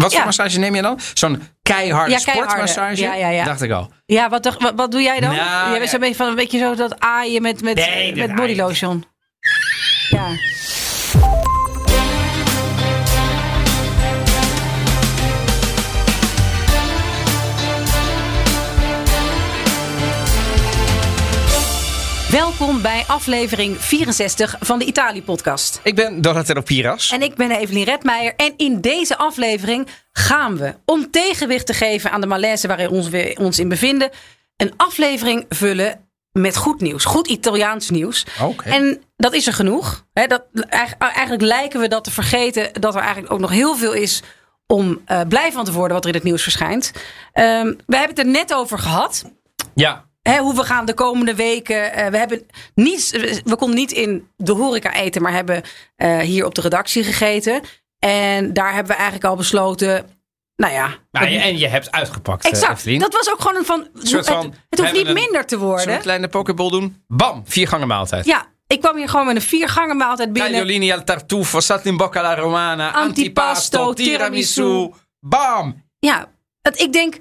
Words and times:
Wat 0.00 0.14
voor 0.14 0.24
massage 0.24 0.58
neem 0.58 0.74
je 0.74 0.82
dan? 0.82 0.98
Zo'n 1.14 1.42
keiharde 1.62 2.10
Ja, 2.10 2.18
keiharde. 2.18 2.48
sportmassage? 2.50 3.00
Ja, 3.02 3.14
ja, 3.14 3.28
ja. 3.28 3.44
Dacht 3.44 3.62
ik 3.62 3.70
al. 3.70 3.92
Ja, 4.06 4.28
wat, 4.28 4.56
wat, 4.58 4.72
wat 4.76 4.90
doe 4.90 5.02
jij 5.02 5.20
dan? 5.20 5.34
Nou, 5.36 5.70
jij 5.70 5.78
bent 5.78 5.90
zo'n 5.90 6.00
beetje 6.00 6.14
van 6.14 6.28
een 6.28 6.34
beetje 6.34 6.58
zo 6.58 6.74
dat 6.74 7.00
aaien 7.00 7.42
met, 7.42 7.62
met, 7.62 7.74
Nee, 7.74 8.08
dat 8.14 8.26
met 8.26 8.36
body 8.36 8.42
aaien. 8.50 8.56
lotion. 8.56 9.04
Ja. 10.10 10.26
Welkom 22.30 22.82
bij 22.82 23.04
aflevering 23.06 23.76
64 23.76 24.56
van 24.60 24.78
de 24.78 24.84
Italië-podcast. 24.84 25.80
Ik 25.82 25.94
ben 25.94 26.22
Donatello 26.22 26.60
Piras. 26.60 27.10
En 27.10 27.22
ik 27.22 27.34
ben 27.34 27.50
Evelien 27.50 27.84
Redmeijer. 27.84 28.34
En 28.36 28.52
in 28.56 28.80
deze 28.80 29.18
aflevering 29.18 29.88
gaan 30.12 30.56
we, 30.56 30.74
om 30.84 31.10
tegenwicht 31.10 31.66
te 31.66 31.74
geven 31.74 32.10
aan 32.10 32.20
de 32.20 32.26
malaise 32.26 32.66
waarin 32.66 32.88
ons 32.88 33.08
we 33.08 33.36
ons 33.40 33.58
in 33.58 33.68
bevinden, 33.68 34.10
een 34.56 34.72
aflevering 34.76 35.46
vullen 35.48 36.08
met 36.32 36.56
goed 36.56 36.80
nieuws. 36.80 37.04
Goed 37.04 37.26
Italiaans 37.26 37.90
nieuws. 37.90 38.26
Oké. 38.42 38.68
En 38.68 39.02
dat 39.16 39.32
is 39.32 39.46
er 39.46 39.52
genoeg. 39.52 40.06
Dat, 40.12 40.42
eigenlijk, 40.52 41.02
eigenlijk 41.02 41.42
lijken 41.42 41.80
we 41.80 41.88
dat 41.88 42.04
te 42.04 42.10
vergeten 42.10 42.72
dat 42.72 42.94
er 42.94 43.00
eigenlijk 43.00 43.32
ook 43.32 43.40
nog 43.40 43.50
heel 43.50 43.76
veel 43.76 43.92
is 43.92 44.22
om 44.66 45.00
eh, 45.04 45.20
blij 45.28 45.52
van 45.52 45.64
te 45.64 45.72
worden 45.72 45.92
wat 45.92 46.04
er 46.04 46.10
in 46.10 46.16
het 46.16 46.24
nieuws 46.24 46.42
verschijnt. 46.42 46.92
Ehm, 47.32 47.66
we 47.86 47.96
hebben 47.96 48.16
het 48.16 48.18
er 48.18 48.32
net 48.32 48.54
over 48.54 48.78
gehad. 48.78 49.24
Ja, 49.74 50.08
Hè, 50.22 50.38
hoe 50.38 50.54
we 50.54 50.64
gaan 50.64 50.84
de 50.84 50.94
komende 50.94 51.34
weken. 51.34 51.92
eh, 51.92 52.06
we, 52.06 52.18
hebben 52.18 52.46
niet, 52.74 53.10
we 53.44 53.56
konden 53.56 53.76
niet 53.76 53.92
in 53.92 54.28
de 54.36 54.52
horeca 54.52 54.92
eten, 54.94 55.22
maar 55.22 55.32
hebben 55.32 55.62
eh, 55.96 56.18
hier 56.18 56.44
op 56.44 56.54
de 56.54 56.60
redactie 56.60 57.04
gegeten. 57.04 57.60
En 57.98 58.52
daar 58.52 58.68
hebben 58.68 58.86
we 58.92 58.94
eigenlijk 58.94 59.24
al 59.24 59.36
besloten. 59.36 60.18
Nou 60.56 60.72
ja. 60.72 60.86
nou, 60.86 61.24
dat- 61.26 61.34
je- 61.34 61.40
en 61.40 61.58
je 61.58 61.68
hebt 61.68 61.90
uitgepakt, 61.90 62.44
eh, 62.44 62.50
exact. 62.50 63.00
Dat 63.00 63.12
was 63.12 63.30
ook 63.30 63.40
gewoon 63.40 63.56
een 63.56 63.64
van. 63.64 63.88
soort 64.02 64.26
van, 64.26 64.44
het, 64.44 64.54
het 64.68 64.78
hoeft 64.78 64.92
niet 64.92 65.06
een- 65.06 65.12
minder 65.14 65.46
te 65.46 65.58
worden. 65.58 65.94
een 65.94 66.00
kleine 66.00 66.28
pokeball 66.28 66.70
doen? 66.70 67.02
Bam, 67.08 67.42
vier 67.46 67.68
gangen 67.68 67.86
maaltijd. 67.88 68.24
Ja, 68.24 68.46
ik 68.66 68.80
kwam 68.80 68.96
hier 68.96 69.08
gewoon 69.08 69.26
met 69.26 69.36
een 69.36 69.42
vier 69.42 69.68
gangen 69.68 69.96
maaltijd 69.96 70.32
binnen. 70.32 70.52
Tagliolini 70.52 70.92
al 70.92 71.04
tartufo, 71.04 71.60
saltimbocca 71.60 72.20
alla 72.20 72.34
romana, 72.34 72.92
antipasto, 72.92 73.78
Antipasto, 73.78 73.92
tiramisu. 73.92 74.54
tiramisu. 74.62 74.92
Bam! 75.20 75.82
Ja, 75.98 76.28
het, 76.62 76.80
ik 76.80 76.92
denk, 76.92 77.16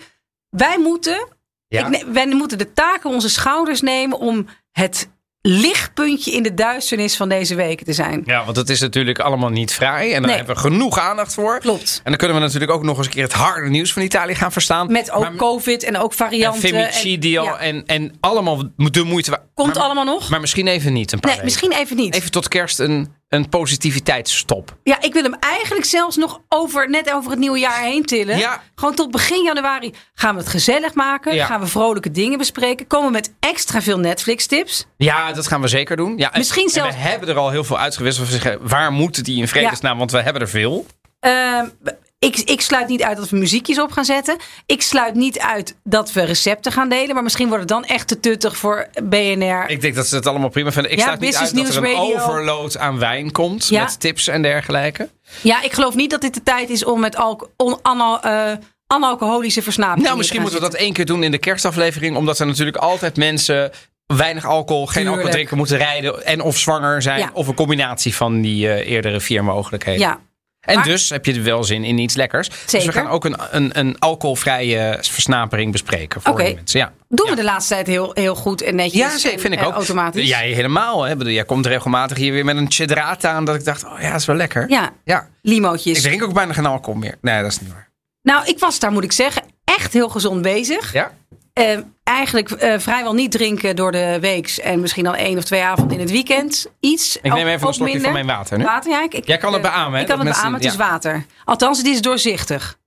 wij 0.49 0.77
moeten, 0.79 1.27
Ja. 1.69 1.85
ik, 1.85 1.89
ne- 1.89 2.11
wij 2.11 2.27
moeten 2.27 2.57
de 2.57 2.73
taak 2.73 3.05
op 3.05 3.13
onze 3.13 3.29
schouders 3.29 3.81
nemen 3.81 4.19
om 4.19 4.47
het 4.71 5.09
lichtpuntje 5.41 6.31
in 6.31 6.43
de 6.43 6.53
duisternis 6.53 7.15
van 7.17 7.29
deze 7.29 7.55
weken 7.55 7.85
te 7.85 7.93
zijn. 7.93 8.21
ja, 8.25 8.45
want 8.45 8.57
het 8.57 8.69
is 8.69 8.79
natuurlijk 8.79 9.19
allemaal 9.19 9.49
niet 9.49 9.73
vrij. 9.73 10.05
En 10.05 10.11
daar 10.21 10.21
Nee. 10.21 10.35
hebben 10.37 10.55
we 10.55 10.61
genoeg 10.61 10.99
aandacht 10.99 11.33
voor. 11.33 11.59
Klopt. 11.59 11.95
En 12.03 12.09
dan 12.09 12.17
kunnen 12.17 12.37
we 12.37 12.43
natuurlijk 12.43 12.71
ook 12.71 12.83
nog 12.83 12.97
eens 12.97 13.05
een 13.05 13.11
keer 13.11 13.23
het 13.23 13.33
harde 13.33 13.69
nieuws 13.69 13.93
van 13.93 14.01
Italië 14.01 14.35
gaan 14.35 14.51
verstaan. 14.51 14.91
Met 14.91 15.11
ook 15.11 15.21
Maar- 15.21 15.35
COVID 15.35 15.83
en 15.83 15.97
ook 15.97 16.11
en 16.11 16.17
varianten. 16.17 16.75
ja. 17.19 17.57
en, 17.57 17.85
en 17.85 18.13
allemaal 18.19 18.63
de 18.75 19.03
moeite. 19.03 19.39
Komt 19.53 19.73
maar, 19.75 19.83
allemaal 19.83 20.03
nog? 20.05 20.29
Maar 20.29 20.39
misschien 20.39 20.67
even 20.67 20.93
niet. 20.93 21.11
Een 21.11 21.19
paar 21.19 21.31
nee, 21.31 21.41
weken. 21.41 21.59
misschien 21.61 21.83
even 21.83 21.95
niet. 21.95 22.15
Even 22.15 22.31
tot 22.31 22.47
kerst 22.47 22.79
een, 22.79 23.13
een 23.29 23.49
positiviteitsstop. 23.49 24.75
Ja, 24.83 25.01
ik 25.01 25.13
wil 25.13 25.23
hem 25.23 25.35
eigenlijk 25.39 25.85
zelfs 25.85 26.15
nog 26.15 26.41
over, 26.47 26.89
net 26.89 27.13
over 27.13 27.29
het 27.31 27.39
nieuwe 27.39 27.59
jaar 27.59 27.81
heen 27.81 28.05
tillen. 28.05 28.37
Ja. 28.37 28.61
Gewoon 28.75 28.95
tot 28.95 29.11
begin 29.11 29.43
januari 29.43 29.93
gaan 30.13 30.33
we 30.35 30.41
het 30.41 30.49
gezellig 30.49 30.93
maken. 30.93 31.33
Ja. 31.35 31.45
Gaan 31.45 31.59
we 31.59 31.67
vrolijke 31.67 32.11
dingen 32.11 32.37
bespreken. 32.37 32.87
Komen 32.87 33.07
we 33.07 33.13
met 33.13 33.33
extra 33.39 33.81
veel 33.81 33.99
Netflix 33.99 34.45
tips. 34.45 34.85
Ja, 34.97 35.31
dat 35.33 35.47
gaan 35.47 35.61
we 35.61 35.67
zeker 35.67 35.95
doen. 35.97 36.17
Ja, 36.17 36.31
en- 36.31 36.37
Misschien 36.39 36.63
en 36.65 36.69
zelfs- 36.71 36.95
we 36.95 37.01
hebben 37.01 37.29
er 37.29 37.37
al 37.37 37.49
heel 37.49 37.63
veel 37.63 37.79
uitgewisseld. 37.79 38.27
We 38.27 38.33
zeggen, 38.33 38.67
waar 38.67 38.91
moeten 38.91 39.23
die 39.23 39.37
in 39.41 39.47
vredesnaam? 39.47 39.97
Want 39.97 40.11
we 40.11 40.21
hebben 40.21 40.41
er 40.41 40.49
veel. 40.49 40.85
Ehm, 41.19 41.65
ik, 42.19 42.37
ik 42.37 42.61
sluit 42.61 42.87
niet 42.87 43.03
uit 43.03 43.17
dat 43.17 43.29
we 43.29 43.37
muziekjes 43.37 43.79
op 43.79 43.91
gaan 43.91 44.05
zetten. 44.05 44.37
Ik 44.65 44.81
sluit 44.81 45.13
niet 45.15 45.39
uit 45.39 45.75
dat 45.83 46.11
we 46.11 46.23
recepten 46.23 46.71
gaan 46.71 46.89
delen. 46.89 47.13
Maar 47.13 47.23
misschien 47.23 47.47
wordt 47.47 47.59
het 47.63 47.69
dan 47.71 47.85
echt 47.85 48.07
te 48.07 48.19
tuttig 48.19 48.57
voor 48.57 48.87
BNR. 49.03 49.69
Ik 49.69 49.81
denk 49.81 49.95
dat 49.95 50.07
ze 50.07 50.15
het 50.15 50.27
allemaal 50.27 50.49
prima 50.49 50.71
vinden. 50.71 50.91
Ik 50.91 50.97
Ja, 50.97 51.03
sluit 51.03 51.19
niet 51.19 51.35
uit 51.35 51.55
dat 51.55 51.67
er 51.75 51.83
een 51.83 51.91
Radio. 51.95 52.15
overload 52.15 52.77
aan 52.77 52.99
wijn 52.99 53.31
komt. 53.31 53.67
Ja. 53.67 53.83
Met 53.83 53.99
tips 53.99 54.27
en 54.27 54.41
dergelijke. 54.41 55.09
Ja, 55.41 55.61
ik 55.63 55.73
geloof 55.73 55.95
niet 55.95 56.09
dat 56.09 56.21
dit 56.21 56.33
de 56.33 56.43
tijd 56.43 56.69
is 56.69 56.85
om 56.85 56.99
met 56.99 57.15
alco- 57.15 57.49
on- 57.57 57.79
eh, 58.21 58.51
analcoholische 58.87 59.61
versnapingen 59.61 60.03
Nou, 60.05 60.17
misschien 60.17 60.41
moeten 60.41 60.59
we 60.59 60.65
dat 60.69 60.75
één 60.79 60.93
keer 60.93 61.05
doen 61.05 61.23
in 61.23 61.31
de 61.31 61.37
kerstaflevering. 61.37 62.15
Omdat 62.15 62.39
er 62.39 62.45
natuurlijk 62.45 62.77
altijd 62.77 63.17
mensen 63.17 63.71
weinig 64.05 64.45
alcohol, 64.45 64.85
geen 64.85 65.07
alcohol 65.07 65.29
drinken 65.29 65.57
moeten 65.57 65.77
rijden. 65.77 66.25
En 66.25 66.41
of 66.41 66.57
zwanger 66.57 67.01
zijn. 67.01 67.19
Ja. 67.19 67.29
Of 67.33 67.47
een 67.47 67.53
combinatie 67.55 68.15
van 68.15 68.41
die 68.41 68.69
eh, 68.69 68.91
eerdere 68.91 69.19
vier 69.19 69.43
mogelijkheden. 69.43 70.01
Ja, 70.01 70.19
En 70.59 70.75
Maar- 70.75 70.83
dus 70.83 71.09
heb 71.09 71.25
je 71.25 71.33
er 71.33 71.43
wel 71.43 71.63
zin 71.63 71.83
in 71.83 71.97
iets 71.97 72.15
lekkers. 72.15 72.49
Dus 72.65 72.85
we 72.85 72.91
gaan 72.91 73.07
ook 73.07 73.25
een, 73.25 73.35
een, 73.51 73.79
een 73.79 73.99
alcoholvrije 73.99 74.97
versnapering 75.01 75.71
bespreken 75.71 76.21
voor 76.21 76.37
de 76.37 76.53
mensen. 76.55 76.79
Ja. 76.79 76.93
doen 77.07 77.25
Ja. 77.25 77.31
we 77.31 77.37
de 77.37 77.43
laatste 77.43 77.73
tijd 77.73 77.87
heel, 77.87 78.11
heel 78.13 78.35
goed 78.35 78.61
en 78.61 78.75
netjes. 78.75 79.01
Ja, 79.01 79.17
zeker, 79.17 79.39
vind 79.39 79.53
ik 79.53 79.59
en, 79.59 79.65
ook. 79.65 79.71
eh, 79.71 79.77
automatisch. 79.77 80.27
Jij 80.27 80.51
helemaal. 80.51 81.03
Hè? 81.03 81.15
Bedoel, 81.15 81.33
jij 81.33 81.45
komt 81.45 81.65
regelmatig 81.65 82.17
hier 82.17 82.31
weer 82.33 82.45
met 82.45 82.57
een 82.57 82.71
chedrata 82.71 83.31
aan. 83.31 83.45
Dat 83.45 83.55
ik 83.55 83.65
dacht, 83.65 83.83
oh 83.85 83.99
ja, 84.01 84.11
dat 84.11 84.19
is 84.19 84.25
wel 84.25 84.35
lekker. 84.35 84.69
Ja, 84.69 84.91
ja. 85.03 85.27
limootjes. 85.41 85.97
Ik 85.97 86.03
drink 86.03 86.23
ook 86.23 86.33
bijna 86.33 86.53
geen 86.53 86.65
alcohol 86.65 86.99
meer. 86.99 87.15
Nee, 87.21 87.41
dat 87.41 87.51
is 87.51 87.59
niet 87.59 87.71
waar. 87.71 87.89
Nou, 88.21 88.45
ik 88.47 88.59
was 88.59 88.79
daar, 88.79 88.91
moet 88.91 89.03
ik 89.03 89.11
zeggen, 89.11 89.43
echt 89.63 89.93
heel 89.93 90.09
gezond 90.09 90.41
bezig. 90.41 90.93
Ja? 90.93 91.11
Eh, 91.59 91.77
eigenlijk 92.03 92.51
eh, 92.51 92.79
vrijwel 92.79 93.13
niet 93.13 93.31
drinken 93.31 93.75
door 93.75 93.91
de 93.91 94.17
weeks. 94.21 94.59
En 94.59 94.79
misschien 94.79 95.07
al 95.07 95.15
één 95.15 95.37
of 95.37 95.43
twee 95.43 95.63
avonden 95.63 95.93
in 95.97 96.03
het 96.03 96.11
weekend. 96.11 96.67
Iets. 96.79 97.17
Ik 97.21 97.33
neem 97.33 97.47
even 97.47 97.67
een 97.67 97.73
slokje 97.73 97.83
minder. 97.93 98.01
van 98.01 98.25
mijn 98.25 98.37
water 98.37 98.57
nu. 98.57 98.63
Water, 98.63 98.91
ja. 98.91 99.03
Ik, 99.03 99.13
ik- 99.13 99.27
Jij 99.27 99.37
kan 99.37 99.53
het 99.53 99.63
eh, 99.65 99.71
beamen, 99.71 99.99
Ik 99.99 100.05
kan 100.07 100.15
het 100.15 100.23
mensen- 100.25 100.43
beamen, 100.43 100.59
het 100.61 100.71
is 100.71 100.77
ja. 100.77 100.89
water. 100.89 101.25
Althans, 101.45 101.77
het 101.77 101.87
is 101.87 102.01
doorzichtig. 102.01 102.77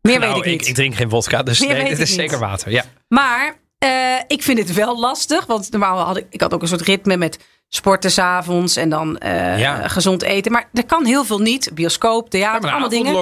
Meer 0.00 0.18
Nou, 0.18 0.34
weet 0.34 0.44
ik 0.44 0.50
niet. 0.58 0.68
Ik, 0.68 0.74
drink 0.74 0.94
geen 0.94 1.10
vodka, 1.10 1.42
dus 1.42 1.60
Meer 1.60 1.68
nee, 1.68 1.84
ik 1.84 1.90
is 1.90 1.98
niet. 1.98 2.08
zeker 2.08 2.38
water. 2.38 2.70
Ja. 2.70 2.84
Maar 3.08 3.56
eh, 3.78 3.90
ik 4.26 4.42
vind 4.42 4.58
het 4.58 4.72
wel 4.74 4.98
lastig. 5.00 5.46
Want 5.46 5.70
normaal 5.70 5.98
had 5.98 6.16
ik, 6.16 6.26
ik 6.30 6.40
had 6.40 6.54
ook 6.54 6.62
een 6.62 6.68
soort 6.68 6.80
ritme 6.80 7.16
met 7.16 7.38
sporten 7.68 8.10
s'avonds. 8.10 8.76
En 8.76 8.88
dan 8.88 9.16
Ja. 9.56 9.88
gezond 9.88 10.22
eten. 10.22 10.52
Maar 10.52 10.68
er 10.72 10.86
kan 10.86 11.04
heel 11.04 11.24
veel 11.24 11.38
niet. 11.38 11.70
Bioscoop, 11.74 12.30
theater, 12.30 12.70
allemaal 12.70 12.88
dingen. 12.88 13.12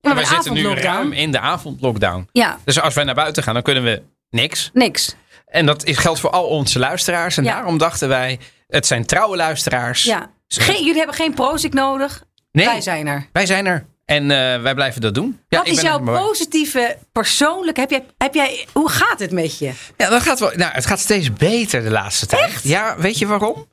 wij 0.00 0.12
een 0.22 0.26
zitten 0.26 0.52
nu 0.52 0.68
ruim 0.68 1.12
in 1.12 1.32
de 1.32 1.40
avondlockdown. 1.40 2.28
Ja, 2.32 2.58
Dus 2.64 2.80
als 2.80 2.94
wij 2.94 3.04
naar 3.04 3.14
buiten 3.14 3.42
gaan, 3.42 3.54
dan 3.54 3.62
kunnen 3.62 3.82
we 3.84 4.02
niks. 4.34 4.70
niks. 4.72 5.14
En 5.46 5.66
dat 5.66 5.84
is, 5.84 5.98
geldt 5.98 6.20
voor 6.20 6.30
al 6.30 6.44
onze 6.44 6.78
luisteraars. 6.78 7.36
En 7.36 7.44
Ja. 7.44 7.52
daarom 7.52 7.78
dachten 7.78 8.08
wij, 8.08 8.38
het 8.68 8.86
zijn 8.86 9.06
trouwe 9.06 9.36
luisteraars. 9.36 10.02
Ja. 10.02 10.30
Geen, 10.48 10.78
jullie 10.84 10.96
hebben 10.96 11.14
geen 11.14 11.34
Prozac 11.34 11.72
nodig. 11.72 12.24
Nee, 12.52 12.66
Wij 12.66 12.80
zijn 12.80 13.06
er. 13.06 13.28
wij 13.32 13.46
zijn 13.46 13.66
er. 13.66 13.86
En 14.04 14.30
eh, 14.30 14.62
wij 14.62 14.74
blijven 14.74 15.00
dat 15.00 15.14
doen. 15.14 15.40
Ja, 15.48 15.58
Wat 15.58 15.66
ik 15.66 15.72
is 15.72 15.80
jouw 15.80 16.00
positieve, 16.00 16.96
persoonlijk? 17.12 17.76
Heb 17.76 17.90
jij, 17.90 18.04
heb 18.18 18.34
jij, 18.34 18.66
hoe 18.72 18.88
gaat 18.90 19.18
het 19.18 19.30
met 19.30 19.58
je? 19.58 19.72
Ja, 19.96 20.08
dat 20.10 20.22
gaat 20.22 20.38
wel. 20.40 20.50
Nou, 20.54 20.72
het 20.72 20.86
gaat 20.86 21.00
steeds 21.00 21.32
beter 21.32 21.82
de 21.82 21.90
laatste 21.90 22.26
tijd. 22.26 22.60
Ja, 22.62 22.96
weet 22.98 23.18
je 23.18 23.26
waarom? 23.26 23.66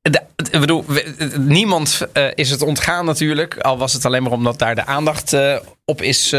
De, 0.00 0.22
ik 0.50 0.60
bedoel, 0.60 0.84
niemand 1.38 2.00
eh, 2.12 2.26
is 2.34 2.50
het 2.50 2.62
ontgaan 2.62 3.04
natuurlijk. 3.04 3.58
Al 3.58 3.78
was 3.78 3.92
het 3.92 4.04
alleen 4.04 4.22
maar 4.22 4.32
omdat 4.32 4.58
daar 4.58 4.74
de 4.74 4.84
aandacht 4.86 5.32
eh, 5.32 5.56
op 5.84 6.02
is 6.02 6.32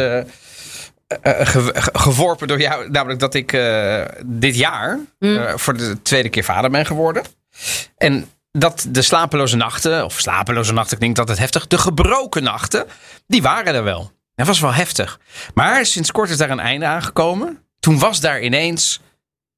ge- 1.24 1.72
ge- 1.74 1.90
geworpen 2.00 2.48
door 2.48 2.60
jou. 2.62 2.90
Namelijk 2.90 3.20
dat 3.20 3.34
ik 3.34 3.54
eh, 3.54 4.02
dit 4.26 4.56
jaar 4.56 5.00
eh, 5.20 5.54
voor 5.56 5.78
de 5.78 6.02
tweede 6.02 6.30
keer 6.30 6.44
vader 6.44 6.70
ben 6.70 6.86
geworden. 6.86 7.24
En 7.98 8.30
dat 8.52 8.86
de 8.90 9.02
slapeloze 9.02 9.56
nachten, 9.56 10.06
of 10.06 10.20
slapeloze 10.20 10.74
nachten 10.74 10.98
klinkt 10.98 11.20
altijd 11.20 11.38
heftig. 11.38 11.68
De 11.68 11.78
gebroken 11.78 12.44
nachten, 12.44 12.86
die 13.28 13.42
waren 13.42 13.76
er 13.76 13.84
wel. 13.84 14.12
Dat 14.36 14.48
was 14.48 14.60
wel 14.60 14.74
heftig. 14.74 15.20
Maar 15.54 15.86
sinds 15.86 16.12
kort 16.12 16.30
is 16.30 16.38
daar 16.38 16.50
een 16.50 16.60
einde 16.60 16.86
aangekomen. 16.86 17.64
Toen 17.80 18.00
was 18.00 18.20
daar 18.20 18.42
ineens 18.42 19.00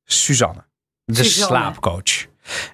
Suzanne, 0.05 0.65
de 1.05 1.23
Suzanne. 1.23 1.57
slaapcoach. 1.57 2.25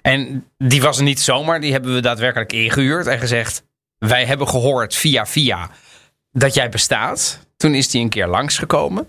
En 0.02 0.48
die 0.58 0.82
was 0.82 0.96
er 0.98 1.04
niet 1.04 1.20
zomaar, 1.20 1.60
die 1.60 1.72
hebben 1.72 1.94
we 1.94 2.00
daadwerkelijk 2.00 2.52
ingehuurd 2.52 3.06
en 3.06 3.18
gezegd: 3.18 3.62
Wij 3.98 4.24
hebben 4.26 4.48
gehoord 4.48 4.94
via 4.94 5.26
via 5.26 5.70
dat 6.32 6.54
jij 6.54 6.68
bestaat. 6.68 7.38
Toen 7.64 7.74
is 7.74 7.88
die 7.88 8.02
een 8.02 8.08
keer 8.08 8.26
langsgekomen. 8.26 9.08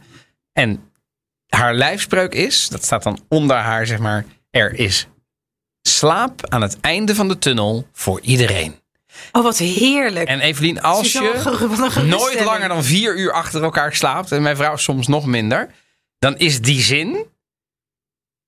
En 0.53 0.91
haar 1.47 1.73
lijfspreuk 1.73 2.33
is, 2.33 2.67
dat 2.67 2.83
staat 2.83 3.03
dan 3.03 3.19
onder 3.29 3.57
haar, 3.57 3.85
zeg 3.85 3.99
maar: 3.99 4.25
Er 4.49 4.73
is 4.73 5.07
slaap 5.81 6.49
aan 6.49 6.61
het 6.61 6.79
einde 6.79 7.15
van 7.15 7.27
de 7.27 7.37
tunnel 7.37 7.87
voor 7.93 8.21
iedereen. 8.21 8.79
Oh, 9.31 9.43
wat 9.43 9.57
heerlijk. 9.57 10.27
En 10.27 10.39
Evelien, 10.39 10.81
als 10.81 11.11
je 11.11 12.03
nooit 12.05 12.43
langer 12.43 12.67
dan 12.67 12.83
vier 12.83 13.17
uur 13.17 13.31
achter 13.31 13.63
elkaar 13.63 13.95
slaapt, 13.95 14.31
en 14.31 14.41
mijn 14.41 14.55
vrouw 14.55 14.75
soms 14.75 15.07
nog 15.07 15.25
minder, 15.25 15.69
dan 16.19 16.37
is 16.37 16.61
die 16.61 16.81
zin 16.81 17.25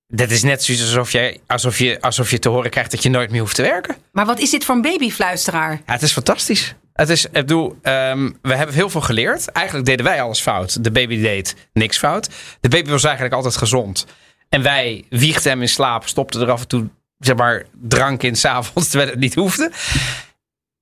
Dat 0.06 0.30
is 0.30 0.42
net 0.42 0.64
zoiets 0.64 0.84
alsof 0.84 1.12
je, 1.12 1.40
alsof, 1.46 1.78
je, 1.78 2.00
alsof 2.00 2.30
je 2.30 2.38
te 2.38 2.48
horen 2.48 2.70
krijgt 2.70 2.90
dat 2.90 3.02
je 3.02 3.08
nooit 3.08 3.30
meer 3.30 3.40
hoeft 3.40 3.54
te 3.54 3.62
werken. 3.62 3.96
Maar 4.12 4.26
wat 4.26 4.38
is 4.38 4.50
dit 4.50 4.64
voor 4.64 4.74
een 4.74 4.82
babyfluisteraar? 4.82 5.72
Ja, 5.86 5.92
het 5.92 6.02
is 6.02 6.12
fantastisch. 6.12 6.74
Het 6.98 7.08
is, 7.08 7.24
ik 7.24 7.32
bedoel, 7.32 7.78
ehm, 7.82 8.30
we 8.42 8.54
hebben 8.54 8.74
heel 8.74 8.90
veel 8.90 9.00
geleerd. 9.00 9.52
Eigenlijk 9.52 9.86
deden 9.86 10.04
wij 10.04 10.22
alles 10.22 10.40
fout. 10.40 10.84
De 10.84 10.90
baby 10.90 11.20
deed 11.20 11.54
niks 11.72 11.98
fout. 11.98 12.28
De 12.60 12.68
baby 12.68 12.90
was 12.90 13.04
eigenlijk 13.04 13.34
altijd 13.34 13.56
gezond. 13.56 14.06
En 14.48 14.62
wij 14.62 15.04
wiegden 15.08 15.52
hem 15.52 15.60
in 15.60 15.68
slaap, 15.68 16.08
stopten 16.08 16.40
er 16.40 16.50
af 16.50 16.60
en 16.60 16.68
toe 16.68 16.88
zeg 17.18 17.36
maar, 17.36 17.64
drank 17.72 18.22
in 18.22 18.36
s'avonds, 18.36 18.88
terwijl 18.90 19.10
het 19.10 19.18
niet 19.18 19.34
hoefde. 19.34 19.70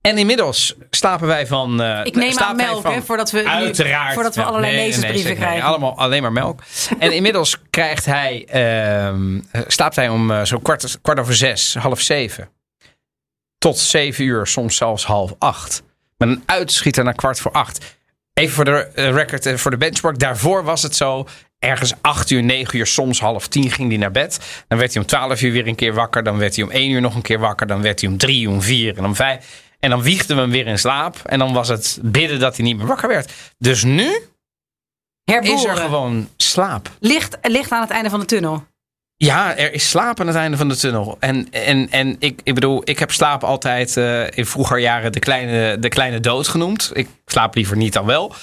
En 0.01 0.19
inmiddels 0.19 0.75
slapen 0.91 1.27
wij 1.27 1.47
van. 1.47 1.83
Uh, 1.83 2.01
ik 2.05 2.15
neem 2.15 2.39
aan 2.39 2.57
melk, 2.57 2.83
van, 2.83 2.93
hè, 2.93 3.03
voordat 3.03 3.31
we, 3.31 3.49
uiteraard, 3.49 4.09
nu, 4.09 4.15
voordat 4.15 4.35
we 4.35 4.43
allerlei 4.43 4.73
nee, 4.73 4.87
lezersbrieven 4.87 5.31
nee, 5.31 5.39
krijgen. 5.39 5.63
allemaal 5.63 5.99
alleen 5.99 6.23
maar 6.23 6.33
melk. 6.33 6.61
en 6.99 7.13
inmiddels 7.13 7.57
krijgt 7.71 8.05
hij, 8.05 8.49
uh, 8.55 9.41
slaapt 9.67 9.97
hij 9.97 10.09
om 10.09 10.31
uh, 10.31 10.45
zo 10.45 10.59
kwart, 10.59 10.99
kwart 11.03 11.19
over 11.19 11.35
zes, 11.35 11.75
half 11.75 12.01
zeven. 12.01 12.49
Tot 13.59 13.79
zeven 13.79 14.25
uur, 14.25 14.47
soms 14.47 14.77
zelfs 14.77 15.05
half 15.05 15.35
acht. 15.39 15.85
Met 16.17 16.29
een 16.29 16.43
uitschieter 16.47 17.05
naar 17.05 17.15
kwart 17.15 17.41
voor 17.41 17.53
acht. 17.53 17.97
Even 18.33 18.55
voor 18.55 18.65
de 18.65 18.91
record, 18.95 19.61
voor 19.61 19.71
de 19.71 19.77
benchmark. 19.77 20.19
Daarvoor 20.19 20.65
was 20.65 20.83
het 20.83 20.97
zo 20.97 21.27
ergens 21.59 21.93
8 22.01 22.31
uur, 22.31 22.43
9 22.43 22.79
uur, 22.79 22.87
soms 22.87 23.21
half 23.21 23.49
10 23.49 23.71
ging 23.71 23.89
hij 23.89 23.99
naar 23.99 24.11
bed. 24.11 24.65
Dan 24.69 24.79
werd 24.79 24.93
hij 24.93 25.03
om 25.03 25.09
12 25.09 25.43
uur 25.43 25.53
weer 25.53 25.67
een 25.67 25.75
keer 25.75 25.95
wakker. 25.95 26.23
Dan 26.23 26.39
werd 26.39 26.57
hij 26.57 26.65
om 26.65 26.71
1 26.71 26.91
uur 26.91 27.01
nog 27.01 27.15
een 27.15 27.23
keer 27.23 27.39
wakker. 27.39 27.67
Dan 27.67 27.83
werd 27.83 28.01
hij 28.01 28.11
om 28.11 28.19
3, 28.19 28.49
om 28.49 28.63
4 28.63 28.97
en 28.97 29.05
om 29.05 29.15
5. 29.15 29.65
En 29.81 29.91
dan 29.91 30.03
wiegden 30.03 30.37
we 30.37 30.43
hem 30.43 30.51
weer 30.51 30.67
in 30.67 30.79
slaap. 30.79 31.17
En 31.25 31.39
dan 31.39 31.53
was 31.53 31.69
het 31.69 31.99
bidden 32.03 32.39
dat 32.39 32.57
hij 32.57 32.65
niet 32.65 32.77
meer 32.77 32.87
wakker 32.87 33.09
werd. 33.09 33.33
Dus 33.59 33.85
nu 33.85 34.21
Herboren. 35.25 35.57
is 35.57 35.65
er 35.65 35.77
gewoon 35.77 36.29
slaap. 36.37 36.91
Licht, 37.01 37.39
licht 37.43 37.71
aan 37.71 37.81
het 37.81 37.91
einde 37.91 38.11
van 38.11 38.21
de 38.21 38.27
tunnel. 38.27 38.67
Ja, 39.19 39.57
er 39.57 39.73
is 39.73 39.89
slaap 39.89 40.21
aan 40.21 40.27
het 40.27 40.37
einde 40.37 40.57
van 40.57 40.69
de 40.69 40.77
tunnel. 40.77 41.17
En, 41.21 41.49
en, 41.51 41.91
en 41.91 42.17
ik, 42.19 42.41
ik 42.43 42.55
bedoel, 42.55 42.83
ik 42.85 42.99
heb 42.99 43.11
slaap 43.11 43.45
altijd 43.45 43.97
uh, 43.97 44.31
in 44.31 44.47
vroeger 44.47 44.79
jaren 44.79 45.13
de 45.13 45.19
kleine, 45.19 45.79
de 45.79 45.89
kleine 45.89 46.21
dood 46.21 46.49
genoemd. 46.49 46.91
Ik 46.93 47.09
slaap 47.27 47.55
liever 47.55 47.77
niet 47.77 47.93
dan 47.93 48.07
wel. 48.07 48.35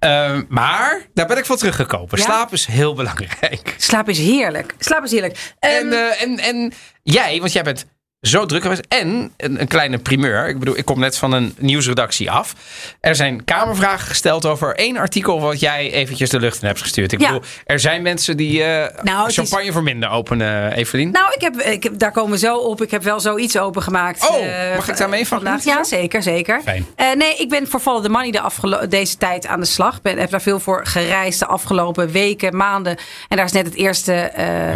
Uh, 0.00 0.38
maar 0.48 1.06
daar 1.14 1.26
ben 1.26 1.38
ik 1.38 1.44
van 1.44 1.56
teruggekomen. 1.56 2.08
Ja? 2.10 2.22
Slaap 2.24 2.52
is 2.52 2.66
heel 2.66 2.94
belangrijk. 2.94 3.74
Slaap 3.78 4.08
is 4.08 4.18
heerlijk. 4.18 4.74
Slaap 4.78 5.04
is 5.04 5.10
heerlijk. 5.10 5.54
En, 5.58 5.86
uh, 5.86 6.22
en, 6.22 6.38
en 6.38 6.72
jij, 7.02 7.38
want 7.40 7.52
jij 7.52 7.62
bent 7.62 7.86
zo 8.20 8.46
druk 8.46 8.62
geweest. 8.62 8.82
En 8.88 9.32
een, 9.36 9.60
een, 9.60 9.68
kleine 9.68 9.98
primeur. 9.98 10.48
Ik 10.48 10.58
bedoel, 10.58 10.76
ik 10.76 10.84
kom 10.84 10.98
net 10.98 11.18
van 11.18 11.32
een 11.32 11.54
nieuwsredactie 11.58 12.30
af. 12.30 12.54
Er 13.00 13.14
zijn 13.16 13.44
kamervragen 13.44 14.06
gesteld 14.06 14.46
over 14.46 14.74
één 14.74 14.96
artikel 14.96 15.40
wat 15.40 15.60
jij 15.60 15.92
eventjes 15.92 16.30
de 16.30 16.40
lucht 16.40 16.60
in 16.60 16.66
hebt 16.66 16.80
gestuurd. 16.80 17.12
Ik 17.12 17.18
bedoel, 17.18 17.42
er 17.64 17.80
zijn 17.80 18.02
mensen 18.02 18.36
die 18.36 18.60
uh, 18.60 18.86
nou, 19.02 19.30
champagne 19.30 19.72
voor 19.72 19.82
minder 19.82 20.10
openen, 20.10 20.72
Evelien. 20.72 21.10
Nou, 21.10 21.32
ik 21.34 21.40
heb, 21.40 21.56
ik 21.56 21.98
daar 21.98 22.12
komen 22.12 22.30
we 22.30 22.38
zo 22.38 22.56
op. 22.56 22.82
Ik 22.82 22.90
heb 22.90 23.02
wel 23.02 23.20
zoiets 23.20 23.58
opengemaakt. 23.58 24.28
Oh, 24.28 24.44
uh, 24.44 24.74
mag 24.74 24.88
ik 24.88 24.96
daarmee 24.96 25.26
van? 25.26 25.40
Vandaag? 25.42 25.64
Ja, 25.64 25.84
zeker, 25.84 26.22
zeker. 26.22 26.60
Fijn. 26.62 26.86
Uh, 26.96 27.14
nee, 27.14 27.36
ik 27.36 27.48
ben 27.48 27.66
voor 27.66 27.80
Follow 27.80 28.02
the 28.02 28.08
Money 28.08 28.30
de 28.30 28.86
deze 28.88 29.16
tijd 29.16 29.46
aan 29.46 29.60
de 29.60 29.66
slag. 29.66 30.02
Ben, 30.02 30.18
heb 30.18 30.30
daar 30.30 30.42
veel 30.42 30.60
voor 30.60 30.86
gereisd 30.86 31.38
de 31.38 31.46
afgelopen 31.46 32.10
weken, 32.10 32.56
maanden. 32.56 32.96
En 33.28 33.36
daar 33.36 33.46
is 33.46 33.52
net 33.52 33.66
het 33.66 33.74
eerste 33.74 34.32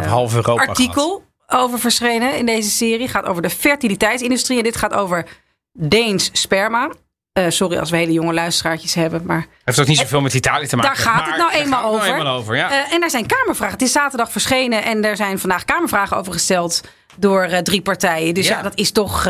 half 0.06 0.34
Europa 0.34 0.64
artikel. 0.64 1.04
Gehad 1.04 1.31
over 1.54 1.78
verschenen 1.78 2.36
in 2.36 2.46
deze 2.46 2.70
serie. 2.70 3.08
Gaat 3.08 3.24
over 3.24 3.42
de 3.42 3.50
fertiliteitsindustrie. 3.50 4.58
En 4.58 4.64
dit 4.64 4.76
gaat 4.76 4.94
over 4.94 5.26
Deens 5.72 6.30
sperma. 6.32 6.90
Uh, 7.38 7.44
sorry 7.48 7.78
als 7.78 7.90
we 7.90 7.96
hele 7.96 8.12
jonge 8.12 8.32
luisteraartjes 8.32 8.94
hebben. 8.94 9.22
Maar 9.24 9.46
heeft 9.64 9.80
ook 9.80 9.86
niet 9.86 9.98
zoveel 9.98 10.20
met 10.20 10.34
Italië 10.34 10.66
te 10.66 10.76
maken. 10.76 10.94
Daar 10.94 11.04
gaat 11.04 11.26
het 11.26 11.36
nou 11.36 11.52
eenmaal 11.52 11.84
over. 11.84 12.06
Nou 12.06 12.18
eenmaal 12.18 12.36
over 12.36 12.56
ja. 12.56 12.70
uh, 12.70 12.92
en 12.92 13.00
daar 13.00 13.10
zijn 13.10 13.26
kamervragen. 13.26 13.74
Het 13.74 13.82
is 13.82 13.92
zaterdag 13.92 14.32
verschenen 14.32 14.84
en 14.84 15.04
er 15.04 15.16
zijn 15.16 15.38
vandaag 15.38 15.64
kamervragen 15.64 16.16
over 16.16 16.32
gesteld 16.32 16.80
door 17.16 17.46
uh, 17.46 17.58
drie 17.58 17.82
partijen. 17.82 18.34
Dus 18.34 18.48
ja, 18.48 18.56
ja 18.56 18.62
dat 18.62 18.76
is 18.78 18.90
toch 18.90 19.26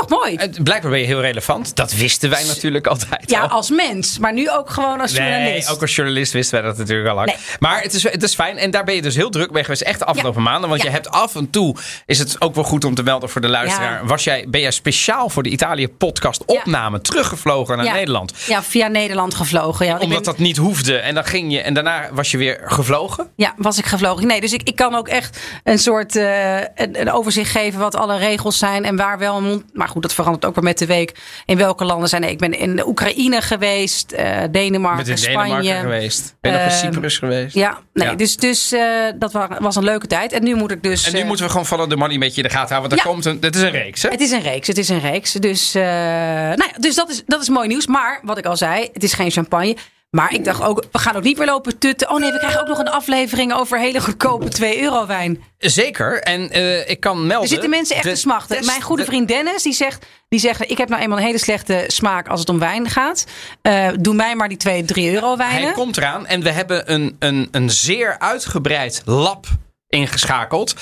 toch 0.00 0.08
mooi. 0.08 0.36
Blijkbaar 0.62 0.90
ben 0.90 1.00
je 1.00 1.06
heel 1.06 1.20
relevant. 1.20 1.76
Dat 1.76 1.92
wisten 1.92 2.30
wij 2.30 2.44
natuurlijk 2.44 2.86
altijd. 2.86 3.30
Ja, 3.30 3.40
als 3.40 3.70
mens. 3.70 4.18
Maar 4.18 4.32
nu 4.32 4.50
ook 4.50 4.70
gewoon 4.70 5.00
als 5.00 5.12
journalist. 5.12 5.66
Nee, 5.66 5.74
ook 5.76 5.80
als 5.80 5.94
journalist 5.94 6.32
wisten 6.32 6.60
wij 6.60 6.68
dat 6.68 6.78
natuurlijk 6.78 7.08
al 7.08 7.14
lang. 7.14 7.26
Nee. 7.26 7.36
Maar 7.58 7.82
het 7.82 7.94
is, 7.94 8.02
het 8.02 8.22
is 8.22 8.34
fijn. 8.34 8.58
En 8.58 8.70
daar 8.70 8.84
ben 8.84 8.94
je 8.94 9.02
dus 9.02 9.14
heel 9.14 9.30
druk 9.30 9.50
mee 9.50 9.62
geweest. 9.62 9.82
Echt 9.82 9.98
de 9.98 10.04
afgelopen 10.04 10.42
maanden. 10.42 10.68
Want 10.70 10.82
je 10.82 10.90
hebt 10.90 11.10
af 11.10 11.34
en 11.34 11.50
toe. 11.50 11.76
Is 12.06 12.18
het 12.18 12.40
ook 12.40 12.54
wel 12.54 12.64
goed 12.64 12.84
om 12.84 12.94
te 12.94 13.02
melden 13.02 13.28
voor 13.28 13.40
de 13.40 13.48
luisteraar. 13.48 14.06
Was 14.06 14.24
jij, 14.24 14.46
ben 14.48 14.60
jij 14.60 14.70
speciaal 14.70 15.28
voor 15.28 15.42
de 15.42 15.48
Italië 15.48 15.88
podcast 15.88 16.44
opname 16.44 17.00
teruggevlogen 17.00 17.76
naar 17.76 17.92
Nederland? 17.92 18.32
Ja, 18.46 18.62
via 18.62 18.88
Nederland 18.88 19.34
gevlogen. 19.34 19.86
Ja. 19.86 19.98
Omdat 19.98 20.24
dat 20.24 20.38
niet 20.38 20.56
hoefde. 20.56 20.96
En 20.96 21.14
dan 21.14 21.24
ging 21.24 21.52
je. 21.52 21.60
En 21.60 21.74
daarna 21.74 22.08
was 22.12 22.30
je 22.30 22.36
weer 22.36 22.60
gevlogen? 22.64 23.30
Ja, 23.36 23.54
was 23.56 23.78
ik 23.78 23.86
gevlogen. 23.86 24.26
Nee, 24.26 24.40
dus 24.40 24.52
ik, 24.52 24.62
ik 24.62 24.76
kan 24.76 24.94
ook 24.94 25.08
echt 25.08 25.38
een 25.64 25.78
soort 25.78 26.16
uh, 26.16 26.56
een, 26.56 27.00
een, 27.00 27.12
overzicht 27.12 27.50
geven 27.50 27.80
wat 27.80 27.96
alle 27.96 28.16
regels 28.16 28.58
zijn. 28.58 28.84
En 28.84 28.96
waar 28.96 29.18
wel 29.18 29.36
een 29.36 29.64
maar 29.84 29.92
goed, 29.92 30.02
dat 30.02 30.14
verandert 30.14 30.44
ook 30.44 30.54
weer 30.54 30.64
met 30.64 30.78
de 30.78 30.86
week. 30.86 31.14
In 31.46 31.56
welke 31.56 31.84
landen 31.84 32.08
zijn 32.08 32.24
er? 32.24 32.28
Ik 32.28 32.38
ben 32.38 32.58
in 32.58 32.86
Oekraïne 32.86 33.40
geweest, 33.40 34.12
uh, 34.12 34.42
Denemarken, 34.50 35.06
in 35.06 35.18
Spanje. 35.18 35.56
Denemarken 35.56 35.80
geweest. 35.80 36.36
Ben 36.40 36.52
je 36.52 36.58
nog 36.58 36.66
in 36.66 36.72
ehm, 36.72 36.92
Cyprus 36.92 37.18
geweest? 37.18 37.54
Ja, 37.54 37.78
nee, 37.92 38.16
dus, 38.16 38.36
dus 38.36 38.72
uh, 38.72 38.82
dat 39.16 39.32
was 39.58 39.76
een 39.76 39.84
leuke 39.84 40.06
tijd. 40.06 40.32
En 40.32 40.42
nu 40.42 40.54
moet 40.54 40.70
ik 40.70 40.82
dus. 40.82 41.06
En 41.06 41.12
nu 41.12 41.20
uh, 41.20 41.26
moeten 41.26 41.44
we 41.44 41.50
gewoon 41.50 41.66
vallen 41.66 41.88
de 41.88 41.96
money 41.96 42.14
een 42.14 42.20
beetje 42.20 42.42
in 42.42 42.48
de 42.48 42.54
gaten 42.54 42.74
houden. 42.74 42.90
Want 42.90 43.02
er 43.02 43.08
ja, 43.08 43.14
komt 43.14 43.24
een. 43.24 43.38
Het 43.40 43.56
is 43.56 43.62
een 43.62 43.70
reeks, 43.70 44.02
hè? 44.02 44.08
Het 44.08 44.20
is 44.20 44.30
een 44.30 44.42
reeks. 44.42 44.66
Het 44.66 44.78
is 44.78 44.88
een 44.88 45.00
reeks. 45.00 45.32
Dus, 45.32 45.72
nou 45.72 46.56
ja, 46.56 46.72
dus 46.78 46.94
dat, 46.94 47.10
is, 47.10 47.22
dat 47.26 47.42
is 47.42 47.48
mooi 47.48 47.68
nieuws. 47.68 47.86
Maar 47.86 48.20
wat 48.22 48.38
ik 48.38 48.46
al 48.46 48.56
zei, 48.56 48.88
het 48.92 49.02
is 49.02 49.12
geen 49.12 49.30
champagne. 49.30 49.76
Maar 50.14 50.34
ik 50.34 50.44
dacht 50.44 50.62
ook, 50.62 50.84
we 50.92 50.98
gaan 50.98 51.16
ook 51.16 51.22
niet 51.22 51.38
meer 51.38 51.46
lopen 51.46 51.78
tutten. 51.78 52.10
Oh 52.10 52.20
nee, 52.20 52.32
we 52.32 52.38
krijgen 52.38 52.60
ook 52.60 52.68
nog 52.68 52.78
een 52.78 52.88
aflevering 52.88 53.54
over 53.54 53.78
hele 53.78 54.00
goedkope 54.00 54.48
2 54.48 54.82
euro 54.82 55.06
wijn. 55.06 55.42
Zeker. 55.58 56.22
En 56.22 56.58
uh, 56.58 56.88
ik 56.90 57.00
kan 57.00 57.26
melden. 57.26 57.42
Er 57.42 57.48
zitten 57.48 57.70
mensen 57.70 57.96
echt 57.96 58.04
te 58.04 58.14
smachten. 58.14 58.66
Mijn 58.66 58.82
goede 58.82 59.04
vriend 59.04 59.28
Dennis, 59.28 59.62
die 59.62 59.72
zegt, 59.72 60.06
die 60.28 60.38
zegt: 60.38 60.70
Ik 60.70 60.78
heb 60.78 60.88
nou 60.88 61.02
eenmaal 61.02 61.18
een 61.18 61.24
hele 61.24 61.38
slechte 61.38 61.84
smaak 61.86 62.28
als 62.28 62.40
het 62.40 62.48
om 62.48 62.58
wijn 62.58 62.88
gaat. 62.90 63.24
Uh, 63.62 63.88
doe 64.00 64.14
mij 64.14 64.34
maar 64.34 64.48
die 64.48 64.56
2, 64.56 64.84
3 64.84 65.12
euro 65.12 65.36
wijnen. 65.36 65.62
Hij 65.62 65.72
komt 65.72 65.96
eraan. 65.96 66.26
En 66.26 66.42
we 66.42 66.50
hebben 66.50 66.92
een, 66.92 67.16
een, 67.18 67.48
een 67.50 67.70
zeer 67.70 68.18
uitgebreid 68.18 69.02
lab 69.04 69.46
ingeschakeld. 69.88 70.74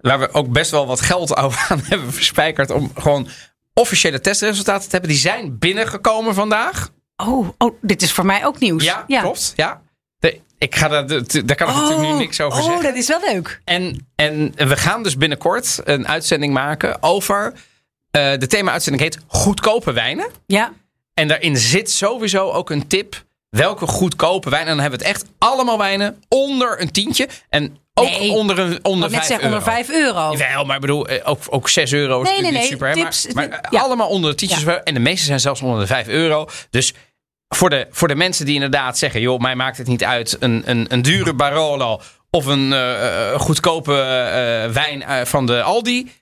Waar 0.00 0.18
we 0.18 0.32
ook 0.32 0.52
best 0.52 0.70
wel 0.70 0.86
wat 0.86 1.00
geld 1.00 1.36
over 1.44 1.66
aan 1.68 1.80
hebben 1.84 2.12
verspijkerd. 2.12 2.70
Om 2.70 2.90
gewoon 2.94 3.28
officiële 3.74 4.20
testresultaten 4.20 4.84
te 4.84 4.90
hebben. 4.90 5.10
Die 5.10 5.18
zijn 5.18 5.58
binnengekomen 5.58 6.34
vandaag. 6.34 6.90
Oh, 7.26 7.48
oh, 7.58 7.74
dit 7.80 8.02
is 8.02 8.12
voor 8.12 8.26
mij 8.26 8.46
ook 8.46 8.58
nieuws. 8.58 8.84
Ja, 8.84 9.04
klopt. 9.20 9.52
Ja. 9.56 9.82
ik 10.58 10.74
ga 10.74 10.88
daar, 10.88 11.06
daar 11.06 11.56
kan 11.56 11.68
ik 11.68 11.74
natuurlijk 11.74 12.00
nu 12.00 12.12
oh, 12.12 12.16
niks 12.16 12.40
over 12.40 12.58
oh, 12.58 12.64
zeggen. 12.64 12.84
Oh, 12.84 12.88
dat 12.88 12.96
is 12.96 13.08
wel 13.08 13.20
leuk. 13.32 13.60
En, 13.64 14.08
en 14.14 14.52
we 14.56 14.76
gaan 14.76 15.02
dus 15.02 15.16
binnenkort 15.16 15.80
een 15.84 16.08
uitzending 16.08 16.52
maken 16.52 17.02
over. 17.02 17.52
Uh, 18.16 18.32
de 18.38 18.46
thema-uitzending 18.46 19.02
heet 19.02 19.18
Goedkope 19.26 19.92
wijnen. 19.92 20.30
Ja. 20.46 20.72
En 21.14 21.28
daarin 21.28 21.56
zit 21.56 21.90
sowieso 21.90 22.50
ook 22.50 22.70
een 22.70 22.86
tip. 22.86 23.24
Welke 23.48 23.86
goedkope 23.86 24.50
wijnen. 24.50 24.68
En 24.68 24.74
dan 24.74 24.82
hebben 24.82 25.00
we 25.00 25.06
het 25.06 25.16
echt 25.16 25.30
allemaal 25.38 25.78
wijnen 25.78 26.22
onder 26.28 26.80
een 26.80 26.90
tientje. 26.90 27.28
En 27.48 27.76
ook 27.94 28.08
nee, 28.08 28.30
onder, 28.30 28.58
een, 28.58 28.84
onder 28.84 29.10
5 29.10 29.30
euro. 29.30 29.44
onder 29.44 29.62
5 29.62 29.90
euro. 29.90 30.36
Wel, 30.36 30.64
maar 30.64 30.74
ik 30.74 30.80
bedoel, 30.80 31.06
eh, 31.08 31.28
ook, 31.28 31.38
ook 31.50 31.68
6 31.68 31.92
euro 31.92 32.22
is 32.22 32.28
nee, 32.28 32.40
nee, 32.40 32.52
nee. 32.52 32.66
super. 32.66 32.92
Tips, 32.92 33.26
maar, 33.32 33.48
maar 33.48 33.66
ja. 33.70 33.80
allemaal 33.80 34.08
onder 34.08 34.30
de 34.30 34.36
tientjes. 34.36 34.62
Ja. 34.62 34.82
En 34.82 34.94
de 34.94 35.00
meeste 35.00 35.26
zijn 35.26 35.40
zelfs 35.40 35.60
onder 35.62 35.80
de 35.80 35.86
5 35.86 36.08
euro. 36.08 36.48
Dus 36.70 36.94
voor 37.56 37.70
de, 37.70 37.86
voor 37.90 38.08
de 38.08 38.14
mensen 38.14 38.44
die 38.44 38.54
inderdaad 38.54 38.98
zeggen: 38.98 39.20
joh, 39.20 39.40
mij 39.40 39.54
maakt 39.54 39.78
het 39.78 39.86
niet 39.86 40.04
uit. 40.04 40.36
Een, 40.40 40.62
een, 40.64 40.86
een 40.88 41.02
dure 41.02 41.34
Barolo 41.34 42.00
of 42.30 42.46
een 42.46 42.70
uh, 42.70 43.40
goedkope 43.40 43.92
uh, 43.92 44.72
wijn 44.74 45.26
van 45.26 45.46
de 45.46 45.62
Aldi. 45.62 46.12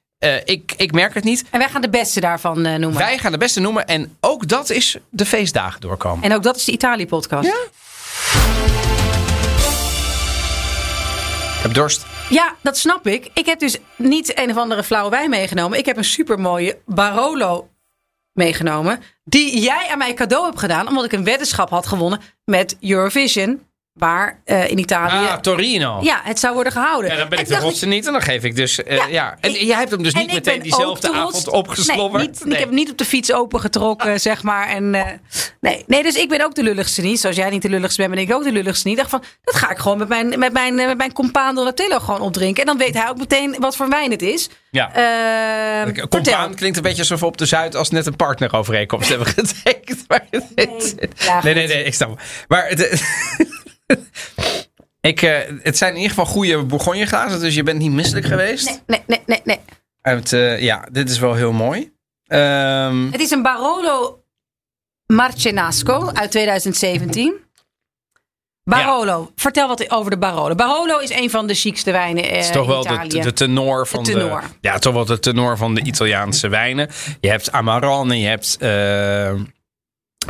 ik, 0.45 0.73
ik 0.77 0.93
merk 0.93 1.15
het 1.15 1.25
niet. 1.25 1.45
En 1.51 1.59
wij 1.59 1.69
gaan 1.69 1.81
de 1.81 1.91
beste 1.91 2.21
daarvan 2.21 2.63
noemen. 2.63 2.97
Wij 2.97 3.19
gaan 3.19 3.33
de 3.33 3.39
beste 3.39 3.61
noemen. 3.61 3.87
En 3.87 4.17
ook 4.21 4.49
dat 4.49 4.71
is 4.71 4.97
de 5.11 5.27
feestdagen 5.27 5.81
doorkomen. 5.81 6.25
En 6.25 6.35
ook 6.35 6.43
dat 6.43 6.57
is 6.57 6.65
de 6.65 6.73
Italië-podcast. 6.73 7.47
Ja. 7.47 7.59
Ik 11.57 11.67
heb 11.67 11.75
dorst. 11.75 12.07
Ja, 12.29 12.55
dat 12.63 12.79
snap 12.79 13.07
ik. 13.07 13.31
Ik 13.35 13.47
heb 13.47 13.59
dus 13.59 13.79
niet 13.97 14.39
een 14.39 14.51
of 14.51 14.57
andere 14.57 14.85
flauwe 14.85 15.11
wijn 15.11 15.31
meegenomen. 15.31 15.79
Ik 15.79 15.87
heb 15.87 15.97
een 15.97 16.05
supermooie 16.05 16.79
Barolo 16.87 17.69
meegenomen. 18.41 19.01
Die 19.25 19.61
jij 19.61 19.89
aan 19.91 19.99
mij 19.99 20.15
cadeau 20.15 20.45
hebt 20.45 20.59
gedaan. 20.59 20.89
Omdat 20.89 21.05
ik 21.05 21.13
een 21.13 21.25
weddenschap 21.25 21.71
had 21.71 21.87
gewonnen 21.87 22.21
met 22.45 22.77
Eurovision. 22.81 23.61
Waar 24.01 24.41
uh, 24.47 24.71
in 24.71 24.79
Italië. 24.79 25.27
Ah, 25.27 25.35
Torino. 25.35 25.99
Ja, 26.03 26.21
het 26.25 26.39
zou 26.39 26.55
worden 26.55 26.73
gehouden. 26.73 27.11
Ja, 27.11 27.17
dan 27.17 27.29
ben 27.29 27.39
ik 27.39 27.49
de 27.49 27.59
rotste 27.59 27.87
niet 27.87 28.07
en 28.07 28.13
dan 28.13 28.23
geef 28.23 28.45
ik 28.45 28.57
dus. 28.57 28.79
Uh, 28.79 28.97
ja, 28.97 29.07
ja, 29.07 29.37
En 29.41 29.53
jij 29.53 29.79
hebt 29.79 29.91
hem 29.91 30.03
dus 30.03 30.15
niet 30.15 30.33
meteen 30.33 30.63
diezelfde 30.63 31.13
avond 31.13 31.49
opgeslobberd. 31.49 32.23
Nee, 32.23 32.33
niet, 32.33 32.45
nee. 32.45 32.53
Ik 32.53 32.59
heb 32.59 32.69
hem 32.69 32.77
niet 32.77 32.91
op 32.91 32.99
de 32.99 33.05
fiets 33.05 33.33
opengetrokken, 33.33 34.13
ah. 34.13 34.19
zeg 34.31 34.43
maar. 34.43 34.69
En, 34.69 34.95
uh, 34.95 35.05
nee. 35.61 35.85
nee, 35.87 36.03
dus 36.03 36.15
ik 36.15 36.29
ben 36.29 36.45
ook 36.45 36.55
de 36.55 36.63
lulligste 36.63 37.03
niet. 37.03 37.21
Zoals 37.21 37.37
jij 37.37 37.51
niet 37.51 37.63
de 37.63 37.69
lulligste 37.69 38.03
bent, 38.03 38.15
ben 38.15 38.23
ik 38.23 38.35
ook 38.35 38.45
de 38.45 38.53
lulligste 38.53 38.89
niet. 38.89 38.99
Ik 38.99 39.09
dacht 39.09 39.23
van, 39.23 39.23
dat 39.45 39.55
ga 39.55 39.71
ik 39.71 39.79
gewoon 39.79 39.99
met 39.99 40.09
mijn, 40.09 40.39
met 40.39 40.53
mijn, 40.53 40.75
met 40.75 40.97
mijn 40.97 41.13
compaan 41.13 41.55
Donatello 41.55 41.99
gewoon 41.99 42.21
opdrinken. 42.21 42.61
En 42.63 42.67
dan 42.67 42.79
weet 42.79 42.95
hij 42.95 43.09
ook 43.09 43.19
meteen 43.19 43.57
wat 43.59 43.77
voor 43.77 43.89
wijn 43.89 44.11
het 44.11 44.23
is. 44.23 44.49
Ja. 44.71 45.87
Uh, 45.87 46.05
compaan 46.09 46.55
klinkt 46.55 46.77
een 46.77 46.83
beetje 46.83 47.01
alsof 47.01 47.21
we 47.21 47.27
op 47.27 47.37
de 47.37 47.47
Zuid 47.47 47.77
als 47.77 47.91
net 47.91 48.07
een 48.07 48.17
partnerovereenkomst 48.17 49.09
hebben 49.15 49.27
getekend. 49.27 50.05
Maar 50.09 50.27
nee, 50.31 50.41
nee, 51.43 51.55
nee, 51.55 51.67
nee, 51.67 51.85
ik 51.85 51.95
snap. 51.95 52.21
Maar 52.49 52.69
het, 52.69 52.79
Ik, 55.01 55.23
eh, 55.23 55.39
het 55.63 55.77
zijn 55.77 55.91
in 55.91 55.97
ieder 56.01 56.11
geval 56.11 56.33
goede 56.33 56.65
Bourgogne 56.65 57.07
glazen, 57.07 57.41
dus 57.41 57.55
je 57.55 57.63
bent 57.63 57.79
niet 57.79 57.93
misselijk 57.93 58.27
geweest. 58.27 58.67
Nee, 58.67 58.81
nee, 58.87 59.03
nee, 59.07 59.21
nee. 59.27 59.41
nee. 59.45 59.59
Uit, 60.03 60.33
eh, 60.33 60.61
ja, 60.61 60.89
dit 60.93 61.11
is 61.11 61.19
wel 61.19 61.35
heel 61.35 61.53
mooi. 61.53 61.93
Ehm, 62.27 63.11
Het 63.11 63.21
is 63.21 63.31
een 63.31 63.43
Barolo 63.43 64.25
Marcenasco 65.07 66.11
uit 66.13 66.31
2017. 66.31 67.35
Barolo, 68.65 69.33
vertel 69.37 69.69
wat 69.69 69.91
over 69.91 70.11
de 70.11 70.19
Barolo. 70.19 70.55
Barolo 70.55 70.99
is 70.99 71.11
een 71.11 71.31
van 71.31 71.47
de 71.47 71.55
chicste 71.55 71.93
wijnen 71.93 72.25
eh, 72.25 72.31
Het 72.31 72.45
is 72.45 72.51
toch 72.51 72.63
in 72.65 72.69
wel 72.71 72.83
de, 72.83 72.89
Italië. 72.93 73.21
de 73.21 73.33
tenor 73.33 73.87
van 73.87 74.05
de, 74.05 74.13
tenor. 74.13 74.43
ja, 74.61 74.79
toch 74.79 74.95
wel 74.95 75.05
de 75.05 75.19
tenor 75.19 75.57
van 75.57 75.75
de 75.75 75.83
Italiaanse 75.83 76.49
wijnen. 76.49 76.89
Je 77.21 77.29
hebt 77.29 77.53
Amarone, 77.53 78.19
je 78.21 78.27
hebt 78.27 78.57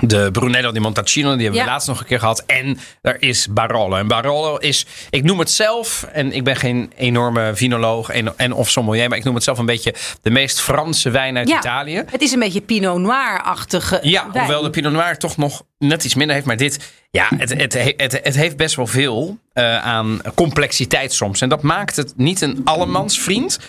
de 0.00 0.28
Brunello 0.32 0.72
di 0.72 0.80
Montalcino, 0.80 1.32
die 1.32 1.40
hebben 1.42 1.58
Ja. 1.60 1.64
we 1.64 1.70
laatst 1.70 1.88
nog 1.88 2.00
een 2.00 2.06
keer 2.06 2.18
gehad. 2.18 2.42
En 2.46 2.78
er 3.02 3.22
is 3.22 3.46
Barolo. 3.50 3.96
En 3.96 4.06
Barolo 4.08 4.56
is, 4.56 4.86
ik 5.10 5.22
noem 5.24 5.38
het 5.38 5.50
zelf, 5.50 6.06
en 6.12 6.32
ik 6.32 6.44
ben 6.44 6.56
geen 6.56 6.92
enorme 6.96 7.50
vinoloog 7.54 8.08
en, 8.10 8.38
en 8.38 8.52
of 8.52 8.70
sommelier, 8.70 9.08
maar 9.08 9.18
ik 9.18 9.24
noem 9.24 9.34
het 9.34 9.44
zelf 9.44 9.58
een 9.58 9.66
beetje 9.66 9.94
de 10.22 10.30
meest 10.30 10.60
Franse 10.60 11.10
wijn 11.10 11.36
uit 11.36 11.48
Ja. 11.48 11.58
Italië. 11.58 12.02
Het 12.10 12.20
is 12.20 12.32
een 12.32 12.38
beetje 12.40 12.60
Pinot 12.60 12.98
Noir-achtige 12.98 13.98
Ja, 14.02 14.26
wijn. 14.32 14.44
hoewel 14.44 14.62
de 14.62 14.70
Pinot 14.70 14.92
Noir 14.92 15.16
toch 15.18 15.36
nog 15.36 15.62
net 15.78 16.04
iets 16.04 16.14
minder 16.14 16.34
heeft. 16.34 16.46
Maar 16.46 16.56
dit, 16.56 16.92
ja, 17.10 17.26
het, 17.36 17.48
het, 17.54 17.72
het, 17.96 18.20
het 18.22 18.34
heeft 18.36 18.56
best 18.56 18.74
wel 18.76 18.86
veel 18.86 19.38
eh, 19.52 19.76
aan 19.78 20.20
complexiteit 20.34 21.12
soms. 21.12 21.40
En 21.40 21.48
dat 21.48 21.62
maakt 21.62 21.96
het 21.96 22.12
niet 22.16 22.40
een 22.40 22.60
allemansvriend. 22.64 23.58
In 23.60 23.66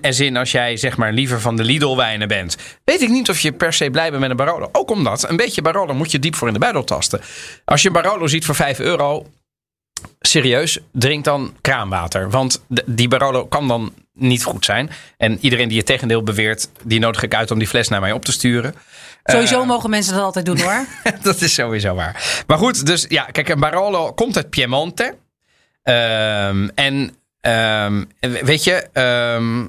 en 0.00 0.14
zin, 0.14 0.36
als 0.36 0.50
jij 0.50 0.76
zeg 0.76 0.96
maar 0.96 1.12
liever 1.12 1.40
van 1.40 1.56
de 1.56 1.64
Lidl-wijnen 1.64 2.28
bent, 2.28 2.56
weet 2.84 3.02
ik 3.02 3.08
niet 3.08 3.28
of 3.28 3.40
je 3.40 3.52
per 3.52 3.72
se 3.72 3.90
blij 3.90 4.08
bent 4.10 4.20
met 4.20 4.30
een 4.30 4.36
Barolo. 4.36 4.68
Ook 4.72 4.90
omdat 4.90 5.28
een 5.28 5.36
beetje 5.36 5.62
Barolo 5.62 5.94
moet 5.94 6.10
je 6.10 6.18
diep 6.18 6.34
voor 6.34 6.48
in 6.48 6.54
de 6.54 6.60
buidel 6.60 6.84
tasten. 6.84 7.20
Als 7.64 7.82
je 7.82 7.88
een 7.88 7.94
Barolo 7.94 8.26
ziet 8.26 8.44
voor 8.44 8.54
5 8.54 8.78
euro, 8.78 9.26
serieus, 10.20 10.78
drink 10.92 11.24
dan 11.24 11.54
kraanwater. 11.60 12.30
Want 12.30 12.64
die 12.86 13.08
Barolo 13.08 13.46
kan 13.46 13.68
dan 13.68 13.92
niet 14.12 14.44
goed 14.44 14.64
zijn. 14.64 14.90
En 15.16 15.38
iedereen 15.40 15.68
die 15.68 15.76
het 15.76 15.86
tegendeel 15.86 16.22
beweert, 16.22 16.68
die 16.84 17.00
nodig 17.00 17.22
ik 17.22 17.34
uit 17.34 17.50
om 17.50 17.58
die 17.58 17.68
fles 17.68 17.88
naar 17.88 18.00
mij 18.00 18.12
op 18.12 18.24
te 18.24 18.32
sturen. 18.32 18.74
Sowieso 19.24 19.60
Eh, 19.60 19.66
mogen 19.66 19.90
mensen 19.90 20.14
dat 20.14 20.22
altijd 20.22 20.46
doen 20.46 20.60
hoor. 20.60 20.86
dat 21.22 21.40
is 21.40 21.54
sowieso 21.54 21.94
waar. 21.94 22.42
Maar 22.46 22.58
goed, 22.58 22.86
dus 22.86 23.06
ja, 23.08 23.24
kijk, 23.24 23.48
een 23.48 23.60
Barolo 23.60 24.12
komt 24.12 24.36
uit 24.36 24.50
Piemonte. 24.50 25.14
Ehm, 25.82 26.68
en 26.74 27.17
ehm, 27.40 28.04
weet 28.20 28.64
je, 28.64 28.88
ehm, 28.92 29.66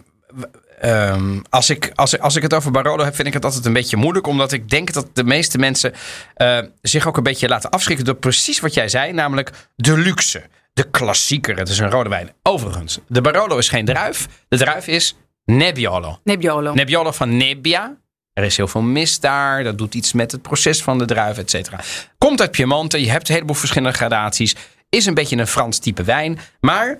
als, 1.49 1.69
ik, 1.69 1.91
als, 1.95 2.19
als 2.19 2.35
ik 2.35 2.41
het 2.41 2.53
over 2.53 2.71
Barolo 2.71 3.03
heb, 3.03 3.15
vind 3.15 3.27
ik 3.27 3.33
het 3.33 3.45
altijd 3.45 3.65
een 3.65 3.73
beetje 3.73 3.97
moeilijk. 3.97 4.27
Omdat 4.27 4.51
ik 4.51 4.69
denk 4.69 4.93
dat 4.93 5.07
de 5.13 5.23
meeste 5.23 5.57
mensen 5.57 5.93
eh, 6.35 6.59
zich 6.81 7.07
ook 7.07 7.17
een 7.17 7.23
beetje 7.23 7.47
laten 7.47 7.69
afschrikken 7.69 8.05
door 8.05 8.15
precies 8.15 8.59
wat 8.59 8.73
jij 8.73 8.89
zei. 8.89 9.11
Namelijk 9.11 9.51
de 9.75 9.97
luxe, 9.97 10.43
de 10.73 10.83
klassieker. 10.83 11.57
Het 11.57 11.69
is 11.69 11.79
een 11.79 11.89
rode 11.89 12.09
wijn. 12.09 12.33
Overigens, 12.43 12.99
de 13.07 13.21
Barolo 13.21 13.57
is 13.57 13.69
geen 13.69 13.85
druif. 13.85 14.27
De 14.47 14.57
druif 14.57 14.87
is 14.87 15.15
Nebbiolo. 15.45 16.19
Nebbiolo. 16.23 16.73
Nebbiolo 16.73 17.11
van 17.11 17.37
Nebbia. 17.37 17.97
Er 18.33 18.43
is 18.43 18.57
heel 18.57 18.67
veel 18.67 18.81
mist 18.81 19.21
daar. 19.21 19.63
Dat 19.63 19.77
doet 19.77 19.95
iets 19.95 20.13
met 20.13 20.31
het 20.31 20.41
proces 20.41 20.83
van 20.83 20.97
de 20.97 21.05
druif, 21.05 21.37
et 21.37 21.49
cetera. 21.49 21.79
Komt 22.17 22.41
uit 22.41 22.51
Piemonte. 22.51 23.01
Je 23.01 23.11
hebt 23.11 23.27
een 23.27 23.33
heleboel 23.33 23.55
verschillende 23.55 23.97
gradaties. 23.97 24.55
Is 24.89 25.05
een 25.05 25.13
beetje 25.13 25.37
een 25.37 25.47
Frans 25.47 25.79
type 25.79 26.03
wijn. 26.03 26.39
Maar 26.59 26.99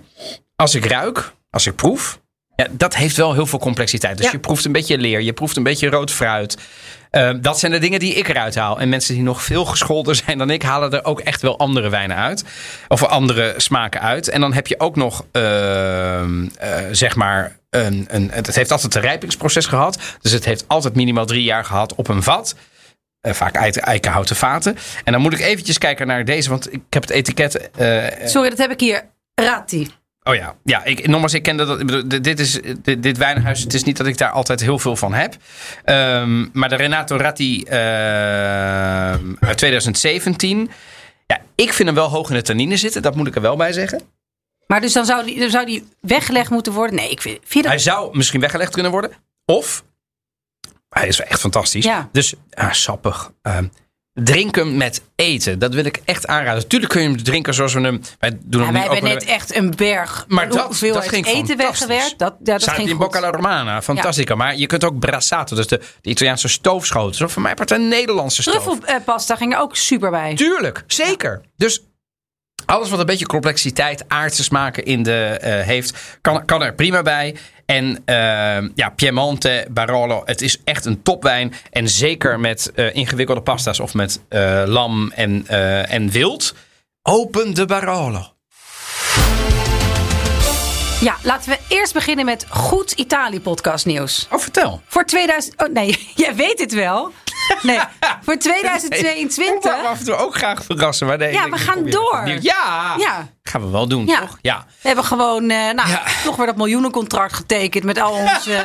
als 0.60 0.74
ik 0.74 0.84
ruik, 0.84 1.32
als 1.50 1.66
ik 1.66 1.74
proef... 1.74 2.20
Ja, 2.56 2.66
dat 2.70 2.96
heeft 2.96 3.16
wel 3.16 3.32
heel 3.34 3.46
veel 3.46 3.58
complexiteit. 3.58 4.16
Dus 4.16 4.26
Ja. 4.26 4.32
je 4.32 4.38
proeft 4.38 4.64
een 4.64 4.72
beetje 4.72 4.98
leer. 4.98 5.20
Je 5.20 5.32
proeft 5.32 5.56
een 5.56 5.62
beetje 5.62 5.88
rood 5.88 6.10
fruit. 6.10 6.56
Eh, 7.10 7.30
dat 7.40 7.58
zijn 7.58 7.72
de 7.72 7.78
dingen 7.78 7.98
die 7.98 8.14
ik 8.14 8.28
eruit 8.28 8.54
haal. 8.54 8.80
En 8.80 8.88
mensen 8.88 9.14
die 9.14 9.22
nog 9.22 9.42
veel 9.42 9.64
gescholden 9.64 10.16
zijn 10.16 10.38
dan 10.38 10.50
ik... 10.50 10.62
halen 10.62 10.90
er 10.92 11.04
ook 11.04 11.20
echt 11.20 11.42
wel 11.42 11.58
andere 11.58 11.88
wijnen 11.88 12.16
uit. 12.16 12.44
Of 12.88 13.04
andere 13.04 13.54
smaken 13.56 14.00
uit. 14.00 14.28
En 14.28 14.40
dan 14.40 14.52
heb 14.52 14.66
je 14.66 14.80
ook 14.80 14.96
nog, 14.96 15.24
ehm, 15.32 16.46
eh, 16.58 16.76
zeg 16.90 17.16
maar... 17.16 17.58
Een, 17.70 18.06
een, 18.08 18.30
het 18.32 18.54
heeft 18.54 18.70
altijd 18.70 18.94
een 18.94 19.00
rijpingsproces 19.00 19.66
gehad. 19.66 19.98
Dus 20.20 20.32
het 20.32 20.44
heeft 20.44 20.64
altijd 20.66 20.94
minimaal 20.94 21.26
drie 21.26 21.42
jaar 21.44 21.64
gehad 21.64 21.94
op 21.94 22.08
een 22.08 22.22
vat. 22.22 22.54
Eh, 23.20 23.32
vaak 23.32 23.54
eik- 23.54 23.76
eikenhouten 23.76 24.36
vaten. 24.36 24.76
En 25.04 25.12
dan 25.12 25.20
moet 25.22 25.32
ik 25.32 25.40
eventjes 25.40 25.78
kijken 25.78 26.06
naar 26.06 26.24
deze. 26.24 26.48
Want 26.50 26.72
ik 26.72 26.80
heb 26.90 27.02
het 27.02 27.10
etiket... 27.10 27.70
eh, 27.70 28.04
Sorry, 28.24 28.48
dat 28.48 28.58
heb 28.58 28.70
ik 28.70 28.80
hier. 28.80 29.02
Ratti. 29.34 29.88
Oh 30.22 30.34
ja, 30.34 30.56
ja 30.64 30.84
ik, 30.84 31.06
nogmaals, 31.06 31.34
ik 31.34 31.42
kende 31.42 31.64
dat. 31.64 31.80
ik 31.80 31.86
bedoel, 31.86 32.22
dit, 32.22 32.40
is 32.40 32.60
dit, 32.82 33.02
dit 33.02 33.18
wijnhuis. 33.18 33.60
Het 33.60 33.74
is 33.74 33.84
niet 33.84 33.96
dat 33.96 34.06
ik 34.06 34.18
daar 34.18 34.30
altijd 34.30 34.60
heel 34.60 34.78
veel 34.78 34.96
van 34.96 35.14
heb. 35.14 35.36
Ehm, 35.84 36.46
maar 36.52 36.68
de 36.68 36.74
Renato 36.74 37.16
Ratti 37.16 37.62
ehm, 37.62 39.34
uit 39.40 39.58
2017. 39.58 40.70
Ja, 41.26 41.40
ik 41.54 41.72
vind 41.72 41.88
hem 41.88 41.96
wel 41.96 42.08
hoog 42.08 42.28
in 42.28 42.34
de 42.34 42.42
tannine 42.42 42.76
zitten. 42.76 43.02
Dat 43.02 43.16
moet 43.16 43.26
ik 43.26 43.34
er 43.34 43.40
wel 43.40 43.56
bij 43.56 43.72
zeggen. 43.72 44.02
Maar 44.66 44.80
dus 44.80 44.92
dan 44.92 45.04
zou 45.04 45.24
die, 45.24 45.38
dan 45.38 45.50
zou 45.50 45.66
die 45.66 45.88
weggelegd 46.00 46.50
moeten 46.50 46.72
worden? 46.72 46.96
Nee, 46.96 47.10
ik 47.10 47.20
vind, 47.20 47.34
vind 47.38 47.52
je 47.52 47.62
dat... 47.62 47.70
Hij 47.70 47.80
zou 47.80 48.16
misschien 48.16 48.40
weggelegd 48.40 48.72
kunnen 48.72 48.92
worden. 48.92 49.10
Of 49.44 49.84
hij 50.88 51.08
is 51.08 51.20
echt 51.20 51.40
fantastisch. 51.40 51.84
Ja. 51.84 52.08
Dus 52.12 52.34
ah, 52.50 52.72
sappig. 52.72 53.32
Ehm, 53.42 53.66
drink 54.24 54.54
hem 54.54 54.76
met 54.76 55.02
eten. 55.16 55.58
Dat 55.58 55.74
wil 55.74 55.84
ik 55.84 56.00
echt 56.04 56.26
aanraden. 56.26 56.68
Tuurlijk 56.68 56.92
kun 56.92 57.02
je 57.02 57.08
hem 57.08 57.22
drinken 57.22 57.54
zoals 57.54 57.74
we 57.74 57.80
hem. 57.80 58.00
Wij 58.18 58.38
doen 58.44 58.60
Ja, 58.60 58.64
hem 58.66 58.74
wij 58.74 58.82
nu 58.88 58.92
hebben 58.92 59.10
net 59.10 59.24
echt 59.24 59.54
een 59.56 59.72
berg 59.76 60.24
Maar 60.28 60.48
dat- 60.48 60.66
hoeveelheid 60.66 61.04
dat 61.04 61.12
ging 61.14 61.26
eten 61.26 61.56
weggewerkt. 61.56 62.18
Dat, 62.18 62.34
ja, 62.38 62.52
dat 62.52 62.62
Staat 62.62 62.74
ging 62.74 62.88
in 62.88 62.94
goed. 62.94 63.02
Bocca 63.04 63.18
alla 63.18 63.30
Romana. 63.30 63.82
Fantastica. 63.82 64.34
Maar 64.34 64.56
je 64.56 64.66
kunt 64.66 64.84
ook 64.84 64.98
brassato. 64.98 65.56
Dus 65.56 65.66
de, 65.66 65.80
de 66.00 66.10
Italiaanse 66.10 66.48
stoofschoten. 66.48 67.24
Of 67.24 67.32
voor 67.32 67.42
mij 67.42 67.54
part 67.54 67.70
een 67.70 67.88
Nederlandse 67.88 68.42
stoof. 68.42 68.62
Truffelpasta 68.62 69.36
ging 69.36 69.52
er 69.54 69.60
ook 69.60 69.76
super 69.76 70.10
bij. 70.10 70.34
Tuurlijk. 70.34 70.82
Zeker. 70.86 71.40
Dus 71.56 71.82
alles 72.66 72.90
wat 72.90 72.98
een 72.98 73.06
beetje 73.06 73.26
complexiteit, 73.26 74.04
aardse 74.08 74.42
smaken 74.42 74.84
in 74.84 75.02
de 75.02 75.24
eh, 75.24 75.66
heeft, 75.66 76.18
kan, 76.20 76.44
kan 76.44 76.62
er 76.62 76.74
prima 76.74 77.02
bij. 77.02 77.36
En 77.70 78.02
eh, 78.04 78.68
ja, 78.74 78.90
Piemonte, 78.96 79.66
Barolo, 79.70 80.22
het 80.24 80.42
is 80.42 80.60
echt 80.64 80.84
een 80.84 81.02
topwijn. 81.02 81.52
En 81.70 81.88
zeker 81.88 82.40
met 82.40 82.72
eh, 82.74 82.94
ingewikkelde 82.94 83.40
pasta's 83.40 83.80
of 83.80 83.94
met 83.94 84.20
eh, 84.28 84.62
lam 84.66 85.12
en, 85.14 85.44
eh, 85.46 85.92
en 85.92 86.10
wild. 86.10 86.54
Open 87.02 87.54
de 87.54 87.64
Barolo. 87.64 88.26
Ja, 91.00 91.16
laten 91.22 91.50
we 91.50 91.58
eerst 91.68 91.92
beginnen 91.92 92.24
met 92.24 92.46
goed 92.48 92.92
Italië-podcast 92.92 93.86
nieuws. 93.86 94.26
Oh, 94.30 94.38
vertel. 94.38 94.80
Voor 94.86 95.04
2000... 95.04 95.62
Oh 95.62 95.72
nee, 95.72 96.08
jij 96.14 96.34
weet 96.34 96.58
het 96.58 96.72
wel. 96.72 97.12
Nee, 97.62 97.78
voor 98.22 98.34
Ik 98.34 98.40
2022... 98.40 99.62
wou 99.72 99.82
me 99.82 99.88
af 99.88 99.98
en 99.98 100.04
toe 100.04 100.14
ook 100.14 100.34
graag 100.34 100.64
verrassen. 100.64 101.06
Maar 101.06 101.18
nee, 101.18 101.32
Ja, 101.32 101.48
we 101.48 101.56
gaan 101.58 101.84
door. 101.90 102.22
Ja, 102.40 102.94
Ja. 102.98 103.28
gaan 103.42 103.60
we 103.60 103.68
wel 103.70 103.88
doen, 103.88 104.06
Ja. 104.06 104.20
toch? 104.20 104.38
Ja. 104.42 104.64
We 104.80 104.86
hebben 104.86 105.04
gewoon 105.04 105.50
eh, 105.50 105.56
nou, 105.72 105.88
Ja. 105.88 106.02
toch 106.24 106.36
weer 106.36 106.46
dat 106.46 106.56
miljoenencontract 106.56 107.32
getekend 107.32 107.84
met 107.84 107.98
al 108.00 108.12
onze, 108.34 108.64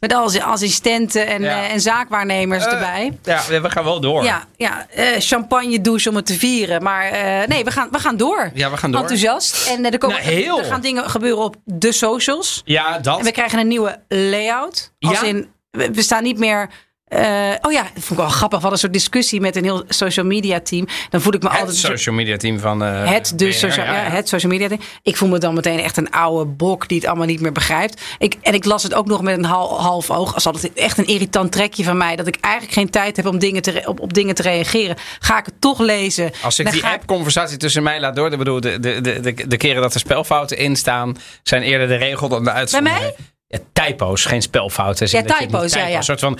met 0.00 0.12
al 0.14 0.22
onze 0.22 0.42
assistenten 0.42 1.26
en, 1.26 1.42
Ja. 1.42 1.48
eh, 1.62 1.72
en 1.72 1.80
zaakwaarnemers 1.80 2.64
Eh, 2.66 2.72
erbij. 2.72 3.18
Ja, 3.22 3.60
we 3.60 3.70
gaan 3.70 3.84
wel 3.84 4.00
door. 4.00 4.24
Ja, 4.24 4.44
ja 4.56 4.86
champagne 5.18 5.80
douche 5.80 6.08
om 6.08 6.16
het 6.16 6.26
te 6.26 6.38
vieren. 6.38 6.82
Maar 6.82 7.10
nee, 7.48 7.64
we 7.64 7.70
gaan, 7.70 7.88
we 7.90 7.98
gaan 7.98 8.16
door. 8.16 8.50
Ja, 8.54 8.70
we 8.70 8.76
gaan 8.76 8.90
door. 8.90 9.00
Enthousiast. 9.00 9.66
En 9.66 9.90
er, 9.90 9.98
komen, 9.98 10.16
Nou, 10.46 10.58
er 10.58 10.64
gaan 10.64 10.80
dingen 10.80 11.10
gebeuren 11.10 11.44
op 11.44 11.56
de 11.64 11.92
socials. 11.92 12.62
Ja, 12.64 12.98
dat. 12.98 13.18
En 13.18 13.24
we 13.24 13.30
krijgen 13.32 13.58
een 13.58 13.68
nieuwe 13.68 14.00
layout. 14.08 14.92
Als 15.00 15.20
Ja? 15.20 15.26
in, 15.26 15.48
we, 15.70 15.90
we 15.90 16.02
staan 16.02 16.22
niet 16.22 16.38
meer... 16.38 16.68
eh, 17.08 17.54
oh 17.62 17.72
ja, 17.72 17.82
dat 17.82 18.04
vond 18.04 18.10
ik 18.10 18.16
wel 18.16 18.28
grappig. 18.28 18.58
We 18.58 18.66
hadden 18.66 18.72
een 18.72 18.78
soort 18.78 18.92
discussie 18.92 19.40
met 19.40 19.56
een 19.56 19.64
heel 19.64 19.82
social 19.88 20.26
media 20.26 20.60
team. 20.60 20.86
Dan 21.10 21.20
voel 21.20 21.34
ik 21.34 21.42
me 21.42 21.48
Het 21.48 21.58
altijd... 21.58 21.76
soort- 21.76 21.92
social 21.98 22.14
media 22.14 22.36
team 22.36 22.58
van... 22.58 22.84
eh, 22.84 23.10
het, 23.10 23.32
BNR, 23.36 23.52
social, 23.52 23.86
ja, 23.86 23.92
ja, 23.92 24.02
ja. 24.02 24.10
het 24.10 24.28
social 24.28 24.52
media 24.52 24.68
ding. 24.68 24.80
Ik 25.02 25.16
voel 25.16 25.28
me 25.28 25.38
dan 25.38 25.54
meteen 25.54 25.78
echt 25.80 25.96
een 25.96 26.10
oude 26.10 26.44
bok 26.50 26.88
die 26.88 26.98
het 26.98 27.06
allemaal 27.06 27.26
niet 27.26 27.40
meer 27.40 27.52
begrijpt. 27.52 28.00
Ik, 28.18 28.36
en 28.42 28.54
ik 28.54 28.64
las 28.64 28.82
het 28.82 28.94
ook 28.94 29.06
nog 29.06 29.22
met 29.22 29.38
een 29.38 29.44
hal- 29.44 29.80
half 29.80 30.10
oog. 30.10 30.34
Als 30.34 30.46
altijd 30.46 30.72
echt 30.72 30.98
een 30.98 31.06
irritant 31.06 31.52
trekje 31.52 31.84
van 31.84 31.96
mij. 31.96 32.16
Dat 32.16 32.26
ik 32.26 32.36
eigenlijk 32.40 32.74
geen 32.74 32.90
tijd 32.90 33.16
heb 33.16 33.26
om 33.26 33.38
dingen 33.38 33.62
te, 33.62 33.82
op, 33.86 34.00
op 34.00 34.14
dingen 34.14 34.34
te 34.34 34.42
reageren. 34.42 34.96
Ga 35.18 35.38
ik 35.38 35.44
het 35.46 35.60
toch 35.60 35.78
lezen. 35.78 36.30
Als 36.42 36.58
ik 36.58 36.70
die 36.70 36.84
app-conversatie 36.86 37.56
tussen 37.56 37.82
mij 37.82 38.00
laat 38.00 38.16
door... 38.16 38.32
Ik 38.32 38.38
bedoel, 38.38 38.60
de, 38.60 38.80
de, 38.80 39.00
de, 39.00 39.46
de, 39.48 39.56
keren 39.56 39.82
dat 39.82 39.94
er 39.94 40.00
spelfouten 40.00 40.56
in 40.58 40.76
staan... 40.76 41.16
zijn 41.42 41.62
eerder 41.62 41.88
de 41.88 41.96
regel 41.96 42.28
dan 42.28 42.44
de 42.44 42.50
uitzondering. 42.52 43.00
mij? 43.00 43.14
Ja, 43.50 43.58
typo's, 43.72 44.24
geen 44.24 44.42
spelfouten. 44.42 45.06
Ja, 45.10 45.18
je 45.18 45.24
niet 45.24 45.36
typo's, 45.38 45.72
ja, 45.72 45.86
ja. 45.86 45.96
Een 45.96 46.02
soort 46.02 46.20
van... 46.20 46.38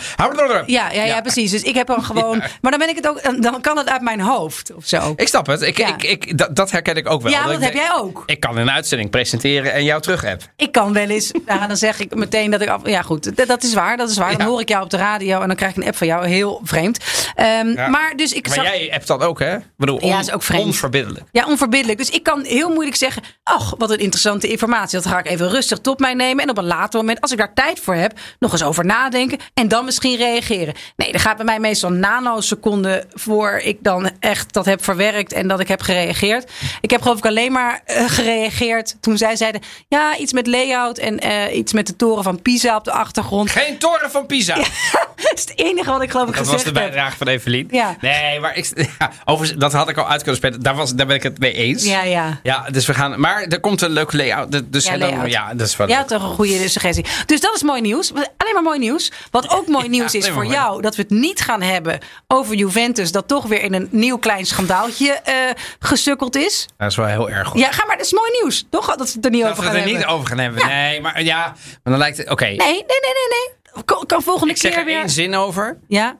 Ja, 0.66 0.90
ja, 0.92 1.04
ja, 1.04 1.20
precies. 1.20 1.50
Dus 1.50 1.62
ik 1.62 1.74
heb 1.74 1.86
dan 1.86 2.04
gewoon. 2.10 2.38
Maar 2.60 2.70
dan 2.70 2.78
ben 2.80 2.88
ik 2.88 2.96
het 2.96 3.08
ook. 3.08 3.42
Dan 3.42 3.60
kan 3.60 3.76
het 3.78 3.88
uit 3.88 4.00
mijn 4.02 4.20
hoofd 4.20 4.72
of 4.74 4.86
zo. 4.86 5.12
Ik 5.16 5.28
snap 5.28 5.46
het. 5.46 5.62
Ik, 5.62 5.78
Ja. 5.78 5.86
ik, 5.88 6.02
ik, 6.02 6.38
dat, 6.38 6.56
dat 6.56 6.70
herken 6.70 6.96
ik 6.96 7.10
ook 7.10 7.22
wel. 7.22 7.32
Ja, 7.32 7.42
Dat 7.42 7.50
heb 7.50 7.60
denk, 7.60 7.74
jij 7.74 7.90
ook. 7.94 8.22
Ik 8.26 8.40
kan 8.40 8.56
een 8.56 8.70
uitzending 8.70 9.10
presenteren 9.10 9.72
en 9.72 9.84
jou 9.84 10.00
terug 10.02 10.20
heb. 10.22 10.42
Ik 10.56 10.72
kan 10.72 10.92
wel 10.92 11.08
eens. 11.08 11.30
Nou, 11.46 11.66
dan 11.66 11.76
zeg 11.76 12.00
ik 12.00 12.14
meteen 12.14 12.50
dat 12.50 12.60
ik. 12.60 12.68
Af, 12.68 12.80
ja, 12.84 13.02
goed. 13.02 13.36
Dat, 13.36 13.46
dat 13.48 13.62
is 13.62 13.74
waar. 13.74 13.96
Dat 13.96 14.10
is 14.10 14.16
waar. 14.16 14.30
Dan 14.30 14.40
Ja. 14.40 14.46
hoor 14.46 14.60
ik 14.60 14.68
jou 14.68 14.84
op 14.84 14.90
de 14.90 14.96
radio 14.96 15.40
en 15.40 15.46
dan 15.46 15.56
krijg 15.56 15.70
ik 15.72 15.82
een 15.82 15.88
app 15.88 15.96
van 15.96 16.06
jou. 16.06 16.26
Heel 16.26 16.60
vreemd. 16.64 16.98
Ehm, 17.34 17.68
Ja. 17.68 17.88
Maar 17.88 18.12
dus 18.16 18.32
ik 18.32 18.46
Maar 18.46 18.54
zag. 18.56 18.64
jij 18.64 18.88
hebt 18.90 19.06
dat 19.06 19.20
ook, 19.22 19.38
hè? 19.38 19.56
Ik 19.56 19.62
bedoel, 19.76 20.04
Ja, 20.06 20.18
is 20.18 20.32
ook 20.32 20.42
vreemd. 20.42 20.64
onverbiddelijk. 20.64 21.24
Ja, 21.32 21.46
onverbiddelijk. 21.46 21.98
Dus 21.98 22.10
ik 22.10 22.22
kan 22.22 22.44
heel 22.44 22.68
moeilijk 22.68 22.96
zeggen. 22.96 23.22
Ach, 23.42 23.74
wat 23.78 23.90
een 23.90 23.98
interessante 23.98 24.48
informatie. 24.48 24.98
Dat 24.98 25.06
ga 25.12 25.18
ik 25.18 25.26
even 25.28 25.48
rustig 25.48 25.78
tot 25.78 25.98
mij 25.98 26.14
nemen. 26.14 26.42
En 26.44 26.50
op 26.50 26.58
een 26.58 26.64
later 26.66 26.97
later 26.98 27.06
moment, 27.06 27.20
als 27.20 27.32
ik 27.32 27.38
daar 27.38 27.54
tijd 27.54 27.80
voor 27.80 27.94
heb, 27.94 28.18
nog 28.38 28.52
eens 28.52 28.62
over 28.62 28.84
nadenken 28.84 29.38
en 29.54 29.68
dan 29.68 29.84
misschien 29.84 30.16
reageren. 30.16 30.74
Nee, 30.96 31.12
er 31.12 31.20
gaat 31.20 31.36
bij 31.36 31.44
mij 31.44 31.58
meestal 31.60 31.90
nanoseconden 31.90 33.04
voor 33.12 33.60
ik 33.64 33.78
dan 33.80 34.10
echt 34.20 34.52
dat 34.52 34.64
heb 34.64 34.84
verwerkt 34.84 35.32
en 35.32 35.48
dat 35.48 35.60
ik 35.60 35.68
heb 35.68 35.80
gereageerd. 35.80 36.50
Ik 36.80 36.90
heb 36.90 37.02
geloof 37.02 37.18
ik 37.18 37.26
alleen 37.26 37.52
maar 37.52 37.80
eh, 37.84 38.04
gereageerd 38.08 38.96
toen 39.00 39.18
zij 39.18 39.36
zeiden, 39.36 39.60
ja, 39.88 40.16
iets 40.16 40.32
met 40.32 40.46
layout 40.46 40.98
en 40.98 41.18
eh, 41.18 41.56
iets 41.56 41.72
met 41.72 41.86
de 41.86 41.96
toren 41.96 42.22
van 42.24 42.42
Pisa 42.42 42.76
op 42.76 42.84
de 42.84 42.92
achtergrond. 42.92 43.50
Geen 43.50 43.78
toren 43.78 44.10
van 44.10 44.26
Pisa. 44.26 44.54
dat 45.16 45.32
is 45.34 45.40
het 45.40 45.52
enige 45.58 45.90
wat 45.90 46.02
ik 46.02 46.10
geloof 46.10 46.28
ik 46.28 46.34
Dat 46.36 46.46
was 46.46 46.54
gezegd 46.54 46.74
de 46.74 46.80
heb. 46.80 46.90
bijdrage 46.90 47.16
van 47.16 47.26
Evelien. 47.26 47.68
Ja. 47.70 47.96
Nee, 48.00 48.40
maar 48.40 48.56
ik, 48.56 48.70
ja, 48.98 49.10
overigens, 49.24 49.60
dat 49.60 49.72
had 49.72 49.88
ik 49.88 49.96
al 49.96 50.08
uit 50.08 50.18
kunnen 50.22 50.36
spelen. 50.36 50.62
Daar, 50.62 50.74
was, 50.74 50.94
daar 50.94 51.06
ben 51.06 51.16
ik 51.16 51.22
het 51.22 51.38
mee 51.38 51.52
eens. 51.52 51.84
Ja, 51.84 52.02
ja. 52.02 52.40
Ja, 52.42 52.66
dus 52.70 52.86
we 52.86 52.94
gaan. 52.94 53.20
Maar 53.20 53.42
er 53.42 53.60
komt 53.60 53.80
een 53.80 53.90
leuke 53.90 54.16
layout. 54.16 54.72
Dus 54.72 54.84
Ja, 54.86 54.96
dan- 54.96 55.28
ja, 55.28 55.54
dat 55.54 55.66
is 55.66 55.76
wel. 55.76 55.88
Ja, 55.88 55.98
leuk. 55.98 56.06
toch 56.06 56.22
een 56.22 56.34
goede 56.34 56.52
suggestie. 56.52 56.87
Dus 57.26 57.40
dat 57.40 57.54
is 57.54 57.62
mooi 57.62 57.80
nieuws. 57.80 58.12
Alleen 58.12 58.54
maar 58.54 58.62
mooi 58.62 58.78
nieuws. 58.78 59.12
Wat 59.30 59.50
ook 59.50 59.66
mooi 59.76 59.88
nieuws 59.88 60.14
is 60.14 60.26
voor 60.28 60.34
mooi. 60.44 60.48
jou, 60.54 60.82
dat 60.82 60.96
we 60.96 61.02
het 61.02 61.10
niet 61.10 61.40
gaan 61.40 61.62
hebben 61.62 61.98
over 62.26 62.54
Juventus, 62.54 63.12
dat 63.12 63.28
toch 63.28 63.44
weer 63.46 63.62
in 63.62 63.74
een 63.74 63.88
nieuw 63.90 64.18
klein 64.18 64.46
schandaaltje 64.46 65.12
eh, 65.12 65.34
gesukkeld 65.78 66.36
is. 66.36 66.68
Dat 66.76 66.90
is 66.90 66.96
wel 66.96 67.06
heel 67.06 67.30
erg 67.30 67.48
goed. 67.48 67.60
Ja, 67.60 67.70
ga 67.72 67.86
maar, 67.86 67.96
dat 67.96 68.06
is 68.06 68.12
mooi 68.12 68.30
nieuws. 68.40 68.66
Toch 68.70 68.86
dat 68.96 69.06
we 69.06 69.12
het 69.16 69.24
er 69.24 69.30
niet 69.30 69.42
dat 69.42 69.50
over 69.50 69.62
we 69.62 69.68
gaan 69.68 69.78
het 69.78 69.84
er 69.86 69.90
hebben. 69.90 70.08
niet 70.08 70.16
over 70.16 70.28
gaan 70.28 70.38
hebben. 70.38 70.60
Ja. 70.60 70.66
Nee, 70.68 71.00
maar 71.00 71.22
ja, 71.22 71.38
maar 71.46 71.78
dan 71.82 71.98
lijkt 71.98 72.16
het. 72.16 72.30
Oké, 72.30 72.44
Nee, 72.44 72.56
nee, 72.56 72.72
nee, 72.72 72.84
nee, 72.84 73.28
nee. 73.74 73.84
Kan, 73.84 74.06
kan 74.06 74.22
volgende 74.22 74.52
ik 74.52 74.60
zeg 74.60 74.70
keer 74.70 74.80
er 74.80 74.86
weer. 74.86 74.98
één 74.98 75.10
zin 75.10 75.34
over. 75.34 75.78
Ja? 75.88 76.16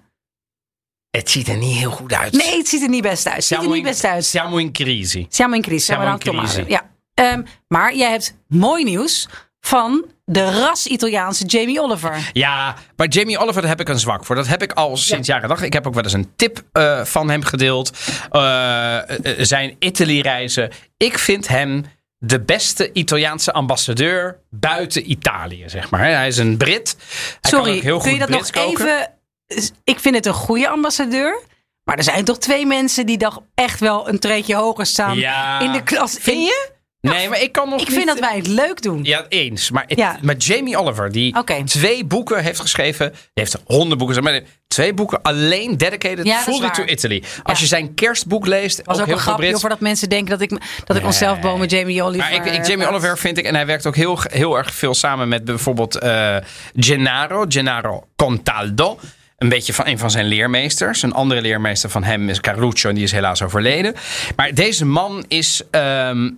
Het 1.10 1.30
ziet 1.30 1.48
er 1.48 1.56
niet 1.56 1.76
heel 1.76 1.90
goed 1.90 2.12
uit. 2.12 2.32
Nee, 2.32 2.56
het 2.58 2.68
ziet 2.68 2.82
er 2.82 2.88
niet 2.88 3.02
best 3.02 3.26
uit. 3.26 3.34
Het 3.36 3.44
ziet 3.44 3.62
er 3.62 3.68
niet 3.68 3.82
best 3.82 4.04
uit. 4.04 4.24
Siamo 4.24 4.56
in 4.56 4.72
crisi. 4.72 5.26
Siamo 5.28 5.54
in 5.54 5.62
crisis. 5.62 5.84
Siamo 5.84 6.12
in 6.12 6.18
crisi. 6.18 6.64
Ja. 6.66 6.90
Ehm, 7.14 7.42
maar 7.68 7.94
jij 7.94 8.10
hebt 8.10 8.34
mooi 8.48 8.84
nieuws 8.84 9.28
van 9.60 10.04
de 10.24 10.44
ras-Italiaanse 10.60 11.44
Jamie 11.44 11.80
Oliver. 11.80 12.30
Ja, 12.32 12.74
maar 12.96 13.08
Jamie 13.08 13.38
Oliver, 13.38 13.60
daar 13.60 13.70
heb 13.70 13.80
ik 13.80 13.88
een 13.88 13.98
zwak 13.98 14.24
voor. 14.24 14.36
Dat 14.36 14.46
heb 14.46 14.62
ik 14.62 14.72
al 14.72 14.96
sinds 14.96 15.28
jaren 15.28 15.48
dag. 15.48 15.62
Ik 15.62 15.72
heb 15.72 15.86
ook 15.86 15.94
wel 15.94 16.02
eens 16.02 16.12
een 16.12 16.32
tip 16.36 16.62
eh, 16.72 17.04
van 17.04 17.30
hem 17.30 17.42
gedeeld. 17.42 17.90
Eh, 18.30 18.96
eh, 19.10 19.34
zijn 19.38 19.76
Italy-reizen. 19.78 20.70
Ik 20.96 21.18
vind 21.18 21.48
hem 21.48 21.84
de 22.18 22.40
beste 22.40 22.92
Italiaanse 22.92 23.52
ambassadeur 23.52 24.38
buiten 24.50 25.10
Italië, 25.10 25.64
zeg 25.66 25.90
maar. 25.90 26.00
Hij 26.00 26.26
is 26.26 26.38
een 26.38 26.56
Brit. 26.56 26.96
Hij 27.40 27.50
Sorry, 27.50 27.80
heel 27.80 27.98
kun 27.98 28.12
je 28.12 28.18
dat 28.18 28.28
Brits 28.28 28.50
nog 28.50 28.64
koken. 28.64 28.86
even... 28.86 29.70
Ik 29.84 30.00
vind 30.00 30.14
het 30.14 30.26
een 30.26 30.32
goede 30.34 30.68
ambassadeur. 30.68 31.40
Maar 31.84 31.96
er 31.96 32.02
zijn 32.02 32.24
toch 32.24 32.38
twee 32.38 32.66
mensen 32.66 33.06
die 33.06 33.16
toch 33.16 33.42
echt 33.54 33.80
wel 33.80 34.08
een 34.08 34.18
treedje 34.18 34.54
hoger 34.54 34.86
staan 34.86 35.16
Ja. 35.16 35.60
in 35.60 35.72
de 35.72 35.82
klas. 35.82 36.16
Vind 36.20 36.44
je? 36.46 36.70
Nee, 37.00 37.28
maar 37.28 37.42
ik 37.42 37.52
kan 37.52 37.68
nog 37.68 37.80
Ik 37.80 37.86
niet... 37.88 37.96
vind 37.96 38.08
dat 38.08 38.18
wij 38.18 38.36
het 38.36 38.46
leuk 38.46 38.82
doen. 38.82 39.04
Ja, 39.04 39.26
eens. 39.28 39.70
Maar, 39.70 39.84
het, 39.86 39.98
Ja. 39.98 40.18
maar 40.22 40.36
Jamie 40.36 40.76
Oliver, 40.78 41.12
die 41.12 41.34
twee 41.64 42.04
boeken 42.04 42.42
heeft 42.42 42.60
geschreven. 42.60 43.10
Die 43.10 43.20
heeft 43.34 43.56
honderd 43.66 43.98
boeken. 43.98 44.22
Maar 44.22 44.40
twee 44.68 44.94
boeken 44.94 45.22
alleen 45.22 45.76
dedicated 45.76 46.26
Ja, 46.26 46.44
dat 46.44 46.54
fully 46.54 46.70
to 46.70 46.84
Italy. 46.84 47.22
Als 47.42 47.58
Ja. 47.58 47.62
je 47.64 47.68
zijn 47.68 47.94
kerstboek 47.94 48.46
leest, 48.46 48.80
was 48.84 48.98
ook, 49.00 49.06
heel 49.06 49.14
een 49.14 49.20
grapje 49.20 49.58
voordat 49.58 49.80
mensen 49.80 50.08
denken 50.08 50.38
dat 50.38 50.40
ik, 50.40 50.60
dat 50.84 50.96
ik 50.96 51.04
onszelf 51.04 51.40
bomen 51.40 51.66
Jamie 51.66 52.02
Oliver... 52.02 52.30
Maar 52.30 52.46
ik, 52.46 52.54
ik, 52.54 52.66
Jamie 52.66 52.86
eh, 52.86 52.92
Oliver 52.92 53.18
vind 53.18 53.38
ik, 53.38 53.44
en 53.44 53.54
hij 53.54 53.66
werkt 53.66 53.86
ook 53.86 53.96
heel, 53.96 54.18
heel 54.22 54.56
erg 54.56 54.74
veel 54.74 54.94
samen 54.94 55.28
met 55.28 55.44
bijvoorbeeld 55.44 55.98
eh, 55.98 56.36
Gennaro, 56.76 57.44
Gennaro 57.48 58.06
Contaldo. 58.16 58.98
Een 59.38 59.48
beetje 59.48 59.72
van 59.72 59.86
een 59.86 59.98
van 59.98 60.10
zijn 60.10 60.26
leermeesters. 60.26 61.02
Een 61.02 61.12
andere 61.12 61.40
leermeester 61.40 61.90
van 61.90 62.04
hem 62.04 62.28
is 62.28 62.40
Carluccio 62.40 62.88
en 62.88 62.94
die 62.94 63.04
is 63.04 63.12
helaas 63.12 63.42
overleden. 63.42 63.94
Maar 64.36 64.54
deze 64.54 64.84
man 64.84 65.24
is, 65.28 65.62
ehm, 65.70 66.30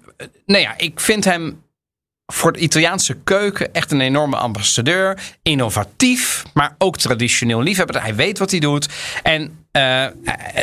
nou 0.47 0.63
ja, 0.63 0.75
ik 0.77 1.01
vind 1.01 1.25
hem 1.25 1.63
voor 2.27 2.53
de 2.53 2.59
Italiaanse 2.59 3.17
keuken 3.25 3.75
echt 3.75 3.93
een 3.93 4.01
enorme 4.01 4.37
ambassadeur. 4.37 5.19
Innovatief, 5.43 6.43
maar 6.55 6.75
ook 6.79 6.97
traditioneel 6.97 7.63
liefhebber. 7.63 8.03
Hij 8.03 8.15
weet 8.15 8.39
wat 8.39 8.51
hij 8.51 8.61
doet. 8.61 8.89
En 9.23 9.60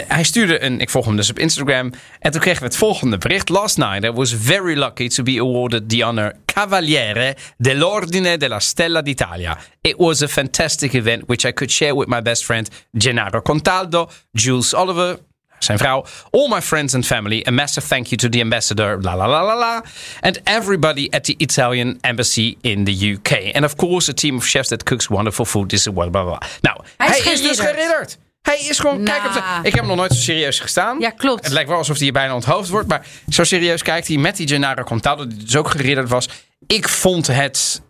hij 0.08 0.24
stuurde 0.24 0.64
een, 0.64 0.80
ik 0.80 0.90
volg 0.90 1.06
hem 1.06 1.16
dus 1.16 1.30
op 1.30 1.40
Instagram. 1.40 1.92
En 2.20 2.32
toen 2.32 2.42
kregen 2.42 2.60
we 2.60 2.66
het 2.66 2.78
volgende 2.78 3.18
bericht. 3.18 3.50
Last 3.50 3.78
night 3.78 4.04
I 4.04 4.12
was 4.12 4.34
very 4.34 4.76
lucky 4.76 5.08
to 5.08 5.24
be 5.24 5.40
awarded 5.40 5.90
the 5.90 6.04
honor 6.04 6.34
Cavaliere 6.46 7.36
dell'Ordine 7.58 8.38
della 8.38 8.60
Stella 8.60 9.02
d'Italia. 9.02 9.58
It 9.82 9.96
was 9.98 10.22
a 10.22 10.28
fantastic 10.28 10.94
event 10.94 11.24
which 11.28 11.46
I 11.46 11.54
could 11.54 11.72
share 11.72 11.96
with 11.96 12.08
my 12.08 12.22
best 12.22 12.46
friend 12.46 12.70
Gennaro 12.92 13.42
Contaldo, 13.42 14.10
Jules 14.32 14.76
Oliver, 14.76 15.18
zijn 15.60 15.78
vrouw, 15.78 16.06
all 16.32 16.48
my 16.48 16.62
friends 16.62 16.94
and 16.94 17.06
family, 17.06 17.44
a 17.48 17.52
massive 17.52 17.88
thank 17.88 18.06
you 18.08 18.18
to 18.18 18.30
the 18.30 18.40
ambassador, 18.40 19.02
la 19.02 19.14
la 19.14 19.26
la 19.26 19.42
la 19.42 19.54
la, 19.54 19.82
and 20.20 20.40
everybody 20.44 21.08
at 21.10 21.24
the 21.24 21.36
Italian 21.38 21.98
embassy 22.02 22.58
in 22.62 22.84
the 22.84 23.14
UK. 23.14 23.56
And 23.56 23.66
of 23.66 23.76
course, 23.76 24.12
a 24.12 24.14
team 24.14 24.36
of 24.36 24.46
chefs 24.46 24.70
that 24.70 24.84
cooks 24.84 25.10
wonderful 25.10 25.46
food. 25.46 25.70
This 25.70 25.88
is 25.88 25.94
blah 25.94 26.10
blah 26.10 26.24
blah. 26.24 26.40
Nou, 26.62 26.82
Hij 26.98 27.34
is, 27.34 27.42
dus 27.42 27.60
geridderd. 27.60 28.18
Hij 28.48 28.60
is 28.60 28.80
gewoon, 28.80 29.04
kijk 29.04 29.26
op 29.26 29.34
de, 29.34 29.40
Nou. 29.40 29.58
ik 29.60 29.66
heb 29.72 29.80
hem 29.80 29.88
nog 29.88 29.96
nooit 29.96 30.14
zo 30.14 30.20
serieus 30.22 30.60
gestaan. 30.60 31.00
Ja, 31.00 31.10
klopt. 31.10 31.44
Het 31.44 31.54
lijkt 31.54 31.70
wel 31.70 31.78
alsof 31.78 31.96
hij 31.96 32.04
hier 32.04 32.14
bijna 32.14 32.34
onthoofd 32.34 32.70
wordt, 32.70 32.88
maar 32.88 33.06
zo 33.30 33.44
serieus 33.44 33.82
kijkt 33.82 34.08
hij 34.08 34.18
met 34.18 34.36
die 34.38 34.48
Gennaro 34.48 34.84
Contaldo, 34.84 35.28
die 35.28 35.38
dus 35.44 35.56
ook 35.56 35.70
geridderd 35.70 36.10
was. 36.10 36.30
Ik 36.68 36.90
vond 36.90 37.28
het 37.28 37.82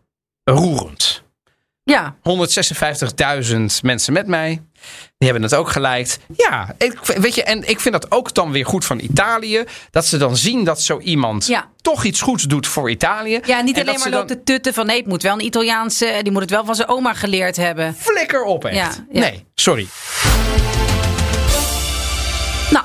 roerend. 0.44 1.26
Ja, 1.84 2.16
156.000 2.22 3.56
mensen 3.82 4.14
met 4.14 4.28
mij. 4.28 4.62
Die 5.18 5.30
hebben 5.30 5.42
het 5.42 5.56
ook 5.56 5.70
geliked. 5.70 6.20
Ja, 6.38 6.76
ik, 6.78 7.00
weet 7.06 7.36
je, 7.36 7.44
en 7.44 7.70
ik 7.70 7.80
vind 7.80 7.94
dat 8.02 8.12
ook 8.12 8.34
dan 8.34 8.52
weer 8.52 8.66
goed 8.66 8.86
van 8.86 9.00
Italië. 9.00 9.64
Dat 9.92 10.06
ze 10.06 10.18
dan 10.18 10.38
zien 10.38 10.64
dat 10.64 10.82
zo 10.82 11.00
iemand 11.00 11.48
Ja. 11.48 11.70
toch 11.82 12.04
iets 12.04 12.22
goeds 12.22 12.44
doet 12.44 12.68
voor 12.68 12.90
Italië. 12.90 13.40
ja 13.46 13.62
niet 13.62 13.76
En 13.78 13.82
alleen 13.88 14.00
maar 14.00 14.10
loopt 14.10 14.28
dan 14.28 14.38
te 14.38 14.44
tutten 14.44 14.74
van 14.74 14.86
nee, 14.86 14.98
het 14.98 15.08
moet 15.08 15.22
wel 15.22 15.34
een 15.34 15.46
Italiaanse... 15.46 16.20
Die 16.22 16.32
moet 16.32 16.42
het 16.42 16.50
wel 16.50 16.66
van 16.66 16.76
zijn 16.76 16.88
oma 16.88 17.14
geleerd 17.14 17.56
hebben. 17.56 17.96
Flikker 18.00 18.44
op 18.44 18.66
echt. 18.66 18.76
Ja, 18.78 19.06
ja. 19.12 19.20
Nee, 19.20 19.46
sorry. 19.56 19.88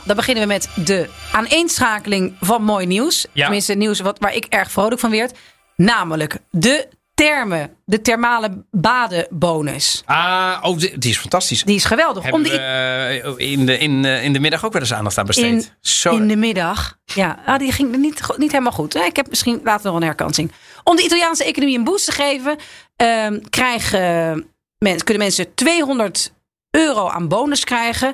Dan 0.05 0.17
beginnen 0.17 0.43
we 0.43 0.49
met 0.49 0.69
de 0.85 1.09
aaneenschakeling 1.33 2.35
van 2.41 2.63
mooi 2.63 2.87
nieuws. 2.87 3.27
Ja. 3.33 3.43
Tenminste, 3.43 3.75
nieuws 3.75 4.01
wat, 4.01 4.19
waar 4.19 4.35
ik 4.35 4.45
erg 4.45 4.71
vrolijk 4.71 5.01
van 5.01 5.11
werd. 5.11 5.39
Namelijk 5.77 6.39
de 6.51 6.89
termen, 7.15 7.77
de 7.85 8.01
thermale 8.01 8.65
badenbonus. 8.71 10.03
Ah, 10.05 10.59
oh, 10.63 10.79
die, 10.79 11.11
is 11.11 11.19
fantastisch. 11.19 11.63
Die 11.65 11.75
is 11.77 11.85
geweldig. 11.85 12.23
Hebben 12.23 12.41
Om 12.41 12.47
de, 12.49 12.51
we 12.51 13.33
eh, 13.39 13.51
in, 13.53 13.67
de, 13.67 13.79
in, 13.79 14.05
eh, 14.05 14.25
in 14.25 14.33
de 14.33 14.41
middag 14.41 14.65
ook 14.65 14.73
wel 14.73 14.81
eens 14.83 14.93
aandacht 14.93 15.19
aan 15.19 15.27
besteed. 15.27 15.45
in, 15.53 15.65
Zo, 15.81 16.17
in 16.17 16.29
de 16.29 16.37
middag. 16.37 16.97
Ja, 17.05 17.39
ah, 17.47 17.59
die 17.59 17.73
ging 17.73 17.97
niet, 17.97 18.23
niet 18.37 18.51
helemaal 18.53 18.73
goed. 18.73 18.95
Eh, 18.95 19.05
Ik 19.07 19.17
heb 19.17 19.29
misschien 19.29 19.61
later 19.65 19.87
nog 19.87 19.97
een 19.97 20.07
herkansing. 20.07 20.53
Om 20.85 20.97
de 20.97 21.03
Italiaanse 21.03 21.45
economie 21.45 21.79
een 21.79 21.85
boost 21.85 22.05
te 22.05 22.13
geven, 22.13 22.57
ehm, 22.97 23.39
krijgen, 23.51 24.47
men, 24.79 25.05
kunnen 25.05 25.23
mensen 25.23 25.55
200 25.55 26.33
euro 26.71 27.09
aan 27.09 27.29
bonus 27.29 27.65
krijgen. 27.65 28.13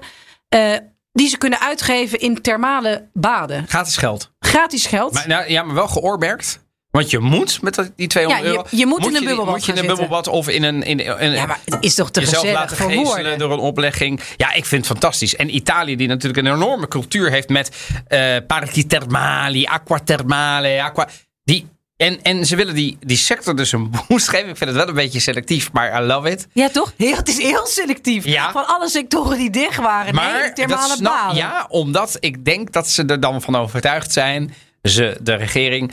eh, 0.48 0.74
die 1.18 1.28
ze 1.28 1.38
kunnen 1.38 1.60
uitgeven 1.60 2.18
in 2.20 2.42
thermale 2.42 3.08
baden. 3.12 3.64
Gratis 3.68 3.96
geld. 3.96 4.30
Gratis 4.40 4.86
geld. 4.86 5.12
Maar, 5.12 5.28
nou, 5.28 5.50
ja, 5.50 5.62
maar 5.62 5.74
wel 5.74 5.88
geoormerkt. 5.88 6.66
Want 6.90 7.10
je 7.10 7.18
moet 7.18 7.62
met 7.62 7.90
die 7.96 8.06
200 8.08 8.44
Ja, 8.44 8.50
je- 8.50 8.56
euro. 8.56 8.68
je 8.70 8.86
moet 8.86 9.06
in 9.06 9.16
een 9.16 9.24
bubbelbad 9.24 9.54
Moet 9.54 9.64
je 9.64 9.72
in 9.72 9.78
een 9.78 9.86
bubbelbad 9.86 10.28
of 10.28 10.48
in 10.48 10.62
een. 10.62 10.82
In, 10.82 11.00
in, 11.00 11.30
ja, 11.30 11.46
maar 11.46 11.60
het 11.64 11.76
is 11.80 11.94
toch 11.94 12.10
te 12.10 12.20
jezelf 12.20 12.40
gezellig 12.40 12.60
laten 12.60 12.76
geestelen 12.76 13.38
door 13.38 13.52
een 13.52 13.58
oplegging. 13.58 14.20
Ja, 14.36 14.52
ik 14.52 14.64
vind 14.64 14.82
het 14.82 14.92
fantastisch. 14.92 15.36
En 15.36 15.54
Italië, 15.54 15.96
die 15.96 16.08
natuurlijk 16.08 16.46
een 16.46 16.54
enorme 16.54 16.88
cultuur 16.88 17.30
heeft 17.30 17.48
met 17.48 17.76
eh 18.06 18.36
parchi 18.46 18.86
thermali, 18.86 19.64
acqua 19.66 19.98
thermale, 20.04 20.82
aqua. 20.82 21.08
Die, 21.44 21.68
en, 21.98 22.22
en 22.22 22.46
ze 22.46 22.56
willen 22.56 22.74
die, 22.74 22.96
die 23.00 23.16
sector 23.16 23.56
dus 23.56 23.72
een 23.72 23.90
boost 24.08 24.28
geven. 24.28 24.48
Ik 24.48 24.56
vind 24.56 24.70
het 24.70 24.78
wel 24.78 24.88
een 24.88 24.94
beetje 24.94 25.20
selectief, 25.20 25.72
maar 25.72 26.02
I 26.02 26.06
love 26.06 26.30
it. 26.30 26.46
Ja, 26.52 26.68
toch? 26.68 26.92
Heel, 26.96 27.16
het 27.16 27.28
is 27.28 27.38
heel 27.38 27.66
selectief. 27.66 28.24
Ja. 28.24 28.52
Van 28.52 28.66
alle 28.66 28.88
sectoren 28.88 29.38
die 29.38 29.50
dicht 29.50 29.76
waren. 29.76 30.14
nee, 30.14 30.24
Maar 30.24 30.54
thermale 30.54 30.88
dat 30.88 30.96
snap, 30.96 31.32
ja, 31.34 31.66
omdat 31.68 32.16
ik 32.20 32.44
denk 32.44 32.72
dat 32.72 32.88
ze 32.88 33.04
er 33.04 33.20
dan 33.20 33.42
van 33.42 33.56
overtuigd 33.56 34.12
zijn, 34.12 34.54
ze, 34.82 35.18
de 35.22 35.34
regering. 35.34 35.92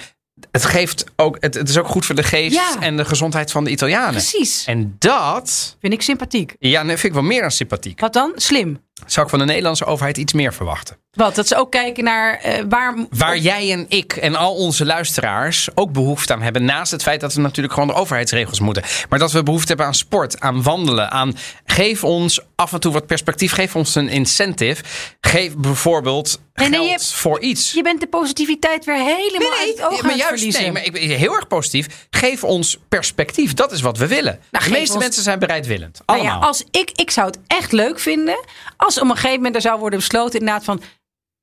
Het 0.52 0.66
geeft 0.66 1.04
ook, 1.16 1.38
het, 1.40 1.54
het 1.54 1.70
is 1.70 1.78
ook 1.78 1.88
goed 1.88 2.06
voor 2.06 2.16
de 2.16 2.24
geest 2.24 2.56
Ja. 2.56 2.76
en 2.80 2.98
de 2.98 3.06
gezondheid 3.06 3.52
van 3.52 3.64
de 3.64 3.70
Italianen. 3.70 4.12
Precies. 4.12 4.66
En 4.66 4.96
dat, 5.00 5.78
Vind 5.82 5.94
ik 5.94 6.02
sympathiek. 6.02 6.56
ja, 6.60 6.84
nee, 6.84 6.96
vind 6.98 7.14
ik 7.14 7.20
wel 7.20 7.30
meer 7.30 7.42
dan 7.42 7.52
sympathiek. 7.52 8.00
Wat 8.00 8.14
dan? 8.14 8.32
Slim. 8.36 8.80
Zou 9.06 9.26
ik 9.26 9.30
van 9.32 9.40
de 9.40 9.46
Nederlandse 9.46 9.86
overheid 9.86 10.18
iets 10.18 10.34
meer 10.34 10.54
verwachten. 10.54 10.98
Wat? 11.12 11.36
Dat 11.36 11.48
ze 11.48 11.56
ook 11.56 11.72
kijken 11.72 12.04
naar 12.04 12.38
eh, 12.38 12.64
waar... 12.70 12.96
Waar 13.10 13.38
jij 13.38 13.72
en 13.72 13.86
ik 13.90 14.14
en 14.14 14.36
al 14.36 14.56
onze 14.56 14.86
luisteraars 14.86 15.70
ook 15.76 15.92
behoefte 15.92 16.34
aan 16.34 16.42
hebben. 16.42 16.66
Naast 16.66 16.92
het 16.92 17.02
feit 17.04 17.22
dat 17.22 17.34
we 17.34 17.42
natuurlijk 17.42 17.74
gewoon 17.74 17.90
de 17.90 17.96
overheidsregels 17.96 18.60
moeten. 18.60 18.84
Maar 19.10 19.20
dat 19.20 19.32
we 19.32 19.44
behoefte 19.44 19.68
hebben 19.68 19.86
aan 19.86 19.94
sport, 19.96 20.40
aan 20.40 20.64
wandelen. 20.64 21.12
Aan 21.12 21.38
geef 21.66 22.04
ons 22.04 22.40
af 22.56 22.74
en 22.74 22.80
toe 22.80 22.94
wat 22.94 23.06
perspectief. 23.06 23.52
Geef 23.52 23.76
ons 23.76 23.96
een 23.96 24.10
incentive. 24.10 24.84
Geef 25.22 25.56
bijvoorbeeld 25.56 26.40
Nee, 26.54 26.70
nee, 26.70 26.78
geld 26.80 26.90
hebt- 26.92 27.12
voor 27.14 27.40
iets. 27.40 27.72
Je 27.72 27.82
bent 27.84 28.00
de 28.02 28.08
positiviteit 28.08 28.86
weer 28.86 28.96
helemaal 28.96 29.52
uit 29.60 29.68
het 29.78 29.82
oog 29.86 30.02
maar 30.02 30.16
juist, 30.16 30.28
verliezen. 30.28 30.62
nee, 30.62 30.72
maar 30.72 30.84
ik 30.86 30.92
ben 30.92 31.02
heel 31.02 31.36
erg 31.36 31.48
positief. 31.48 32.08
Geef 32.10 32.44
ons 32.44 32.78
perspectief. 32.90 33.54
Dat 33.54 33.72
is 33.72 33.82
wat 33.82 33.98
we 33.98 34.08
willen. 34.08 34.40
de 34.52 34.60
geef 34.60 34.72
meeste 34.72 34.94
ons- 34.94 35.04
mensen 35.04 35.24
zijn 35.24 35.40
bereidwillend. 35.40 36.02
Nou 36.06 36.20
Allemaal. 36.20 36.40
ja, 36.42 36.48
als 36.48 36.64
ik, 36.72 36.92
ik 36.96 37.12
zou 37.12 37.28
het 37.28 37.40
echt 37.48 37.72
leuk 37.72 38.00
vinden 38.00 38.40
als 38.86 39.00
op 39.00 39.10
een 39.10 39.16
gegeven 39.16 39.36
moment 39.36 39.56
er 39.56 39.62
zou 39.62 39.80
worden 39.80 40.00
besloten 40.00 40.40
inderdaad 40.40 40.64
van 40.64 40.82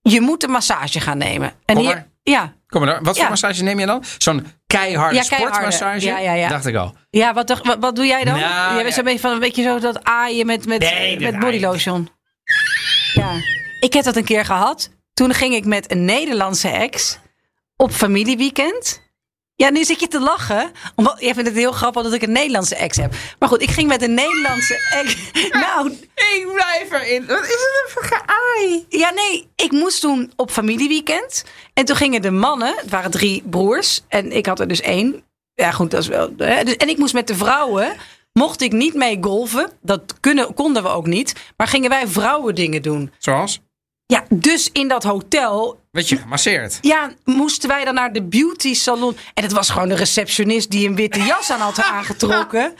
je 0.02 0.20
moet 0.20 0.42
een 0.42 0.50
massage 0.50 1.00
gaan 1.00 1.18
nemen. 1.18 1.52
En 1.64 1.74
Kom 1.74 1.84
hier, 1.84 1.94
maar. 1.94 2.10
Ja, 2.22 2.52
Kom 2.66 2.84
maar, 2.84 3.02
wat 3.02 3.14
voor 3.14 3.24
Ja. 3.24 3.28
massage 3.30 3.62
neem 3.62 3.78
je 3.78 3.86
dan? 3.86 4.04
Zo'n 4.18 4.46
keiharde 4.66 5.14
Ja, 5.16 5.22
keiharde. 5.22 5.54
sportmassage? 5.54 6.06
Ja, 6.06 6.18
ja, 6.18 6.32
ja. 6.32 6.48
Dacht 6.48 6.66
ik 6.66 6.76
al. 6.76 6.94
ja 7.10 7.34
wat, 7.34 7.48
wat, 7.62 7.76
wat 7.80 7.96
doe 7.96 8.06
jij 8.06 8.24
dan? 8.24 8.38
Nou, 8.40 8.66
jij 8.74 8.74
bent 8.74 8.88
ja. 8.88 8.94
zo'n 8.94 9.04
beetje 9.04 9.18
van 9.20 9.32
een 9.32 9.38
beetje 9.38 9.62
zo 9.62 9.78
dat 9.78 10.04
aaien 10.04 10.46
met, 10.46 10.66
met, 10.66 10.80
Nee, 10.80 11.18
dat 11.18 11.30
met 11.30 11.40
body 11.40 11.60
lotion. 11.60 12.08
Ja, 13.14 13.30
ik 13.80 13.92
heb 13.92 14.04
dat 14.04 14.16
een 14.16 14.24
keer 14.24 14.44
gehad. 14.44 14.90
Toen 15.14 15.34
ging 15.34 15.54
ik 15.54 15.64
met 15.64 15.90
een 15.90 16.04
Nederlandse 16.04 16.68
ex 16.68 17.18
op 17.76 17.90
familieweekend. 17.92 19.01
Ja, 19.62 19.70
nu 19.70 19.84
zit 19.84 20.00
je 20.00 20.08
te 20.08 20.20
lachen. 20.20 20.72
Omdat, 20.94 21.16
jij 21.20 21.34
vindt 21.34 21.48
het 21.48 21.58
heel 21.58 21.72
grappig 21.72 22.02
dat 22.02 22.12
ik 22.12 22.22
een 22.22 22.32
Nederlandse 22.32 22.76
ex 22.76 22.96
heb. 22.96 23.14
Maar 23.38 23.48
goed, 23.48 23.62
ik 23.62 23.70
ging 23.70 23.88
met 23.88 24.02
een 24.02 24.14
Nederlandse 24.14 24.74
ex. 24.90 25.16
Nou, 25.64 25.90
Ik 26.14 26.48
blijf 26.52 27.02
erin. 27.02 27.26
Wat 27.26 27.44
is 27.44 27.50
het 27.50 27.84
voor 27.88 28.02
geaai? 28.04 28.86
Ja, 28.88 29.10
nee, 29.10 29.48
ik 29.56 29.70
moest 29.70 30.00
toen 30.00 30.32
op 30.36 30.50
familieweekend. 30.50 31.44
En 31.74 31.84
toen 31.84 31.96
gingen 31.96 32.22
de 32.22 32.30
mannen, 32.30 32.74
het 32.76 32.90
waren 32.90 33.10
drie 33.10 33.42
broers. 33.46 34.00
En 34.08 34.32
ik 34.32 34.46
had 34.46 34.60
er 34.60 34.68
dus 34.68 34.80
één. 34.80 35.22
Ja, 35.54 35.70
goed, 35.70 35.90
dat 35.90 36.00
is 36.00 36.08
wel. 36.08 36.32
Hè, 36.36 36.64
dus, 36.64 36.76
en 36.76 36.88
ik 36.88 36.98
moest 36.98 37.14
met 37.14 37.26
de 37.26 37.34
vrouwen. 37.34 37.96
Mocht 38.32 38.60
ik 38.60 38.72
niet 38.72 38.94
mee 38.94 39.18
golven. 39.20 39.70
Dat 39.82 40.20
kunnen, 40.20 40.54
konden 40.54 40.82
we 40.82 40.88
ook 40.88 41.06
niet. 41.06 41.34
Maar 41.56 41.66
gingen 41.66 41.90
wij 41.90 42.08
vrouwen 42.08 42.54
dingen 42.54 42.82
doen. 42.82 43.12
Zoals? 43.18 43.60
Ja, 44.12 44.24
dus 44.28 44.70
in 44.72 44.88
dat 44.88 45.02
hotel. 45.02 45.80
Weet 45.90 46.08
je, 46.08 46.16
gemasseerd. 46.16 46.78
Ja, 46.80 47.10
moesten 47.24 47.68
wij 47.68 47.84
dan 47.84 47.94
naar 47.94 48.12
de 48.12 48.22
beauty 48.22 48.74
salon. 48.74 49.16
En 49.34 49.42
het 49.42 49.52
was 49.52 49.70
gewoon 49.70 49.88
de 49.88 49.94
receptionist 49.94 50.70
die 50.70 50.88
een 50.88 50.94
witte 50.94 51.22
jas 51.22 51.50
aan 51.50 51.60
had 51.60 51.82
aangetrokken. 51.82 52.74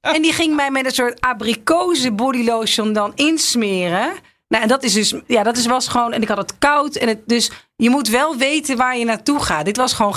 En 0.00 0.22
die 0.22 0.32
ging 0.32 0.56
mij 0.56 0.70
met 0.70 0.84
een 0.84 0.90
soort 0.90 1.20
abrikozen 1.20 2.16
bodylotion 2.16 2.92
dan 2.92 3.12
insmeren. 3.14 4.12
Nou, 4.48 4.62
en 4.62 4.68
dat 4.68 4.82
is 4.82 4.92
dus, 4.92 5.14
ja, 5.26 5.42
dat 5.42 5.56
is, 5.56 5.66
was 5.66 5.88
gewoon, 5.88 6.12
en 6.12 6.22
ik 6.22 6.28
had 6.28 6.36
het 6.36 6.58
koud. 6.58 6.96
En 6.96 7.08
het, 7.08 7.18
dus 7.26 7.50
je 7.76 7.90
moet 7.90 8.08
wel 8.08 8.36
weten 8.36 8.76
waar 8.76 8.98
je 8.98 9.04
naartoe 9.04 9.42
gaat. 9.42 9.64
Dit 9.64 9.76
was 9.76 9.92
gewoon 9.92 10.14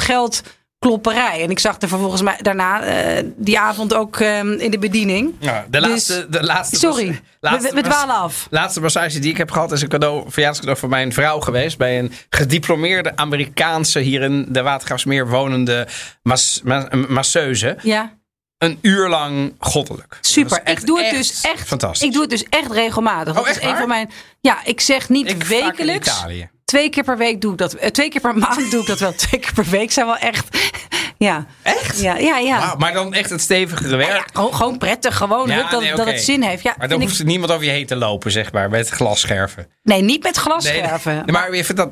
geldklopperij. 0.90 1.44
En 1.44 1.50
ik 1.50 1.60
zag 1.60 1.82
er 1.82 1.88
vervolgens 1.88 2.22
mij, 2.22 2.38
daarna, 2.42 2.82
eh, 2.84 3.24
die 3.36 3.60
avond 3.60 3.94
ook 3.94 4.20
eh, 4.20 4.38
in 4.40 4.72
de 4.72 4.80
bediening. 4.80 5.34
Ja, 5.40 5.66
de 5.70 5.80
Dus- 5.80 5.90
laatste, 5.90 6.28
de 6.30 6.44
laatste 6.44 6.76
Sorry, 6.78 7.22
laatste 7.40 7.76
we, 7.76 7.82
dwalen 7.82 8.16
af. 8.16 8.48
laatste 8.50 8.82
massage 8.82 9.20
die 9.20 9.32
ik 9.32 9.38
heb 9.38 9.52
gehad 9.52 9.72
is 9.72 9.82
een 9.82 9.88
cadeau, 9.90 10.24
verjaarscadeau 10.32 10.78
voor 10.80 10.90
mijn 10.90 11.14
vrouw 11.14 11.40
geweest. 11.40 11.78
Bij 11.78 12.00
een 12.00 12.12
gediplomeerde 12.30 13.16
Amerikaanse, 13.16 14.00
hier 14.00 14.22
in 14.22 14.46
de 14.50 14.62
Watergraafsmeer 14.62 15.28
wonende 15.30 15.88
mas, 16.24 16.62
ma- 16.64 16.88
masseuse. 17.08 17.78
Ja, 17.82 18.18
Een 18.58 18.80
uur 18.82 19.10
lang 19.10 19.54
goddelijk. 19.60 20.10
Dat 20.10 20.26
super. 20.32 20.62
echt- 20.64 20.80
ik 20.80 20.86
doe 20.86 21.02
het 21.04 21.12
dus 21.16 21.42
echt. 21.42 21.68
Fantastisch. 21.68 22.08
Ik 22.08 22.14
doe 22.14 22.22
het 22.22 22.30
dus 22.30 22.44
echt 22.50 22.72
regelmatig. 22.72 23.34
Dat 23.34 23.44
Oh, 23.44 23.50
is 23.50 23.56
echt 23.56 23.64
een 23.64 23.70
waar? 23.70 23.80
van 23.80 23.88
mijn. 23.88 24.10
Ja, 24.42 24.58
ik 24.66 24.82
zeg 24.82 25.10
niet 25.10 25.30
Ik 25.30 25.42
in 25.44 25.48
wekelijks. 25.48 26.08
Italië. 26.08 26.50
Twee 26.70 26.90
keer 26.90 27.04
per 27.04 27.18
week 27.18 27.42
doe 27.42 27.52
ik 27.52 27.58
dat. 27.58 27.74
eh, 27.74 27.90
twee 27.90 28.10
keer 28.10 28.22
per 28.22 28.38
maand 28.48 28.72
doe 28.72 28.82
ik 28.82 28.88
dat 28.88 29.00
wel. 29.00 29.14
Twee 29.16 29.40
keer 29.40 29.54
per 29.54 29.66
week 29.70 29.92
zijn 29.92 30.06
wel 30.06 30.18
echt. 30.18 30.48
Ja. 31.18 31.46
Echt? 31.62 32.00
Ja, 32.02 32.18
ja, 32.18 32.38
ja. 32.38 32.76
Maar 32.78 32.94
dan 32.94 33.14
echt 33.14 33.30
het 33.30 33.42
stevigere 33.42 33.96
werk. 33.96 34.10
Ja, 34.10 34.24
gewoon, 34.34 34.54
gewoon 34.56 34.78
prettig. 34.78 35.18
Gewoon 35.18 35.48
Ja, 35.48 35.70
dat, 35.70 35.82
nee, 35.82 35.96
dat 35.96 36.06
het 36.06 36.22
zin 36.22 36.42
heeft. 36.42 36.64
Ja, 36.64 36.76
Maar 36.78 36.88
dan 36.88 37.02
hoeft 37.02 37.20
ik, 37.20 37.26
niemand 37.26 37.52
over 37.52 37.66
je 37.66 37.72
heen 37.72 37.86
te 37.86 37.96
lopen, 37.96 38.32
zeg 38.32 38.52
maar, 38.52 38.70
met 38.70 38.90
glasscherven. 38.90 39.68
nee, 39.84 40.02
niet 40.02 40.24
met 40.24 40.38
glasscherven. 40.38 41.16
nee, 41.16 41.26
maar 41.32 41.56
je 41.56 41.66
vindt 41.66 41.82
dat... 41.82 41.92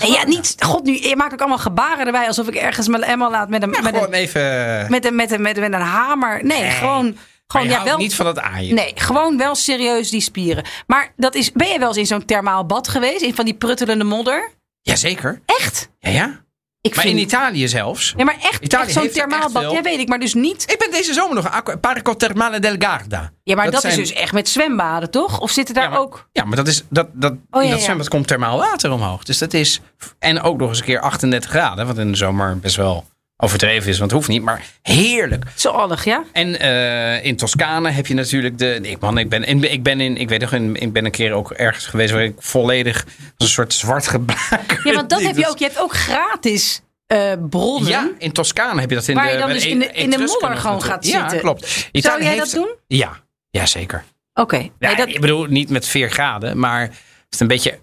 En 0.00 0.10
ja, 0.10 0.24
niet. 0.26 0.54
God, 0.58 0.84
nu 0.84 0.92
je 1.08 1.16
maakt 1.16 1.32
ook 1.32 1.38
allemaal 1.40 1.58
gebaren 1.58 2.06
erbij 2.06 2.26
alsof 2.26 2.48
ik 2.48 2.54
ergens 2.54 2.88
mijn 2.88 3.02
Emma 3.02 3.30
laat 3.30 3.48
met 3.48 3.62
een, 3.62 3.70
met, 3.70 3.78
gewoon 3.84 4.02
een, 4.02 4.12
even... 4.12 4.86
met, 4.90 5.04
een, 5.04 5.14
met, 5.14 5.30
een, 5.32 5.42
met, 5.42 5.56
een, 5.56 5.62
met 5.62 5.72
een 5.72 5.86
hamer. 5.86 6.44
Nee, 6.44 6.60
Nee. 6.60 6.70
gewoon. 6.70 7.16
Gewoon 7.46 7.66
je 7.66 7.72
ja, 7.72 7.84
wel. 7.84 7.96
niet 7.98 8.14
van 8.14 8.26
het 8.26 8.38
aaien. 8.38 8.74
Nee, 8.74 8.92
gewoon 8.94 9.36
wel 9.36 9.54
serieus 9.54 10.10
die 10.10 10.20
spieren. 10.20 10.64
Maar 10.86 11.12
dat 11.16 11.34
is, 11.34 11.52
ben 11.52 11.68
je 11.68 11.78
wel 11.78 11.88
eens 11.88 11.96
in 11.96 12.06
zo'n 12.06 12.24
thermaal 12.24 12.66
bad 12.66 12.88
geweest? 12.88 13.20
In 13.22 13.34
van 13.34 13.44
die 13.44 13.54
pruttelende 13.54 14.04
modder? 14.04 14.50
Jazeker. 14.82 15.40
Echt? 15.46 15.88
Ja, 15.98 16.10
ja. 16.10 16.44
Ik 16.80 16.94
Maar 16.94 17.04
vind, 17.04 17.16
in 17.16 17.22
Italië 17.22 17.68
zelfs. 17.68 18.14
Ja, 18.16 18.24
maar 18.24 18.36
echt, 18.42 18.64
Italië 18.64 18.82
echt 18.84 18.92
zo'n 18.92 19.02
heeft 19.02 19.14
er 19.14 19.20
thermaal 19.20 19.40
echt 19.44 19.52
bad. 19.52 19.62
veel. 19.62 19.72
Ja, 19.72 19.82
weet 19.82 19.98
ik. 19.98 20.08
Maar 20.08 20.18
dus 20.18 20.34
niet. 20.34 20.70
Ik 20.72 20.78
ben 20.78 20.90
deze 20.90 21.12
zomer 21.12 21.34
nog 21.34 21.50
Aqua- 21.50 21.76
Parco 21.76 22.16
Termale 22.16 22.58
del 22.60 22.74
Garda. 22.78 23.32
Ja, 23.42 23.54
maar 23.56 23.70
dat, 23.70 23.80
zijn- 23.80 23.92
is 24.00 24.08
dus 24.08 24.12
echt 24.18 24.32
met 24.32 24.48
zwembaden, 24.48 25.10
toch? 25.10 25.40
Of 25.40 25.50
zitten 25.50 25.74
daar 25.74 25.84
Ja, 25.84 25.90
maar- 25.90 25.98
ook... 25.98 26.28
Ja, 26.32 26.44
maar 26.44 26.56
dat 26.56 26.66
is, 26.68 26.82
dat, 26.88 27.08
dat, 27.12 27.34
Oh, 27.50 27.62
ja, 27.62 27.70
dat 27.70 27.80
zwembad 27.82 28.08
komt 28.08 28.26
thermaal 28.26 28.58
water 28.58 28.90
omhoog. 28.92 29.24
Dus 29.24 29.38
dat 29.38 29.52
is... 29.54 29.80
En 30.18 30.40
ook 30.42 30.58
nog 30.58 30.68
eens 30.68 30.78
een 30.78 30.84
keer 30.84 31.00
38 31.00 31.50
graden. 31.50 31.86
Wat 31.86 31.98
in 31.98 32.10
de 32.10 32.16
zomer 32.16 32.58
best 32.58 32.76
wel 32.76 33.04
overdreven 33.36 33.90
is. 33.90 33.98
Want 33.98 34.10
het 34.10 34.20
hoeft 34.20 34.28
niet. 34.32 34.42
Maar 34.42 34.64
heerlijk. 34.82 35.44
Zoallig, 35.54 36.04
ja? 36.04 36.24
En 36.32 36.60
eh, 36.60 37.24
in 37.24 37.36
Toscane 37.36 37.90
heb 37.90 38.06
je 38.06 38.14
natuurlijk 38.14 38.58
de. 38.58 38.78
Ik, 38.82 38.98
man, 39.00 39.18
ik 39.18 39.28
ben, 39.28 39.44
in- 39.44 39.72
ik 39.72 39.82
ben 39.82 40.00
in. 40.00 40.16
Ik 40.16 40.28
weet 40.28 40.40
nog, 40.40 40.52
ik 40.72 40.92
ben 40.92 41.04
een 41.04 41.10
keer 41.10 41.32
ook 41.32 41.50
ergens 41.50 41.86
geweest 41.86 42.12
waar 42.12 42.22
ik 42.24 42.34
volledig 42.38 43.06
een 43.36 43.46
soort 43.48 43.72
zwart 43.72 44.06
gebaken. 44.08 44.80
Ja, 44.84 44.92
want 44.94 45.10
dat 45.10 45.22
heb 45.26 45.36
je 45.36 45.48
ook. 45.48 45.58
Je 45.58 45.64
hebt 45.64 45.80
ook 45.80 45.92
gratis 45.92 46.80
eh, 47.06 47.32
bronnen. 47.50 47.90
Ja, 47.90 48.10
in 48.18 48.32
Toscane 48.32 48.80
heb 48.80 48.88
je 48.90 48.96
dat 48.96 49.08
in 49.08 49.14
Waar 49.14 49.26
de. 49.26 49.32
je 49.32 49.38
dan 49.38 49.48
dus 49.48 49.66
in 49.66 49.78
de- 49.78 49.84
in 49.86 50.10
de 50.10 50.14
Etrusken 50.16 50.40
modder 50.48 50.58
gewoon 50.60 50.82
gaat 50.82 51.06
Ja, 51.06 51.20
zitten. 51.20 51.38
klopt. 51.40 51.88
Italië 51.92 52.22
jij 52.22 52.32
heeft- 52.32 52.52
dat 52.52 52.62
doen? 52.64 52.74
Ja, 52.86 53.20
ja 53.50 53.66
zeker. 53.66 54.04
Oké. 54.34 54.56
Ja, 54.56 54.70
Nee, 54.78 54.96
dat, 54.96 55.08
Ik 55.08 55.20
bedoel, 55.20 55.44
niet 55.44 55.70
met 55.70 55.86
4 55.86 56.10
graden, 56.10 56.58
maar 56.58 56.80
het 56.80 56.94
een 57.40 57.46
beetje 57.46 57.78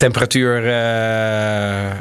temperatuur 0.00 0.66
eh, 0.72 1.98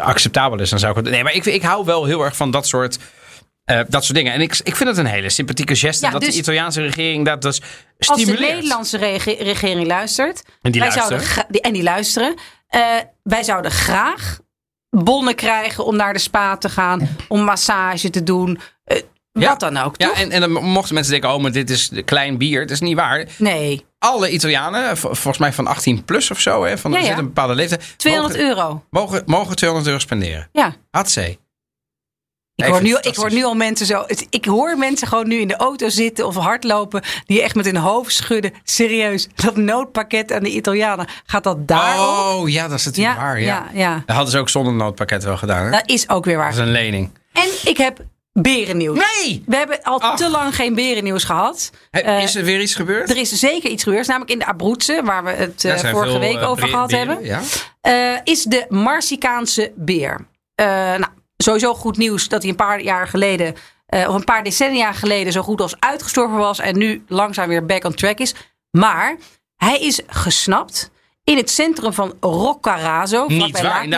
acceptabel 0.00 0.60
is, 0.60 0.70
dan 0.70 0.78
zou 0.78 0.98
ik 0.98 1.04
het. 1.04 1.12
Nee, 1.14 1.22
maar 1.22 1.34
ik, 1.34 1.44
ik 1.46 1.62
hou 1.62 1.84
wel 1.84 2.04
heel 2.04 2.24
erg 2.24 2.36
van 2.36 2.50
dat 2.50 2.66
soort. 2.66 2.98
eh, 3.64 3.80
dat 3.88 4.04
soort 4.04 4.16
dingen. 4.16 4.32
En 4.32 4.40
ik, 4.40 4.58
ik 4.62 4.76
vind 4.76 4.88
het 4.88 4.98
een 4.98 5.06
hele 5.06 5.30
sympathieke 5.30 5.76
geste 5.76 6.06
Ja, 6.06 6.12
dat 6.12 6.20
dus- 6.20 6.34
de 6.34 6.40
Italiaanse 6.40 6.80
regering 6.82 7.24
dat 7.24 7.42
dus 7.42 7.60
als 7.98 8.18
de 8.18 8.24
stimuleert. 8.24 8.54
Nederlandse 8.54 8.96
rege- 8.98 9.36
regering 9.42 9.86
luistert. 9.86 10.42
En 10.62 10.70
die 10.72 10.80
wij 10.80 10.90
luisteren. 10.90 11.20
Zouden 11.20 11.28
gra- 11.28 11.46
die, 11.50 11.60
en 11.60 11.72
die 11.72 11.82
luisteren. 11.82 12.34
eh, 12.68 12.80
wij 13.22 13.42
zouden 13.42 13.70
graag 13.70 14.38
bonnen 14.90 15.34
krijgen 15.34 15.84
om 15.84 15.96
naar 15.96 16.12
de 16.12 16.18
spa 16.18 16.56
te 16.56 16.68
gaan. 16.68 17.08
Om 17.28 17.40
massage 17.44 18.10
te 18.10 18.22
doen. 18.22 18.58
Ja. 19.38 19.48
Wat 19.48 19.60
dan 19.60 19.76
ook, 19.76 19.94
Ja, 19.96 20.08
toch? 20.08 20.16
en, 20.18 20.30
en 20.30 20.40
dan 20.40 20.52
mochten 20.52 20.94
mensen 20.94 21.12
denken, 21.12 21.32
oh, 21.34 21.40
maar 21.42 21.52
dit 21.52 21.70
is 21.70 21.90
klein 22.04 22.38
bier. 22.38 22.60
Dat 22.60 22.70
is 22.70 22.80
niet 22.80 22.96
waar. 22.96 23.26
Nee, 23.38 23.84
Alle 23.98 24.30
Italianen, 24.30 24.96
volgens 24.96 25.38
mij 25.38 25.52
van 25.52 25.66
18 25.66 26.04
plus 26.04 26.30
of 26.30 26.40
zo, 26.40 26.64
hè, 26.64 26.78
van 26.78 26.92
Ja, 26.92 26.98
ja. 26.98 27.04
zit 27.04 27.18
een 27.18 27.24
bepaalde 27.24 27.54
leeftijd, 27.54 27.94
200 27.96 28.34
mogen, 28.36 28.48
euro. 28.50 28.84
mogen, 28.90 29.22
mogen 29.26 29.56
200 29.56 29.88
euro 29.90 30.00
spenderen. 30.00 30.48
Ja. 30.52 30.74
Hatzee. 30.90 31.30
Ik 31.30 32.64
Nee, 32.64 32.70
hoor, 32.72 32.82
nu, 32.82 32.94
het 32.94 33.06
ik 33.06 33.14
hoor 33.16 33.32
nu 33.32 33.44
al 33.44 33.54
mensen 33.54 33.86
zo. 33.86 34.04
het- 34.06 34.26
Ik 34.30 34.44
hoor 34.44 34.78
mensen 34.78 35.08
gewoon 35.08 35.28
nu 35.28 35.36
in 35.40 35.48
de 35.48 35.56
auto 35.56 35.88
zitten 35.88 36.26
of 36.26 36.36
hardlopen. 36.36 37.02
die 37.26 37.42
echt 37.42 37.54
met 37.54 37.64
hun 37.64 37.76
hoofd 37.76 38.12
schudden. 38.14 38.52
Serieus, 38.64 39.28
dat 39.34 39.56
noodpakket 39.56 40.32
aan 40.32 40.42
de 40.42 40.50
Italianen. 40.50 41.06
Gaat 41.26 41.44
dat 41.44 41.68
daarop? 41.68 42.06
Oh, 42.40 42.48
ja, 42.48 42.68
dat 42.68 42.78
is 42.78 42.84
natuurlijk 42.84 43.16
waar. 43.16 43.40
Ja. 43.40 43.46
ja, 43.46 43.80
ja. 43.80 44.02
Dat 44.06 44.14
hadden 44.16 44.32
ze 44.32 44.38
ook 44.38 44.48
zonder 44.48 44.72
noodpakket 44.72 45.24
wel 45.24 45.36
gedaan. 45.36 45.64
Hè? 45.64 45.70
Dat 45.70 45.82
is 45.88 46.08
ook 46.08 46.24
weer 46.24 46.34
Dat 46.34 46.42
waar. 46.42 46.52
is 46.52 46.58
een 46.58 46.70
lening. 46.70 47.10
En 47.32 47.48
ik 47.64 47.76
heb 47.76 47.98
berennieuws. 48.42 48.98
Nee! 49.18 49.42
We 49.46 49.56
hebben 49.56 49.82
al 49.82 50.00
Ach. 50.00 50.16
te 50.16 50.30
lang 50.30 50.54
geen 50.54 50.74
berennieuws 50.74 51.24
gehad. 51.24 51.70
He- 51.90 52.00
Eh, 52.00 52.22
is 52.22 52.34
er 52.34 52.44
weer 52.44 52.60
iets 52.60 52.74
gebeurd? 52.74 53.10
Er 53.10 53.16
is 53.16 53.30
zeker 53.32 53.70
iets 53.70 53.82
gebeurd, 53.82 54.06
namelijk 54.06 54.30
in 54.30 54.38
de 54.38 54.46
Abruzzen, 54.46 55.04
waar 55.04 55.24
we 55.24 55.30
het 55.30 55.64
eh, 55.64 55.78
vorige 55.78 56.10
veel, 56.10 56.18
week 56.20 56.36
eh, 56.36 56.50
over 56.50 56.68
gehad 56.68 56.90
beren, 56.90 57.06
hebben. 57.08 57.24
Ja? 57.82 58.20
Is 58.24 58.42
de 58.42 58.66
Marsicaanse 58.68 59.72
beer. 59.76 60.26
Nou, 60.54 61.04
sowieso 61.36 61.74
goed 61.74 61.96
nieuws 61.96 62.28
dat 62.28 62.40
hij 62.42 62.50
een 62.50 62.56
paar 62.56 62.82
jaar 62.82 63.08
geleden, 63.08 63.54
of 63.86 64.14
een 64.14 64.24
paar 64.24 64.44
decennia 64.44 64.92
geleden, 64.92 65.32
zo 65.32 65.42
goed 65.42 65.60
als 65.60 65.80
uitgestorven 65.80 66.36
was 66.38 66.58
en 66.58 66.78
nu 66.78 67.04
langzaam 67.08 67.48
weer 67.48 67.66
back 67.66 67.84
on 67.84 67.94
track 67.94 68.18
is. 68.18 68.34
Maar 68.70 69.16
hij 69.56 69.78
is 69.78 70.00
gesnapt 70.06 70.90
in 71.24 71.36
het 71.36 71.50
centrum 71.50 71.92
van 71.92 72.14
Roccaraso, 72.20 73.24
Niet 73.26 73.60
waar, 73.60 73.84
in 73.84 73.90
de 73.90 73.96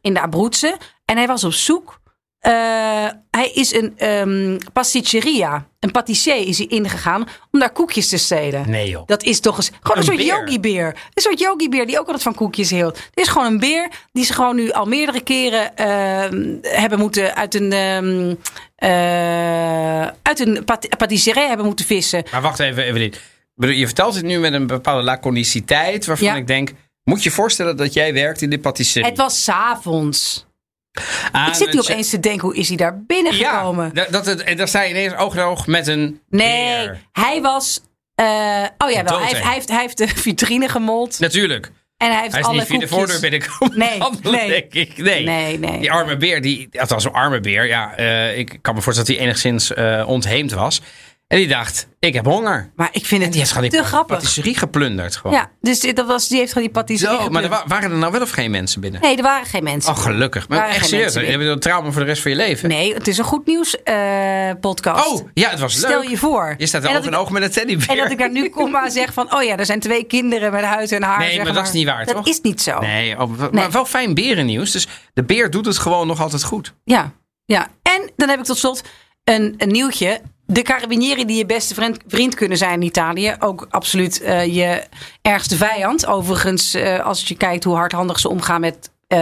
in 0.00 0.14
de 0.14 0.20
Abruzzen. 0.20 0.76
En 1.04 1.16
hij 1.16 1.26
was 1.26 1.44
op 1.44 1.52
zoek. 1.52 2.00
Eh, 2.42 2.52
hij 3.30 3.50
is 3.54 3.74
een 3.74 3.92
ehm 3.96 4.58
pasticceria, 4.72 5.66
een 5.80 5.90
patissier 5.90 6.36
is 6.48 6.58
hij 6.58 6.66
ingegaan 6.66 7.28
om 7.50 7.60
daar 7.60 7.72
koekjes 7.72 8.08
te 8.08 8.16
stelen. 8.18 8.70
Nee 8.70 8.88
joh. 8.88 9.06
Dat 9.06 9.22
is 9.22 9.40
toch 9.40 9.56
eens 9.56 9.66
gewoon 9.80 9.82
een, 9.90 9.96
Een 9.96 10.02
soort 10.04 10.16
beer. 10.16 10.26
yogi-beer. 10.26 10.86
Een 11.14 11.22
soort 11.22 11.38
yogi-beer 11.38 11.86
die 11.86 11.98
ook 11.98 12.04
altijd 12.06 12.22
van 12.22 12.34
koekjes 12.34 12.70
hield. 12.70 12.94
Dit 12.94 13.24
is 13.24 13.28
gewoon 13.28 13.46
een 13.46 13.58
beer 13.58 13.88
die 14.12 14.24
ze 14.24 14.32
gewoon 14.32 14.56
nu 14.56 14.70
al 14.70 14.84
meerdere 14.86 15.20
keren 15.22 15.76
ehm, 15.76 16.56
hebben 16.62 16.98
moeten 16.98 17.34
uit 17.36 17.54
een, 17.54 17.72
eh, 18.76 20.02
uit 20.22 20.40
een 20.40 20.64
pat- 20.64 20.88
patisserie 20.98 21.46
hebben 21.48 21.66
moeten 21.66 21.84
vissen. 21.86 22.24
Maar 22.32 22.42
wacht 22.42 22.58
even, 22.58 22.84
Evelien. 22.84 23.14
Je 23.56 23.84
vertelt 23.86 24.14
het 24.14 24.24
nu 24.24 24.38
met 24.38 24.52
een 24.52 24.66
bepaalde 24.66 25.02
laconiciteit 25.02 26.06
waarvan 26.06 26.26
Ja. 26.26 26.34
ik 26.34 26.46
denk... 26.46 26.70
Moet 27.04 27.22
je 27.22 27.28
je 27.28 27.34
voorstellen 27.34 27.76
dat 27.76 27.92
jij 27.92 28.12
werkt 28.12 28.42
in 28.42 28.50
de 28.50 28.58
patisserie? 28.58 29.08
Het 29.08 29.16
was 29.16 29.44
s'avonds. 29.44 30.46
Aan 31.32 31.48
Ik 31.48 31.54
zit 31.54 31.72
nu 31.72 31.78
opeens 31.80 32.10
te 32.10 32.20
denken, 32.20 32.40
hoe 32.48 32.56
is 32.56 32.68
hij 32.68 32.76
daar 32.76 33.02
binnengekomen? 33.06 33.84
Ja, 33.94 34.02
dat, 34.02 34.12
dat, 34.12 34.26
het- 34.26 34.42
en 34.42 34.56
dan 34.56 34.68
sta 34.68 34.82
je 34.82 34.90
ineens 34.90 35.14
oog 35.14 35.34
in 35.36 35.42
oog 35.42 35.66
met 35.66 35.86
een 35.86 36.20
nee, 36.28 36.76
beer. 36.86 37.00
hij 37.12 37.40
was... 37.40 37.80
eh, 38.14 38.24
oh 38.78 38.90
ja, 38.90 39.04
wel. 39.04 39.18
Hij 39.18 39.28
heeft, 39.28 39.42
hij, 39.44 39.52
heeft, 39.54 39.68
hij 39.68 39.80
heeft 39.80 39.98
de 39.98 40.08
vitrine 40.24 40.68
gemold. 40.68 41.20
Natuurlijk. 41.20 41.72
En 41.96 42.10
hij 42.10 42.20
heeft 42.20 42.32
Hij 42.32 42.40
is 42.40 42.46
alle 42.46 42.56
niet 42.58 42.66
via 42.66 42.78
de 42.78 42.88
voordeur 42.88 43.20
binnenkomen. 43.20 43.78
Nee, 43.78 44.00
nee. 44.22 44.48
denk 44.48 44.74
ik. 44.74 44.96
Nee. 44.96 45.24
Nee, 45.24 45.58
nee. 45.58 45.78
Die 45.80 45.92
arme 45.92 46.16
beer, 46.16 46.40
die, 46.40 46.68
althans 46.80 47.04
een 47.04 47.12
arme 47.12 47.40
beer. 47.40 47.66
Ja, 47.66 47.94
eh, 47.96 48.38
ik 48.38 48.58
kan 48.62 48.74
me 48.74 48.80
voorstellen 48.80 49.10
dat 49.10 49.16
hij 49.18 49.26
enigszins 49.26 49.74
eh, 49.74 50.04
ontheemd 50.06 50.52
was. 50.52 50.80
En 51.32 51.38
die 51.38 51.48
dacht, 51.48 51.88
ik 51.98 52.14
heb 52.14 52.24
honger. 52.24 52.70
Maar 52.76 52.88
ik 52.92 53.06
vind 53.06 53.10
En 53.10 53.20
het 53.20 53.30
die 53.32 53.40
heeft 53.40 53.52
te 53.54 53.60
die 53.70 53.82
grappig. 53.84 54.16
patisserie 54.16 54.56
geplunderd. 54.56 55.16
Gewoon. 55.16 55.36
Ja, 55.36 55.50
dus 55.60 55.80
dat 55.80 56.06
was, 56.06 56.28
die 56.28 56.38
heeft 56.38 56.52
gewoon 56.52 56.68
die 56.68 56.76
patisserie 56.76 57.18
Zo, 57.18 57.28
maar 57.28 57.42
er 57.42 57.48
wa- 57.48 57.64
waren 57.66 57.90
er 57.90 57.96
nou 57.96 58.12
wel 58.12 58.20
of 58.20 58.30
geen 58.30 58.50
mensen 58.50 58.80
binnen? 58.80 59.00
Nee, 59.00 59.16
er 59.16 59.22
waren 59.22 59.46
geen 59.46 59.62
mensen. 59.64 59.92
Oh, 59.92 59.98
gelukkig. 59.98 60.48
Maar 60.48 60.68
echt 60.68 60.86
serieus, 60.88 61.14
mensen 61.14 61.40
je 61.40 61.46
een 61.48 61.58
trauma 61.60 61.90
voor 61.90 62.00
de 62.00 62.06
rest 62.06 62.22
van 62.22 62.30
je 62.30 62.36
leven. 62.36 62.68
Nee, 62.68 62.94
het 62.94 63.08
is 63.08 63.18
een 63.18 63.24
goed 63.24 63.46
nieuws 63.46 63.82
eh, 63.82 64.50
podcast. 64.60 65.06
Oh, 65.08 65.28
ja, 65.34 65.50
het 65.50 65.60
was 65.60 65.72
Stel 65.74 66.00
leuk. 66.00 66.08
je 66.10 66.16
voor. 66.16 66.54
Je 66.58 66.66
staat 66.66 66.82
En 66.82 66.86
er 66.88 66.92
dat 66.94 67.02
oog 67.02 67.06
in 67.08 67.12
ik- 67.12 67.18
oog 67.20 67.30
met 67.30 67.42
een 67.42 67.50
teddybeer. 67.50 67.88
En 67.88 67.96
dat 67.96 68.10
ik 68.10 68.18
daar 68.18 68.30
nu 68.30 68.48
kom 68.48 68.74
en 68.74 68.90
zeg 68.90 69.12
van... 69.12 69.34
oh 69.34 69.42
ja, 69.42 69.56
er 69.56 69.66
zijn 69.66 69.80
twee 69.80 70.04
kinderen 70.04 70.52
met 70.52 70.64
huid 70.64 70.92
en 70.92 71.02
haar. 71.02 71.18
Nee, 71.18 71.42
maar 71.42 71.52
dat 71.52 71.66
is 71.66 71.72
niet 71.72 71.86
waar, 71.86 72.04
Dat 72.04 72.14
toch? 72.14 72.26
is 72.26 72.40
niet 72.40 72.62
zo. 72.62 72.78
Nee, 72.78 73.20
oh, 73.20 73.38
maar 73.38 73.48
Nee. 73.52 73.68
wel 73.68 73.84
fijn 73.84 74.14
berennieuws. 74.14 74.70
Dus 74.70 74.86
de 75.14 75.24
beer 75.24 75.50
doet 75.50 75.66
het 75.66 75.78
gewoon 75.78 76.06
nog 76.06 76.20
altijd 76.20 76.44
goed. 76.44 76.74
Ja, 76.84 77.12
ja. 77.44 77.68
En 77.82 78.10
dan 78.16 78.28
heb 78.28 78.38
ik 78.38 78.44
tot 78.44 78.58
slot 78.58 78.82
een, 79.24 79.54
een 79.58 79.68
nieuwtje. 79.68 80.20
De 80.46 80.62
carabinieri 80.62 81.24
die 81.24 81.36
je 81.36 81.46
beste 81.46 81.74
vriend, 81.74 81.98
vriend 82.06 82.34
kunnen 82.34 82.58
zijn 82.58 82.72
in 82.80 82.86
Italië. 82.86 83.36
Ook 83.38 83.66
absoluut 83.70 84.20
eh, 84.20 84.54
je 84.54 84.82
ergste 85.22 85.56
vijand. 85.56 86.06
Overigens, 86.06 86.74
eh, 86.74 87.04
als 87.04 87.28
je 87.28 87.36
kijkt 87.36 87.64
hoe 87.64 87.74
hardhandig 87.76 88.18
ze 88.18 88.28
omgaan 88.28 88.60
met, 88.60 88.90
eh, 89.06 89.18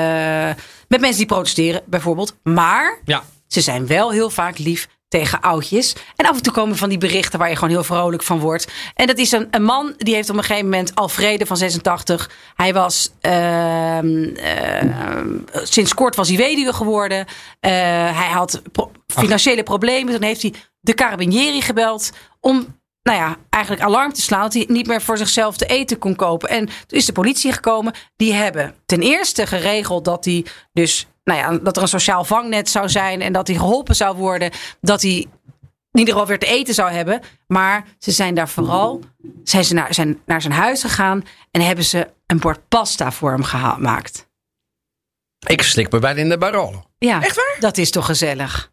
met 0.88 1.00
mensen 1.00 1.16
die 1.18 1.26
protesteren, 1.26 1.82
bijvoorbeeld. 1.86 2.36
Maar 2.42 2.98
Ja. 3.04 3.22
ze 3.46 3.60
zijn 3.60 3.86
wel 3.86 4.10
heel 4.10 4.30
vaak 4.30 4.58
lief 4.58 4.88
tegen 5.10 5.40
oudjes. 5.40 5.94
En 6.16 6.26
af 6.26 6.36
en 6.36 6.42
toe 6.42 6.52
komen 6.52 6.76
van 6.76 6.88
die 6.88 6.98
berichten 6.98 7.38
waar 7.38 7.48
je 7.48 7.54
gewoon 7.54 7.70
heel 7.70 7.84
vrolijk 7.84 8.22
van 8.22 8.38
wordt. 8.38 8.72
En 8.94 9.06
dat 9.06 9.18
is 9.18 9.32
een, 9.32 9.48
een 9.50 9.62
man 9.62 9.94
die 9.96 10.14
heeft 10.14 10.30
op 10.30 10.36
een 10.36 10.42
gegeven 10.42 10.68
moment 10.68 10.94
Alfrede 10.94 11.46
van 11.46 11.56
86. 11.56 12.30
Hij 12.54 12.72
was 12.72 13.10
ehm, 13.20 14.24
ehm, 14.34 15.38
sinds 15.52 15.94
kort 15.94 16.16
was 16.16 16.28
hij 16.28 16.36
weduwe 16.36 16.72
geworden. 16.72 17.26
Eh, 17.60 17.70
hij 18.16 18.28
had 18.32 18.62
financiële 19.06 19.62
problemen. 19.62 20.12
Toen 20.12 20.22
heeft 20.22 20.42
hij 20.42 20.54
de 20.80 20.94
carabinieri 20.94 21.62
gebeld 21.62 22.10
om 22.40 22.78
nou 23.02 23.18
ja, 23.18 23.36
eigenlijk 23.50 23.84
alarm 23.84 24.12
te 24.12 24.20
slaan 24.20 24.42
dat 24.42 24.54
hij 24.54 24.64
niet 24.68 24.86
meer 24.86 25.02
voor 25.02 25.18
zichzelf 25.18 25.56
te 25.56 25.66
eten 25.66 25.98
kon 25.98 26.16
kopen. 26.16 26.48
En 26.48 26.66
toen 26.66 26.98
is 26.98 27.06
de 27.06 27.12
politie 27.12 27.52
gekomen. 27.52 27.94
Die 28.16 28.32
hebben 28.32 28.74
ten 28.86 29.00
eerste 29.00 29.46
geregeld 29.46 30.04
dat 30.04 30.24
hij 30.24 30.46
dus, 30.72 31.06
nou 31.24 31.38
ja, 31.38 31.58
dat 31.58 31.76
er 31.76 31.82
een 31.82 31.88
sociaal 31.88 32.24
vangnet 32.24 32.68
zou 32.68 32.88
zijn 32.88 33.20
en 33.20 33.32
dat 33.32 33.46
hij 33.46 33.56
geholpen 33.56 33.94
zou 33.96 34.16
worden, 34.16 34.50
dat 34.80 35.02
hij 35.02 35.26
in 35.92 35.98
ieder 35.98 36.12
geval 36.14 36.28
weer 36.28 36.38
te 36.38 36.46
eten 36.46 36.74
zou 36.74 36.90
hebben. 36.90 37.20
Maar 37.46 37.86
ze 37.98 38.10
zijn 38.10 38.34
daar 38.34 38.48
vooral 38.48 39.00
zijn 39.44 39.64
ze 39.64 39.74
naar, 39.74 39.94
zijn 39.94 40.20
naar 40.26 40.40
zijn 40.40 40.52
huis 40.52 40.80
gegaan 40.80 41.22
en 41.50 41.60
hebben 41.60 41.84
ze 41.84 42.10
een 42.26 42.38
bord 42.38 42.68
pasta 42.68 43.12
voor 43.12 43.30
hem 43.30 43.42
gemaakt. 43.42 44.28
Ik 45.46 45.62
slik 45.62 45.92
me 45.92 45.98
bijna 45.98 46.20
in 46.20 46.28
de 46.28 46.38
Barolo. 46.38 46.84
Ja, 46.98 47.22
Echt 47.22 47.36
waar? 47.36 47.56
Dat 47.58 47.78
is 47.78 47.90
toch 47.90 48.06
gezellig. 48.06 48.72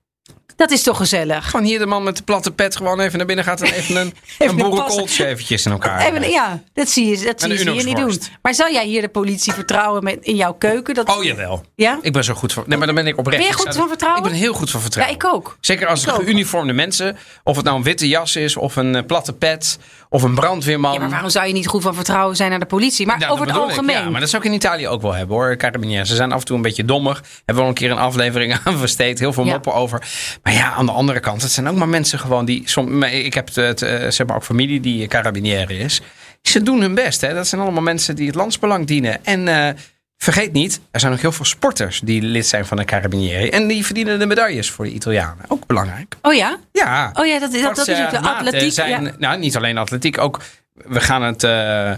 Dat 0.58 0.72
is 0.72 0.84
toch 0.84 0.98
gezellig. 0.98 1.50
Gewoon 1.50 1.66
hier 1.66 1.80
de 1.80 1.86
man 1.86 2.04
met 2.04 2.18
de 2.18 2.24
platte 2.24 2.52
pet 2.52 2.76
gewoon 2.76 3.00
even 3.00 3.18
naar 3.18 3.28
binnen 3.28 3.46
gaat 3.46 3.62
en 3.62 3.74
even 3.74 3.96
een, 3.96 4.08
Even 4.38 4.60
een 4.60 4.70
boerenkooltje 4.70 5.26
eventjes 5.26 5.66
in 5.66 5.72
elkaar. 5.72 6.06
Even, 6.06 6.30
ja, 6.30 6.64
dat 6.74 6.90
zie 6.90 7.06
je, 7.06 7.26
dat 7.26 7.42
zie 7.42 7.50
je, 7.50 7.74
je 7.74 7.84
niet 7.84 7.98
doen. 7.98 8.20
Maar 8.42 8.54
zou 8.54 8.72
jij 8.72 8.86
hier 8.86 9.02
de 9.02 9.10
politie 9.10 9.54
vertrouwen 9.54 10.04
met, 10.04 10.18
in 10.22 10.36
jouw 10.36 10.54
keuken? 10.54 10.94
Dat, 10.94 11.10
Oh 11.18 11.24
jawel. 11.24 11.66
Ja? 11.76 12.00
Ik 12.02 12.14
ben 12.14 12.24
zo 12.24 12.34
goed 12.34 12.54
van. 12.54 12.64
Nee, 12.68 12.78
maar 12.78 12.88
dan 12.88 12.96
ben 12.96 13.08
ik 13.08 13.18
oprecht. 13.18 13.38
Ben 13.38 13.48
je 13.48 13.54
Ik 13.54 13.60
goed 13.60 13.76
van 13.76 13.88
vertrouwen? 13.88 14.24
Ik 14.24 14.30
ben 14.30 14.40
heel 14.40 14.54
goed 14.54 14.70
van 14.70 14.80
Ja, 14.80 14.86
vertrouwen. 14.86 15.16
ik 15.16 15.26
ook. 15.26 15.58
Zeker 15.62 15.88
als 15.88 16.02
Ik 16.02 16.10
het 16.10 16.16
geuniformde 16.16 16.74
mensen, 16.74 17.18
of 17.44 17.56
het 17.56 17.66
nou 17.66 17.78
een 17.78 17.84
witte 17.84 18.08
jas 18.08 18.36
is, 18.36 18.58
of 18.58 18.76
een 18.76 18.96
eh, 18.96 19.06
platte 19.06 19.34
pet, 19.34 19.80
of 20.10 20.24
een 20.24 20.36
brandweerman. 20.36 20.94
Ja, 20.94 21.00
maar 21.00 21.10
waarom 21.10 21.30
zou 21.30 21.48
je 21.48 21.54
niet 21.54 21.68
goed 21.68 21.82
van 21.82 21.96
vertrouwen 21.96 22.36
zijn 22.36 22.50
naar 22.50 22.60
de 22.60 22.66
politie? 22.66 23.06
Maar 23.06 23.18
Nou, 23.20 23.32
over 23.32 23.46
het 23.48 23.56
ik. 23.56 23.62
algemeen. 23.62 23.96
Ja, 24.04 24.10
maar 24.10 24.20
dat 24.20 24.30
zou 24.30 24.42
ik 24.44 24.50
in 24.50 24.56
Italië 24.56 24.88
ook 24.88 25.02
wel 25.02 25.14
hebben 25.14 25.36
hoor. 25.36 25.56
Carabinieri. 25.56 26.06
Ze 26.06 26.16
zijn 26.16 26.32
af 26.32 26.40
en 26.40 26.46
toe 26.46 26.56
een 26.56 26.62
beetje 26.62 26.86
dommig. 26.86 27.24
Hebben 27.36 27.56
we 27.56 27.62
al 27.62 27.68
een 27.68 27.74
keer 27.74 27.92
een 27.92 27.98
aflevering 27.98 28.58
aan 28.64 28.80
besteed. 28.82 29.20
Heel 29.20 29.34
veel 29.34 29.46
Ja. 29.46 29.52
moppen 29.52 29.74
over. 29.74 30.08
Maar 30.44 30.54
ja, 30.54 30.72
aan 30.74 30.86
de 30.86 30.92
andere 30.92 31.20
kant. 31.20 31.42
Het 31.42 31.52
zijn 31.52 31.68
ook 31.70 31.76
maar 31.76 31.90
mensen 31.90 32.20
gewoon 32.20 32.46
die. 32.46 32.62
Som, 32.66 33.04
ik 33.04 33.34
heb 33.34 33.56
het, 33.56 33.82
eh, 33.82 34.10
zeg 34.10 34.28
maar 34.28 34.36
ook 34.36 34.44
familie 34.44 34.80
die 34.80 35.08
carabinieri 35.08 35.80
is. 35.80 36.02
Ze 36.42 36.64
doen 36.64 36.82
hun 36.82 36.96
best. 36.96 37.22
Hè. 37.22 37.34
Dat 37.34 37.48
zijn 37.48 37.62
allemaal 37.62 37.84
mensen 37.84 38.16
die 38.16 38.28
het 38.28 38.36
landsbelang 38.36 38.88
dienen. 38.88 39.26
En 39.26 39.48
eh, 39.48 39.74
vergeet 40.18 40.54
niet, 40.54 40.80
er 40.92 41.00
zijn 41.00 41.12
nog 41.12 41.22
heel 41.22 41.32
veel 41.32 41.46
sporters 41.46 42.00
die 42.00 42.22
lid 42.22 42.48
zijn 42.48 42.66
van 42.66 42.78
de 42.78 42.86
carabinieri. 42.86 43.50
En 43.50 43.68
die 43.68 43.86
verdienen 43.86 44.20
de 44.20 44.26
medailles 44.26 44.70
voor 44.70 44.86
de 44.86 44.92
Italianen. 44.92 45.46
Ook 45.48 45.66
belangrijk. 45.66 46.16
Oh 46.22 46.34
ja? 46.34 46.58
Ja. 46.72 47.12
Oh 47.14 47.26
ja, 47.26 47.40
dat, 47.40 47.52
dat, 47.52 47.76
dat 47.76 47.88
is 47.88 48.00
ook 48.00 48.10
de 48.10 48.18
Armate 48.18 48.46
atletiek. 48.46 48.72
Zijn, 48.72 49.04
ja. 49.04 49.12
Nou, 49.18 49.40
niet 49.40 49.56
alleen 49.56 49.78
atletiek. 49.78 50.18
Ook, 50.18 50.42
we 50.74 51.02
gaan 51.02 51.22
het 51.22 51.44
eh, 51.44 51.92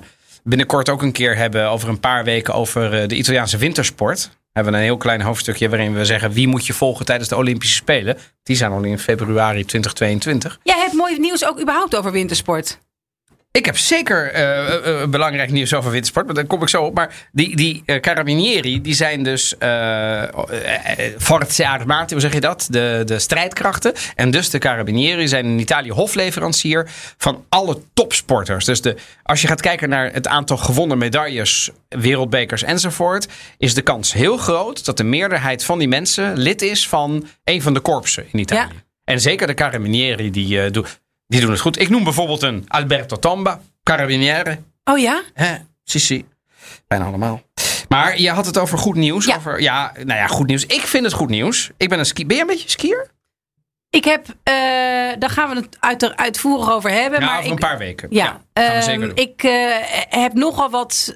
binnenkort 0.44 0.90
ook 0.90 1.02
een 1.02 1.12
keer 1.12 1.36
hebben 1.36 1.70
over 1.70 1.90
een 1.90 2.00
paar 2.00 2.24
weken 2.24 2.54
over 2.54 3.02
eh, 3.02 3.08
de 3.08 3.16
Italiaanse 3.16 3.58
wintersport. 3.58 4.30
We 4.32 4.66
hebben 4.66 4.74
een 4.74 4.86
heel 4.86 4.98
klein 4.98 5.22
hoofdstukje 5.22 5.70
waarin 5.70 5.94
we 5.94 6.06
zeggen 6.06 6.32
wie 6.32 6.48
moet 6.48 6.66
je 6.66 6.74
volgen 6.74 7.06
tijdens 7.06 7.30
de 7.30 7.36
Olympische 7.36 7.76
Spelen. 7.76 8.18
Die 8.44 8.56
zijn 8.56 8.72
al 8.72 8.84
in 8.84 9.00
februari 9.00 9.66
2022. 9.66 10.60
Jij 10.64 10.80
hebt 10.80 10.94
mooi 10.94 11.20
nieuws 11.20 11.46
ook 11.46 11.62
überhaupt 11.62 11.96
over 11.96 12.12
wintersport. 12.12 12.80
Ik 13.60 13.66
heb 13.66 13.78
zeker 13.78 14.32
eh, 14.32 15.06
belangrijk 15.08 15.52
nieuws 15.52 15.74
over 15.74 15.92
wintersport, 15.92 16.26
maar 16.26 16.36
daar 16.36 16.46
kom 16.46 16.62
ik 16.62 16.70
zo 16.70 16.84
op. 16.84 16.94
Maar 16.96 17.28
die, 17.32 17.56
die 17.56 17.84
carabinieri, 18.02 18.82
die 18.82 18.94
zijn 18.94 19.24
dus 19.24 19.56
Forze 21.18 21.68
Armate, 21.68 22.14
hoe 22.14 22.22
zeg 22.22 22.34
je 22.34 22.40
dat? 22.40 22.68
De, 22.70 23.02
de 23.06 23.20
strijdkrachten. 23.20 23.94
En 24.16 24.32
dus 24.32 24.50
de 24.50 24.58
carabinieri 24.58 25.28
zijn 25.28 25.46
in 25.46 25.60
Italië 25.60 25.92
hofleverancier 25.92 26.88
van 27.18 27.46
alle 27.50 27.82
topsporters. 27.94 28.66
Dus 28.66 28.82
de, 28.82 28.96
als 29.24 29.42
je 29.42 29.48
gaat 29.48 29.62
kijken 29.62 29.90
naar 29.90 30.14
het 30.14 30.28
aantal 30.28 30.58
gewonnen 30.58 30.98
medailles, 30.98 31.70
wereldbekers 31.90 32.64
enzovoort, 32.64 33.28
is 33.58 33.74
de 33.74 33.82
kans 33.82 34.14
heel 34.14 34.38
groot 34.38 34.86
dat 34.86 34.98
de 34.98 35.04
meerderheid 35.04 35.64
van 35.64 35.80
die 35.80 35.88
mensen 35.88 36.38
lid 36.38 36.62
is 36.62 36.88
van 36.88 37.28
een 37.44 37.62
van 37.62 37.74
de 37.74 37.80
korpsen 37.80 38.26
in 38.32 38.40
Italië. 38.40 38.60
Ja. 38.60 38.84
En 39.04 39.22
zeker 39.22 39.48
de 39.48 39.54
carabinieri, 39.54 40.32
die, 40.32 40.72
doen- 40.72 40.86
die 41.30 41.42
doen 41.42 41.52
het 41.52 41.60
goed. 41.60 41.80
Ik 41.80 41.90
noem 41.90 42.04
bijvoorbeeld 42.04 42.42
een 42.42 42.66
Alberto 42.68 43.16
Tomba, 43.16 43.62
carabiniere. 43.84 44.60
Oh 44.84 44.98
ja? 44.98 45.24
Hè, 45.34 45.56
si, 45.84 46.00
si. 46.00 46.26
Bijna 46.88 47.06
allemaal. 47.06 47.42
Maar 47.90 48.20
je 48.20 48.30
had 48.30 48.46
het 48.46 48.58
over 48.58 48.78
goed 48.78 48.96
nieuws. 48.96 49.26
Ja. 49.26 49.36
Over, 49.36 49.62
ja, 49.62 49.92
nou 49.96 50.20
ja, 50.20 50.28
goed 50.28 50.48
nieuws. 50.48 50.66
Ik 50.66 50.82
vind 50.82 51.04
het 51.06 51.14
goed 51.14 51.30
nieuws. 51.30 51.70
Ik 51.78 51.90
ben 51.90 52.00
een 52.00 52.06
ski. 52.06 52.26
Ben 52.26 52.36
je 52.36 52.42
een 52.42 52.48
beetje 52.48 52.70
skier? 52.70 53.12
Ik 53.90 54.04
heb, 54.04 54.26
eh, 54.44 54.54
daar 55.20 55.30
gaan 55.30 55.50
we 55.50 55.56
het 55.56 55.78
uit, 55.80 56.16
uitvoerig 56.16 56.72
over 56.72 56.92
hebben. 56.92 57.20
Ja, 57.20 57.26
maar 57.26 57.38
over 57.38 57.46
ik, 57.46 57.52
een 57.52 57.68
paar 57.68 57.78
weken. 57.78 58.08
Ja, 58.12 58.26
gaan 58.26 58.42
we 58.54 58.62
ehm, 58.62 58.82
zeker 58.82 59.08
doen. 59.08 59.16
ik 59.16 59.44
eh, 59.44 59.76
heb 60.10 60.34
nogal 60.34 60.70
wat 60.70 61.16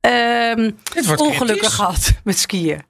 wordt 0.00 1.20
ongelukken 1.20 1.46
kritisch. 1.46 1.74
gehad 1.74 2.12
met 2.24 2.38
skiën. 2.38 2.82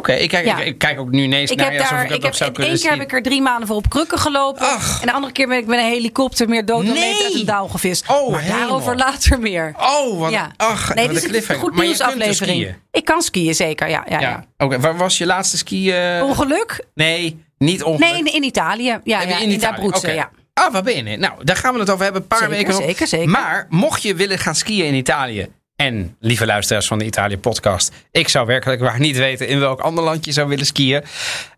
Oké, 0.00 0.12
ik, 0.12 0.28
kijk, 0.28 0.44
Ja. 0.44 0.58
ik, 0.58 0.66
ik 0.66 0.78
kijk 0.78 0.98
ook 1.00 1.10
nu 1.10 1.22
ineens 1.22 1.50
Ik 1.50 1.56
naar 1.56 1.66
heb 1.66 1.74
je 1.74 1.80
alsof 1.80 1.96
daar, 1.96 2.02
ik 2.04 2.08
dat 2.08 2.16
ik 2.16 2.22
nog 2.22 2.30
heb, 2.30 2.38
zou 2.38 2.48
één 2.50 2.56
kunnen 2.64 2.80
keer 2.80 2.90
heb 2.90 3.00
ik 3.00 3.12
er 3.12 3.22
drie 3.22 3.42
maanden 3.42 3.66
voor 3.66 3.76
op 3.76 3.88
krukken 3.90 4.18
gelopen. 4.18 4.66
Ach. 4.66 5.00
En 5.00 5.06
de 5.06 5.12
andere 5.12 5.32
keer 5.32 5.48
ben 5.48 5.58
ik 5.58 5.66
met 5.66 5.78
een 5.78 5.84
helikopter 5.84 6.48
meer 6.48 6.64
dood 6.64 6.86
dan 6.86 6.94
Nee. 6.94 7.24
uit 7.24 7.34
een 7.34 7.46
dauw 7.46 7.66
gevist. 7.66 8.04
Oh, 8.08 8.30
maar 8.30 8.46
daarover 8.46 8.96
later 8.96 9.40
meer. 9.40 9.74
Oh, 9.78 10.18
wat, 10.18 10.30
ja. 10.30 10.50
ach, 10.56 10.94
nee, 10.94 11.08
dit 11.08 11.24
een 11.24 11.34
is 11.34 11.48
een 11.48 11.56
goed 11.56 11.72
dus 11.76 11.82
nieuwsaflevering. 11.84 12.74
Ik 12.90 13.04
kan 13.04 13.22
skiën, 13.22 13.54
zeker. 13.54 13.88
Ja, 13.88 14.04
ja, 14.08 14.20
ja. 14.20 14.28
Ja, 14.28 14.44
oké. 14.58 14.80
Waar 14.80 14.96
was 14.96 15.18
je 15.18 15.26
laatste 15.26 15.56
ski? 15.56 15.94
Ongeluk? 16.22 16.84
Nee, 16.94 17.44
niet 17.58 17.82
ongeluk. 17.82 18.10
Nee, 18.10 18.18
in, 18.18 18.32
in 18.32 18.42
Italië. 18.42 18.98
Ja, 19.04 19.20
in 19.20 19.28
in, 19.40 19.50
Italië. 19.50 20.12
Ja. 20.12 20.30
Ah, 20.54 20.72
waar 20.72 20.82
ben 20.82 21.06
je? 21.06 21.16
Nou, 21.16 21.44
daar 21.44 21.56
gaan 21.56 21.74
we 21.74 21.80
het 21.80 21.90
over 21.90 22.04
hebben. 22.04 22.22
Een 22.22 22.28
paar 22.28 22.38
Zeker, 22.38 22.54
weken 22.56 22.72
nog. 22.72 22.82
zeker, 22.82 23.06
zeker. 23.06 23.28
Maar 23.28 23.66
mocht 23.68 24.02
je 24.02 24.14
willen 24.14 24.38
gaan 24.38 24.54
skiën 24.54 24.84
in 24.86 24.94
Italië. 24.94 25.48
En 25.80 26.16
lieve 26.18 26.46
luisteraars 26.46 26.86
van 26.86 26.98
de 26.98 27.04
Italië 27.04 27.38
podcast. 27.38 27.92
Ik 28.10 28.28
zou 28.28 28.46
werkelijk 28.46 28.80
waar 28.80 29.00
niet 29.00 29.16
weten 29.16 29.48
in 29.48 29.58
welk 29.58 29.80
ander 29.80 30.04
land 30.04 30.24
je 30.24 30.32
zou 30.32 30.48
willen 30.48 30.66
skiën. 30.66 31.02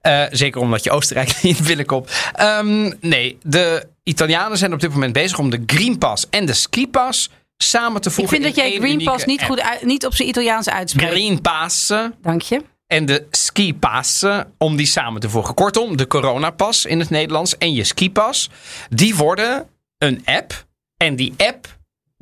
Eh, 0.01 0.23
zeker 0.31 0.61
omdat 0.61 0.85
je 0.85 0.91
Oostenrijk 0.91 1.39
niet 1.43 1.65
binnenkomt. 1.65 2.11
Ehm, 2.33 2.93
nee, 3.01 3.39
de 3.43 3.87
Italianen 4.03 4.59
zijn 4.59 4.73
op 4.73 4.81
dit 4.81 4.91
moment 4.93 5.13
bezig 5.13 5.39
om 5.39 5.51
de 5.51 5.63
Green 5.67 5.99
Pass 5.99 6.27
en 6.31 6.47
de 6.47 6.53
Ski 6.53 6.89
Pass 6.89 7.31
samen 7.57 8.01
te 8.01 8.09
Ik 8.09 8.15
voegen. 8.15 8.35
vind 8.43 8.55
dat 8.55 8.65
jij 8.65 8.79
Green 8.79 9.05
Pass 9.05 9.25
niet, 9.25 9.41
app. 9.41 9.49
goed 9.49 9.61
uit, 9.61 9.83
niet 9.85 10.07
op 10.07 10.15
zijn 10.15 10.29
Italiaans 10.29 10.69
uitspreekt. 10.69 11.11
Green 11.13 11.41
Pass 11.41 11.87
Dank 12.23 12.43
je. 12.43 12.63
en 12.87 13.07
de 13.07 13.27
skipas 13.31 14.25
om 14.59 14.77
die 14.77 14.87
samen 14.87 15.21
te 15.21 15.29
voegen. 15.29 15.55
Kortom, 15.55 15.97
de 15.97 16.07
coronapas 16.07 16.85
in 16.85 16.99
het 16.99 17.11
Nederlands 17.11 17.59
en 17.59 17.73
je 17.73 17.85
skipas, 17.85 18.51
die 18.91 19.15
worden 19.15 19.67
een 19.99 20.23
app. 20.25 20.65
En 20.97 21.17
die 21.17 21.35
app, 21.37 21.67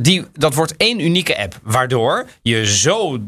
die, 0.03 0.25
dat 0.33 0.55
wordt 0.55 0.77
één 0.77 1.05
unieke 1.05 1.39
app. 1.39 1.59
Waardoor 1.63 2.27
je 2.43 2.67
zo 2.67 3.19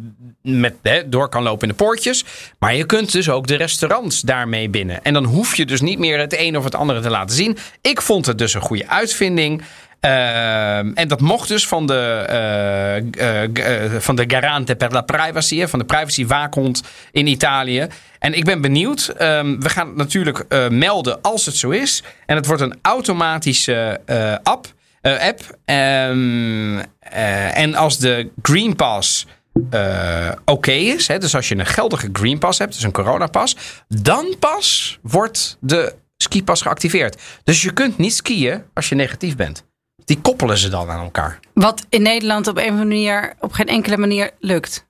met, 0.43 0.75
door 1.07 1.29
kan 1.29 1.43
lopen 1.43 1.63
in 1.63 1.69
de 1.69 1.85
poortjes. 1.85 2.25
Maar 2.59 2.75
je 2.75 2.87
kunt 2.87 3.13
dus 3.13 3.29
ook 3.29 3.47
de 3.47 3.57
restaurants 3.57 4.21
daarmee 4.21 4.69
binnen. 4.69 5.03
En 5.03 5.13
dan 5.13 5.25
hoef 5.25 5.55
je 5.55 5.67
dus 5.67 5.81
niet 5.81 5.99
meer 5.99 6.19
het 6.19 6.39
een 6.39 6.57
of 6.57 6.65
het 6.65 6.75
andere 6.75 7.01
te 7.01 7.11
laten 7.11 7.37
zien. 7.37 7.57
Ik 7.81 8.03
vond 8.03 8.27
het 8.27 8.39
dus 8.39 8.55
een 8.55 8.61
goede 8.61 8.89
uitvinding. 8.89 9.63
Ehm, 10.03 10.93
en 10.95 11.09
dat 11.09 11.21
mocht 11.21 11.49
dus 11.49 11.67
van 11.67 11.87
de, 11.87 12.25
eh, 12.29 12.97
eh, 12.97 13.85
eh, 13.85 14.01
van 14.01 14.17
de 14.17 14.25
Garante 14.27 14.77
per 14.77 14.93
la 14.93 15.01
Privacy, 15.01 15.67
van 15.67 15.79
de 15.79 15.85
privacywaakhond 15.85 16.83
in 17.13 17.27
Italië. 17.27 17.87
En 18.19 18.35
ik 18.35 18.45
ben 18.45 18.61
benieuwd. 18.61 19.09
Ehm, 19.17 19.61
we 19.61 19.69
gaan 19.69 19.87
het 19.87 19.97
natuurlijk 19.97 20.45
melden 20.71 21.21
als 21.21 21.47
het 21.47 21.57
zo 21.57 21.71
is. 21.71 22.03
En 22.27 22.37
het 22.37 22.47
wordt 22.47 22.63
een 22.63 22.79
automatische 22.83 24.01
app. 24.43 24.67
Eh, 25.03 25.27
app. 25.27 25.59
Ehm, 25.65 26.79
eh, 26.99 27.59
en 27.59 27.75
als 27.75 27.99
de 27.99 28.31
Green 28.43 28.77
Pass 28.77 29.27
eh, 29.71 30.33
oké 30.45 30.73
is, 30.73 31.09
hè, 31.09 31.19
dus 31.19 31.35
als 31.35 31.49
je 31.49 31.59
een 31.59 31.67
geldige 31.67 32.09
Green 32.13 32.39
Pass 32.39 32.59
hebt, 32.59 32.73
dus 32.73 32.83
een 32.83 32.93
coronapas, 32.93 33.57
dan 33.89 34.37
pas 34.39 34.99
wordt 35.03 35.57
de 35.61 35.95
skipas 36.17 36.63
geactiveerd. 36.63 37.23
Dus 37.45 37.63
je 37.63 37.73
kunt 37.73 37.99
niet 37.99 38.15
skiën 38.15 38.63
als 38.75 38.89
je 38.89 38.95
negatief 38.95 39.37
bent. 39.37 39.65
Die 40.05 40.21
koppelen 40.21 40.59
ze 40.59 40.69
dan 40.69 40.91
aan 40.91 41.05
elkaar. 41.05 41.39
Wat 41.55 41.87
in 41.89 42.03
Nederland 42.03 42.47
op 42.47 42.57
een 42.57 42.63
of 42.63 42.71
andere 42.71 42.89
manier, 42.89 43.35
op 43.41 43.53
geen 43.53 43.67
enkele 43.67 43.97
manier 43.97 44.31
lukt. 44.39 44.87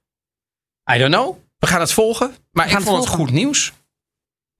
I 0.95 0.99
don't 0.99 1.15
know. 1.15 1.37
We 1.59 1.67
gaan 1.67 1.81
het 1.81 1.93
volgen. 1.93 2.35
Maar 2.51 2.71
ik 2.71 2.81
vond 2.81 3.05
het 3.05 3.15
goed 3.15 3.31
nieuws. 3.31 3.73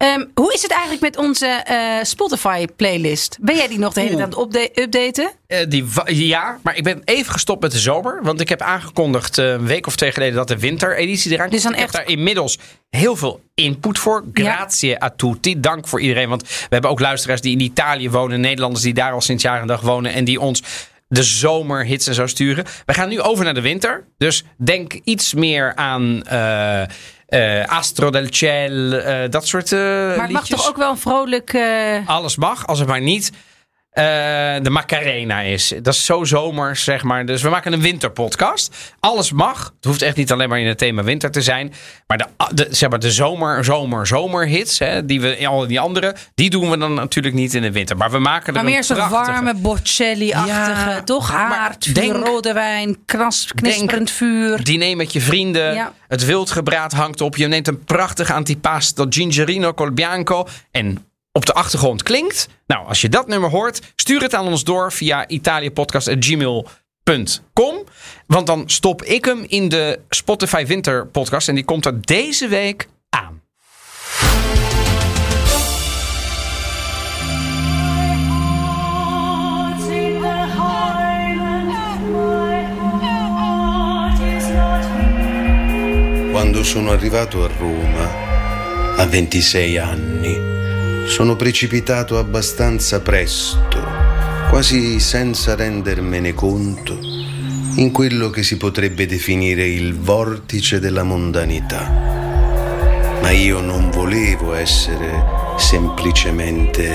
Ehm, 0.03 0.25
hoe 0.35 0.53
is 0.53 0.63
het 0.63 0.71
eigenlijk 0.71 1.03
met 1.03 1.17
onze 1.17 1.47
eh, 1.47 1.97
Spotify-playlist? 2.03 3.39
Ben 3.41 3.57
jij 3.57 3.69
die 3.69 3.79
nog 3.79 3.93
de 3.93 4.01
hele 4.01 4.17
tijd 4.17 4.35
aan 4.37 4.49
het 4.51 4.79
updaten? 4.79 5.31
Eh, 5.47 5.59
die, 5.69 5.85
ja, 6.07 6.59
maar 6.63 6.77
ik 6.77 6.83
ben 6.85 7.03
even 7.05 7.33
gestopt 7.33 7.63
met 7.63 7.71
de 7.73 7.79
zomer. 7.79 8.19
Want 8.23 8.41
ik 8.41 8.49
heb 8.49 8.61
aangekondigd 8.63 9.39
eh, 9.39 9.51
een 9.51 9.67
week 9.67 9.87
of 9.87 9.97
twee 9.97 10.13
geleden 10.13 10.35
dat 10.35 10.49
de 10.49 10.59
wintereditie 10.59 11.33
eraan 11.33 11.51
Dus 11.51 11.63
komt. 11.63 11.75
dan 11.75 11.83
ik 11.83 11.91
heb 11.91 11.95
echt- 11.99 12.07
daar 12.07 12.17
inmiddels 12.17 12.59
heel 12.91 13.17
veel 13.17 13.41
input 13.55 13.99
voor. 13.99 14.25
Grazie 14.33 15.03
a 15.03 15.11
tutti. 15.17 15.61
Dank 15.61 15.89
voor 15.89 16.01
iedereen. 16.01 16.29
Want 16.29 16.43
we 16.49 16.67
hebben 16.69 16.91
ook 16.91 17.01
luisteraars 17.01 17.41
die 17.41 17.53
in 17.53 17.61
Italië 17.61 18.11
wonen. 18.11 18.41
Nederlanders 18.41 18.83
die 18.85 18.95
daar 18.95 19.13
al 19.13 19.21
sinds 19.21 19.43
jaar 19.43 19.61
en 19.61 19.67
dag 19.67 19.81
wonen. 19.81 20.13
En 20.13 20.25
die 20.25 20.41
ons 20.41 20.63
de 21.09 21.23
zomerhits 21.23 22.07
en 22.07 22.15
zo 22.15 22.27
sturen. 22.27 22.65
We 22.87 22.95
gaan 22.95 23.09
nu 23.09 23.21
over 23.21 23.45
naar 23.45 23.55
de 23.55 23.61
winter. 23.61 24.05
Dus 24.19 24.45
denk 24.57 24.93
iets 25.05 25.35
meer 25.35 25.75
aan... 25.75 26.23
eh, 27.33 27.65
Astro 27.67 28.11
del 28.11 28.27
Ciel, 28.31 28.93
eh, 28.93 29.31
dat 29.31 29.47
soort 29.47 29.73
eh 29.73 29.79
Maar 29.79 30.23
het 30.23 30.31
mag 30.31 30.47
toch 30.47 30.69
ook 30.69 30.77
wel 30.77 30.91
een 30.91 30.99
vrolijk... 30.99 31.57
Alles 32.05 32.37
mag, 32.37 32.67
als 32.67 32.79
het 32.79 32.89
maar 32.89 33.01
niet 33.01 33.33
eh, 33.93 34.05
de 34.63 34.71
Macarena 34.71 35.41
is. 35.41 35.73
Dat 35.83 35.95
is 35.95 36.05
zo 36.05 36.25
zomers, 36.25 36.85
zeg 36.85 37.03
maar. 37.03 37.27
Dus 37.27 37.43
we 37.43 37.49
maken 37.49 37.73
een 37.73 37.81
winterpodcast. 37.81 38.95
Alles 39.01 39.33
mag. 39.33 39.65
Het 39.77 39.85
hoeft 39.85 40.03
echt 40.03 40.17
niet 40.17 40.33
alleen 40.33 40.49
maar 40.49 40.61
in 40.61 40.67
het 40.67 40.79
thema 40.79 41.03
winter 41.03 41.31
te 41.31 41.43
zijn. 41.43 41.73
Maar 42.07 42.19
de, 42.19 42.27
de, 42.55 42.67
zeg 42.71 42.91
maar 42.91 42.99
de 42.99 43.11
zomer, 43.11 43.65
zomer, 43.65 44.07
zomerhits, 44.07 44.79
hè, 44.79 45.05
die 45.05 45.21
we 45.21 45.47
al 45.49 45.67
die 45.67 45.81
andere, 45.81 46.15
die 46.35 46.51
doen 46.51 46.71
we 46.71 46.79
dan 46.79 46.95
natuurlijk 46.95 47.35
niet 47.35 47.55
in 47.55 47.63
de 47.63 47.73
winter. 47.73 47.97
Maar 47.97 48.11
we 48.11 48.19
maken 48.19 48.47
er 48.47 48.53
maar 48.53 48.65
meer 48.65 48.77
een 48.77 48.85
zo'n 48.85 49.09
warme 49.09 49.55
Bocelli-achtige, 49.55 50.91
Ja, 50.91 51.03
toch? 51.03 51.31
Haard, 51.31 51.95
denk- 51.95 52.27
rode 52.27 52.53
wijn, 52.53 52.99
kras, 53.07 53.53
knisperend 53.55 54.11
vuur. 54.11 54.65
Diner 54.65 54.97
met 54.97 55.13
je 55.13 55.21
vrienden. 55.21 55.75
Ja. 55.75 55.93
Het 56.09 56.25
wildgebraad 56.25 56.93
hangt 56.93 57.21
op. 57.21 57.37
Je 57.37 57.47
neemt 57.47 57.69
een 57.69 57.85
prachtig 57.85 58.31
antipasto 58.33 59.07
gingerino 59.09 59.75
col 59.75 59.91
bianco. 59.91 60.47
En 60.71 61.07
op 61.33 61.47
de 61.47 61.53
achtergrond 61.53 62.03
klinkt. 62.03 62.49
Nou, 62.67 62.87
als 62.87 63.01
je 63.01 63.09
dat 63.09 63.27
nummer 63.27 63.51
hoort, 63.51 63.93
stuur 63.97 64.23
het 64.23 64.35
aan 64.35 64.47
ons 64.47 64.65
door 64.65 64.93
via 64.93 65.29
italiapodcast.gmail.com. 65.29 67.85
Want 68.27 68.47
dan 68.47 68.63
stop 68.67 69.03
ik 69.03 69.25
hem 69.25 69.45
in 69.47 69.69
de 69.69 70.01
Spotify 70.09 70.67
Winter 70.67 71.07
Podcast. 71.07 71.49
En 71.49 71.55
die 71.55 71.65
komt 71.65 71.87
er 71.87 72.01
deze 72.01 72.49
week 72.49 72.89
aan. 73.09 73.41
Quando 86.31 86.63
sono 86.63 86.93
arrivato 86.93 87.45
a 87.45 87.49
Roma, 87.59 88.09
a 88.99 89.09
26 89.09 89.79
anni, 89.79 90.52
sono 91.07 91.37
precipitato 91.37 92.19
abbastanza 92.19 93.01
presto, 93.01 93.81
quasi 94.51 94.99
senza 95.01 95.55
rendermene 95.55 96.33
conto, 96.35 96.99
in 97.77 97.91
quello 97.93 98.31
che 98.31 98.43
si 98.43 98.57
potrebbe 98.57 99.07
definire 99.07 99.67
il 99.67 99.95
vortice 99.99 100.79
della 100.81 101.03
mondanità. 101.03 102.11
Ma 103.21 103.31
io 103.31 103.61
non 103.61 103.91
volevo 103.91 104.55
essere 104.55 105.25
semplicemente 105.59 106.89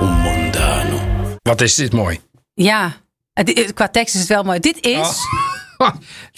un 0.00 0.20
mondano. 0.20 1.36
Wat 1.42 1.60
is 1.60 1.74
dit 1.76 1.92
mooi. 1.92 2.20
Ja, 2.54 2.94
het- 3.32 3.72
qua 3.74 3.88
tekst 3.88 4.14
is 4.14 4.20
het 4.20 4.28
wel 4.30 4.42
mooi. 4.44 4.58
Dit 4.60 4.86
is... 4.86 5.08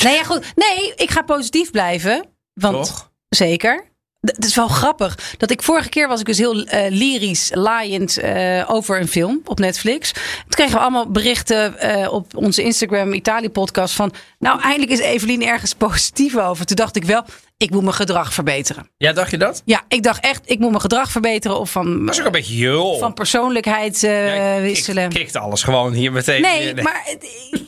Nee, 0.04 0.14
ja, 0.14 0.22
goed. 0.24 0.52
Nee, 0.54 0.92
ik 0.96 1.10
ga 1.10 1.22
positief 1.22 1.70
blijven. 1.70 2.24
Want 2.54 2.74
Toch? 2.86 3.10
zeker. 3.28 3.84
Het 4.24 4.44
is 4.44 4.54
wel 4.54 4.68
grappig. 4.68 5.18
Dat 5.36 5.50
ik 5.50 5.62
vorige 5.62 5.88
keer 5.88 6.08
was 6.08 6.20
ik 6.20 6.26
dus 6.26 6.38
heel 6.38 6.64
eh, 6.64 6.90
lyrisch, 6.90 7.50
laaiend 7.54 8.18
eh, 8.18 8.64
over 8.66 9.00
een 9.00 9.08
film 9.08 9.40
op 9.44 9.58
Netflix. 9.58 10.12
Toen 10.12 10.22
kregen 10.48 10.74
we 10.74 10.80
allemaal 10.80 11.10
berichten 11.10 11.78
eh, 11.78 12.12
op 12.12 12.36
onze 12.36 12.62
Instagram 12.62 13.12
Italië 13.12 13.50
podcast 13.50 13.94
van... 13.94 14.12
Nou, 14.38 14.60
eindelijk 14.60 14.92
is 14.92 14.98
Evelien 14.98 15.46
ergens 15.46 15.74
positief 15.86 16.36
over. 16.36 16.66
Toen 16.66 16.76
dacht 16.76 16.96
ik 16.96 17.04
wel, 17.04 17.24
ik 17.64 17.70
moet 17.70 17.82
mijn 17.82 17.94
gedrag 17.94 18.34
verbeteren. 18.34 18.88
Ja, 18.96 19.12
dacht 19.12 19.30
je 19.30 19.38
dat? 19.38 19.62
Ja, 19.64 19.82
ik 19.88 20.02
dacht 20.02 20.24
echt, 20.24 20.40
ik 20.44 20.58
moet 20.58 20.68
mijn 20.68 20.80
gedrag 20.80 21.10
verbeteren. 21.10 21.58
Of 21.58 21.70
van, 21.70 22.06
Dat 22.06 22.14
is 22.14 22.20
ook 22.20 22.26
een 22.26 22.32
beetje 22.32 22.56
jul. 22.56 22.98
van 22.98 23.14
persoonlijkheid 23.14 24.02
eh, 24.02 24.36
Ja, 24.36 24.54
ik- 24.54 24.62
wisselen. 24.62 25.04
Ik 25.04 25.10
kikt 25.10 25.36
alles 25.36 25.62
gewoon 25.62 25.92
hier 25.92 26.12
meteen. 26.12 26.40
Nee, 26.42 26.74
maar, 26.74 27.14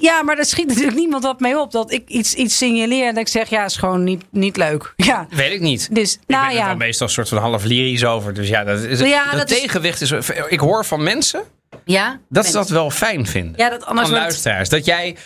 ja, 0.01 0.23
maar 0.23 0.37
daar 0.37 0.45
schiet 0.45 0.67
natuurlijk 0.67 0.97
niemand 0.97 1.23
wat 1.23 1.41
mee 1.41 1.61
op. 1.61 1.71
Dat 1.73 1.93
ik 1.93 2.09
iets, 2.09 2.35
iets 2.35 2.57
signaleer 2.57 3.07
en 3.07 3.15
dat 3.15 3.23
ik 3.23 3.29
zeg, 3.29 3.49
ja, 3.49 3.65
is 3.65 3.77
gewoon 3.77 4.05
niet, 4.05 4.25
niet 4.31 4.57
leuk. 4.57 4.93
Ja, 5.07 5.27
Weet 5.31 5.53
ik 5.53 5.61
niet. 5.61 5.89
dus, 5.95 6.13
ik 6.15 6.21
nou 6.27 6.43
ben 6.47 6.51
er 6.55 6.63
ja. 6.63 6.69
dan 6.69 6.79
meestal 6.79 7.07
een 7.07 7.13
soort 7.13 7.29
van 7.29 7.39
half 7.39 7.65
lyrisch 7.65 8.05
over. 8.05 8.35
Dus 8.35 8.49
ja, 8.49 8.65
dat, 8.65 8.81
is, 8.81 9.01
Ja, 9.01 9.31
dat, 9.33 9.49
tegenwicht 9.49 10.01
is... 10.01 10.11
Ik 10.49 10.61
hoor 10.61 10.85
van 10.85 11.03
mensen 11.03 11.41
ja, 11.85 12.09
dat 12.11 12.19
ze 12.47 12.53
mensen. 12.53 12.53
dat 12.53 12.69
wel 12.69 12.91
fijn 12.91 13.27
vinden. 13.27 13.53
Ja, 13.57 13.71
dat 13.71 13.85
anders 13.87 14.09
van 14.09 14.17
luisteraars. 14.19 14.69
Dat 14.69 14.85
jij, 14.85 15.17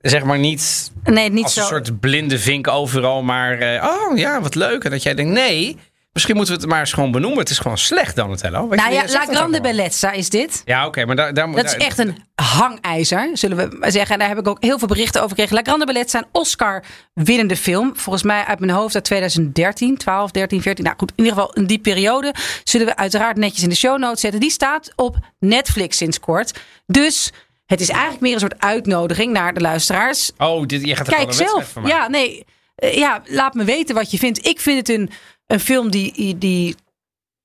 zeg 0.00 0.24
maar, 0.24 0.38
niet 0.38 0.90
Nee, 1.04 1.30
niet 1.30 1.44
als 1.44 1.54
zo. 1.54 1.60
een 1.60 1.66
soort 1.66 2.00
blinde 2.00 2.38
vink 2.38 2.68
overal 2.68 3.22
maar... 3.22 3.58
eh, 3.58 3.84
oh 3.84 4.18
ja, 4.18 4.40
wat 4.40 4.54
leuk. 4.54 4.84
En 4.84 4.90
dat 4.90 5.02
jij 5.02 5.14
denkt, 5.14 5.32
nee, 5.32 5.76
misschien 6.12 6.36
moeten 6.36 6.54
we 6.54 6.60
het 6.60 6.70
maar 6.70 6.80
eens 6.80 6.92
gewoon 6.92 7.10
benoemen. 7.12 7.38
Het 7.38 7.50
is 7.50 7.58
gewoon 7.58 7.78
slecht, 7.78 8.16
Donatello. 8.16 8.68
Weet 8.68 8.78
nou 8.78 8.92
je, 8.92 8.96
ja, 8.96 9.12
La 9.12 9.24
Grande. 9.34 9.60
Bellezza 9.60 10.10
is 10.12 10.28
dit. 10.30 10.62
Ja, 10.64 10.86
oké, 10.86 11.04
maar 11.04 11.16
daar, 11.16 11.34
daar 11.34 11.48
moet... 11.48 11.56
Dat 11.56 11.64
is 11.66 11.74
echt 11.76 11.98
een 11.98 12.16
hangijzer, 12.34 13.30
zullen 13.32 13.56
we 13.56 13.76
maar 13.80 13.90
zeggen. 13.90 14.12
En 14.12 14.18
daar 14.18 14.28
heb 14.28 14.38
ik 14.38 14.48
ook 14.48 14.62
heel 14.62 14.78
veel 14.78 14.88
berichten 14.88 15.22
over 15.22 15.36
gekregen. 15.36 15.56
La 15.56 15.62
Grande 15.62 15.86
Bellezza, 15.86 16.18
een 16.18 16.26
Oscar-winnende 16.32 17.56
film. 17.56 17.92
Volgens 17.96 18.24
mij 18.24 18.44
uit 18.44 18.60
mijn 18.60 18.72
hoofd 18.72 18.94
uit 18.94 19.04
2013, 19.04 19.96
12, 19.96 20.30
13, 20.30 20.62
14. 20.62 20.84
Nou 20.84 20.96
goed, 20.98 21.12
in 21.16 21.24
ieder 21.24 21.38
geval 21.38 21.52
in 21.54 21.66
die 21.66 21.78
periode. 21.78 22.34
Zullen 22.64 22.86
we 22.86 22.96
uiteraard 22.96 23.36
netjes 23.36 23.62
in 23.62 23.68
de 23.68 23.74
show 23.76 23.98
notes 23.98 24.20
zetten. 24.20 24.40
Die 24.40 24.50
staat 24.50 24.92
op 24.96 25.16
Netflix 25.38 25.96
sinds 25.96 26.20
kort. 26.20 26.58
Dus 26.86 27.32
het 27.66 27.80
is 27.80 27.88
eigenlijk 27.88 28.20
meer 28.20 28.32
een 28.34 28.40
soort 28.40 28.60
uitnodiging 28.60 29.32
naar 29.32 29.54
de 29.54 29.60
luisteraars. 29.60 30.30
Oh, 30.38 30.66
dit, 30.66 30.84
je 30.86 30.96
gaat 30.96 31.06
er 31.06 31.14
Kijk 31.14 31.32
zelf. 31.32 31.68
van. 31.72 31.86
Ja, 31.86 32.08
nee. 32.08 32.44
Eh, 32.74 32.94
ja, 32.96 33.22
laat 33.24 33.54
me 33.54 33.64
weten 33.64 33.94
wat 33.94 34.10
je 34.10 34.18
vindt. 34.18 34.46
Ik 34.46 34.60
vind 34.60 34.78
het 34.78 34.88
een, 34.98 35.10
een 35.46 35.60
film 35.60 35.90
die, 35.90 36.38
die 36.38 36.74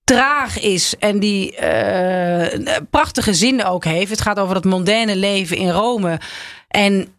traag 0.04 0.60
is 0.60 0.96
en 1.00 1.20
die 1.20 1.56
eh, 1.56 2.78
prachtige 2.90 3.34
zin 3.34 3.64
ook 3.66 3.84
heeft. 3.84 4.10
Het 4.12 4.22
gaat 4.22 4.40
over 4.40 4.56
het 4.56 4.66
mondaine 4.66 5.16
leven 5.16 5.58
in 5.58 5.70
Rome. 5.70 6.20
En 6.68 7.16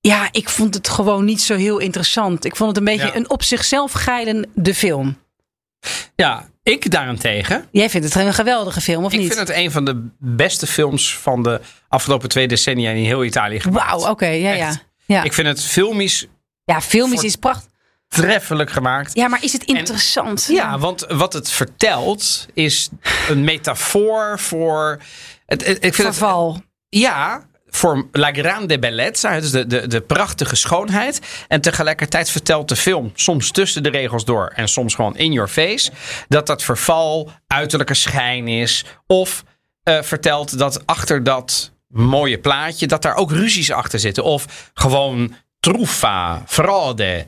ja, 0.00 0.28
ik 0.32 0.48
vond 0.48 0.74
het 0.74 0.88
gewoon 0.88 1.24
niet 1.24 1.42
zo 1.42 1.54
heel 1.56 1.78
interessant. 1.78 2.44
Ik 2.44 2.56
vond 2.56 2.68
het 2.68 2.78
een 2.78 2.84
beetje 2.96 3.06
Ja. 3.06 3.16
een 3.16 3.30
op 3.30 3.42
zichzelf 3.42 3.92
geilende 3.92 4.74
film. 4.74 5.18
Ja, 6.16 6.48
ik 6.66 6.90
daarentegen... 6.90 7.68
Jij 7.70 7.90
vindt 7.90 8.14
het 8.14 8.24
een 8.24 8.34
geweldige 8.34 8.80
film, 8.80 9.04
of 9.04 9.12
Ik 9.12 9.18
niet? 9.18 9.34
vind 9.34 9.48
het 9.48 9.56
een 9.56 9.70
van 9.70 9.84
de 9.84 10.08
beste 10.18 10.66
films 10.66 11.16
van 11.16 11.42
de 11.42 11.60
afgelopen 11.88 12.28
twee 12.28 12.48
decennia 12.48 12.90
in 12.90 13.04
heel 13.04 13.24
Italië 13.24 13.60
gemaakt. 13.60 13.90
Wauw, 14.00 14.10
oké, 14.10 14.26
ja, 14.26 14.52
ja. 14.52 14.76
Ja, 15.06 15.22
Ik 15.22 15.32
vind 15.32 15.46
het 15.46 15.62
filmisch 15.64 16.26
ja 16.64 16.80
filmisch 16.80 17.22
is 17.22 17.36
prachtig. 17.36 17.70
treffelijk 18.08 18.70
gemaakt. 18.70 19.14
Ja, 19.14 19.28
maar 19.28 19.44
is 19.44 19.52
het 19.52 19.64
interessant? 19.64 20.46
Ja, 20.50 20.78
want 20.78 21.06
wat 21.08 21.32
het 21.32 21.50
vertelt 21.50 22.46
is 22.54 22.88
een 23.28 23.44
metafoor 23.44 24.38
voor. 24.40 24.98
Het, 25.46 25.66
het- 25.66 25.76
ik 25.84 25.94
vind 25.94 26.08
het, 26.08 26.16
Verval. 26.16 26.60
ja, 26.88 27.46
voor 27.76 28.08
La 28.12 28.32
Grande 28.32 28.78
Bellezza, 28.78 29.40
dus 29.40 29.50
de, 29.50 29.66
de, 29.66 29.86
de 29.86 30.00
prachtige 30.00 30.56
schoonheid. 30.56 31.20
En 31.48 31.60
tegelijkertijd 31.60 32.30
vertelt 32.30 32.68
de 32.68 32.76
film, 32.76 33.10
soms 33.14 33.50
tussen 33.50 33.82
de 33.82 33.88
regels 33.88 34.24
door 34.24 34.52
en 34.54 34.68
soms 34.68 34.94
gewoon 34.94 35.16
in 35.16 35.32
your 35.32 35.48
face, 35.48 35.90
dat 36.28 36.46
dat 36.46 36.62
verval 36.62 37.30
uiterlijke 37.46 37.94
schijn 37.94 38.48
is. 38.48 38.84
Of 39.06 39.44
eh, 39.82 40.02
vertelt 40.02 40.58
dat 40.58 40.86
achter 40.86 41.22
dat 41.22 41.72
mooie 41.88 42.38
plaatje, 42.38 42.86
dat 42.86 43.02
daar 43.02 43.14
ook 43.14 43.30
ruzies 43.30 43.72
achter 43.72 43.98
zitten. 43.98 44.24
Of 44.24 44.70
gewoon 44.74 45.34
truffa, 45.60 46.42
fraude. 46.46 47.26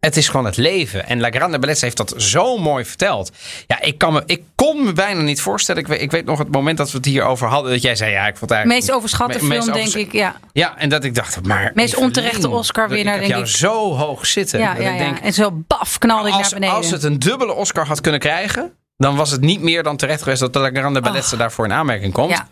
Het 0.00 0.16
is 0.16 0.28
gewoon 0.28 0.46
het 0.46 0.56
leven. 0.56 1.06
En 1.06 1.20
La 1.20 1.30
Grande 1.30 1.58
Bellezza 1.58 1.84
heeft 1.84 1.96
dat 1.96 2.14
zo 2.16 2.58
mooi 2.58 2.84
verteld. 2.84 3.30
Ja, 3.66 3.80
ik, 3.80 3.98
kan 3.98 4.12
me, 4.12 4.22
ik 4.26 4.42
kon 4.54 4.84
me 4.84 4.92
bijna 4.92 5.20
niet 5.20 5.40
voorstellen. 5.40 5.80
Ik 5.82 5.88
weet, 5.88 6.00
ik 6.00 6.10
weet 6.10 6.24
nog 6.24 6.38
het 6.38 6.50
moment 6.52 6.78
dat 6.78 6.90
we 6.90 6.96
het 6.96 7.06
hierover 7.06 7.48
hadden. 7.48 7.72
Dat 7.72 7.82
jij 7.82 7.96
zei, 7.96 8.10
ja, 8.10 8.20
ik 8.26 8.36
vond 8.36 8.40
het 8.40 8.50
eigenlijk... 8.50 8.80
Meest 8.86 8.96
overschatte 8.96 9.38
me- 9.42 9.48
meest 9.48 9.62
film, 9.62 9.74
denk 9.76 9.94
ik. 9.94 10.12
Ja, 10.12 10.36
Ja, 10.52 10.78
en 10.78 10.88
dat 10.88 11.04
ik 11.04 11.14
dacht, 11.14 11.42
maar... 11.46 11.70
Meest 11.74 11.96
onterechte 11.96 12.48
Oscar-winnaar, 12.48 13.18
denk 13.18 13.30
jou 13.30 13.42
ik. 13.42 13.48
zo 13.48 13.94
hoog 13.94 14.26
zitten. 14.26 14.58
ja, 14.60 14.74
dat 14.74 14.82
ja, 14.82 14.90
ik 14.90 14.98
ja. 14.98 15.04
denk, 15.04 15.18
En 15.18 15.32
zo 15.32 15.50
baf 15.66 15.98
knalde 15.98 16.28
ik 16.28 16.34
als, 16.34 16.42
naar 16.50 16.60
beneden. 16.60 16.76
als 16.76 16.90
het 16.90 17.02
een 17.02 17.18
dubbele 17.18 17.52
Oscar 17.52 17.86
had 17.86 18.00
kunnen 18.00 18.20
krijgen... 18.20 18.72
dan 18.96 19.16
was 19.16 19.30
het 19.30 19.40
niet 19.40 19.60
meer 19.60 19.82
dan 19.82 19.96
terecht 19.96 20.22
geweest... 20.22 20.40
dat 20.40 20.54
La 20.54 20.70
Grande 20.70 21.00
Bellezza 21.00 21.36
daarvoor 21.36 21.64
in 21.64 21.72
aanmerking 21.72 22.12
komt. 22.12 22.30
Ja. 22.30 22.48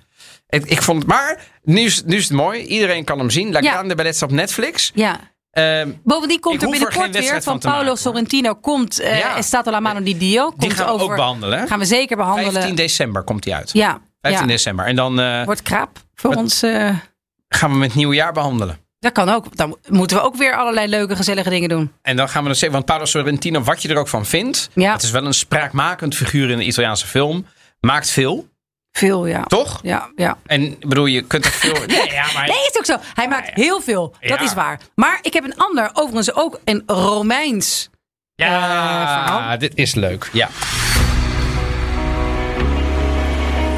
Ik, 0.48 0.64
ik 0.66 0.82
vond 0.82 0.98
het, 0.98 1.06
maar 1.08 1.40
nu 1.62 1.80
is, 1.80 2.02
nu 2.04 2.16
is 2.16 2.22
het 2.24 2.32
mooi. 2.32 2.60
Iedereen 2.62 3.04
kan 3.04 3.18
hem 3.18 3.30
zien. 3.30 3.52
La 3.52 3.60
Ja. 3.60 3.72
Grande 3.72 3.94
Bellezza 3.94 4.24
op 4.26 4.32
Netflix. 4.32 4.90
Ja, 4.94 5.20
Ehm, 5.58 5.90
Bovendien 6.04 6.40
komt 6.40 6.56
er 6.56 6.62
er 6.62 6.70
binnenkort 6.70 7.18
weer 7.18 7.42
van 7.42 7.58
Paolo 7.58 7.82
maken. 7.84 7.98
Sorrentino. 7.98 8.54
Komt 8.54 9.00
uh, 9.00 9.18
Ja. 9.18 9.36
Estato 9.36 9.70
la 9.70 9.80
mano 9.80 10.02
di 10.02 10.16
Dio. 10.18 10.48
Komt 10.48 10.60
die 10.60 10.70
gaan 10.70 10.86
we 10.86 10.92
over, 10.92 11.06
ook 11.10 11.16
behandelen. 11.16 11.68
Gaan 11.68 11.78
we 11.78 11.84
zeker 11.84 12.16
behandelen. 12.16 12.52
15 12.52 12.74
december 12.74 13.22
komt 13.22 13.42
die 13.42 13.54
uit. 13.54 13.70
Ja, 13.72 14.00
15 14.20 14.46
ja. 14.46 14.52
december. 14.52 14.86
En 14.86 14.96
dan 14.96 15.20
eh, 15.20 15.44
wordt 15.44 15.62
krap 15.62 15.98
voor 16.14 16.30
Wat- 16.30 16.38
ons. 16.38 16.62
eh, 16.62 16.90
gaan 17.48 17.70
we 17.72 17.76
met 17.78 17.94
nieuwjaar 17.94 18.32
behandelen. 18.32 18.78
dat 18.98 19.12
kan 19.12 19.28
ook. 19.28 19.56
Dan 19.56 19.76
moeten 19.88 20.16
we 20.16 20.22
ook 20.22 20.36
weer 20.36 20.56
allerlei 20.56 20.88
leuke, 20.88 21.16
gezellige 21.16 21.50
dingen 21.50 21.68
doen. 21.68 21.92
En 22.02 22.16
dan 22.16 22.28
gaan 22.28 22.40
we 22.42 22.46
dan 22.48 22.56
zeggen, 22.56 22.72
want 22.72 22.84
Paolo 22.84 23.04
Sorrentino, 23.04 23.62
wat 23.62 23.82
je 23.82 23.88
er 23.88 23.96
ook 23.96 24.08
van 24.08 24.26
vindt. 24.26 24.70
Ja. 24.74 24.92
Het 24.92 25.02
is 25.02 25.10
wel 25.10 25.26
een 25.26 25.34
spraakmakend 25.34 26.14
figuur 26.14 26.50
in 26.50 26.58
de 26.58 26.64
Italiaanse 26.64 27.06
film. 27.06 27.46
Maakt 27.80 28.10
veel, 28.10 28.48
Veel, 28.98 29.26
ja. 29.26 29.42
toch? 29.42 29.78
Ja, 29.82 30.10
ja. 30.16 30.38
En 30.46 30.76
bedoel, 30.80 31.06
je 31.06 31.22
kunt 31.22 31.44
er 31.44 31.50
veel... 31.50 31.72
Nee, 31.86 32.10
ja, 32.10 32.24
maar... 32.34 32.46
Nee, 32.46 32.56
is 32.70 32.78
ook 32.78 32.84
zo. 32.84 32.96
Hij 33.14 33.28
maakt 33.28 33.50
heel 33.54 33.80
veel. 33.80 34.14
Dat 34.20 34.38
Ja. 34.38 34.40
is 34.44 34.54
waar. 34.54 34.80
Maar 34.94 35.18
ik 35.22 35.32
heb 35.32 35.44
een 35.44 35.56
ander, 35.56 35.90
overigens 35.92 36.34
ook 36.34 36.60
een 36.64 36.82
Romeins. 36.86 37.88
Ja, 38.34 39.52
Eh, 39.52 39.58
dit 39.58 39.72
is 39.74 39.94
leuk. 39.94 40.30
Ja. 40.32 40.48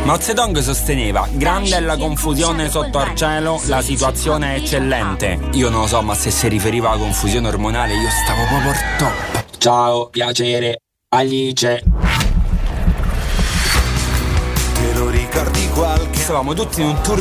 Mao 0.04 0.18
Zedong 0.20 0.58
sosteneva, 0.58 1.28
grande 1.38 1.76
è 1.76 1.80
la 1.80 1.96
confusione 1.96 2.68
sotto 2.70 2.98
al 2.98 3.14
cielo, 3.14 3.60
la 3.66 3.80
situazione 3.82 4.54
è 4.54 4.58
eccellente. 4.58 5.38
Io 5.52 5.68
non 5.68 5.80
lo 5.82 5.86
so, 5.86 6.02
ma 6.02 6.14
se 6.14 6.30
si 6.30 6.48
riferiva 6.48 6.88
alla 6.90 6.98
confusione 6.98 7.48
ormonale 7.48 7.92
io 7.94 8.08
stavo 8.24 8.44
proprio 8.46 8.70
al 8.70 8.96
top. 8.98 9.44
Ciao, 9.58 10.08
piacere, 10.08 10.80
Alice. 11.14 11.82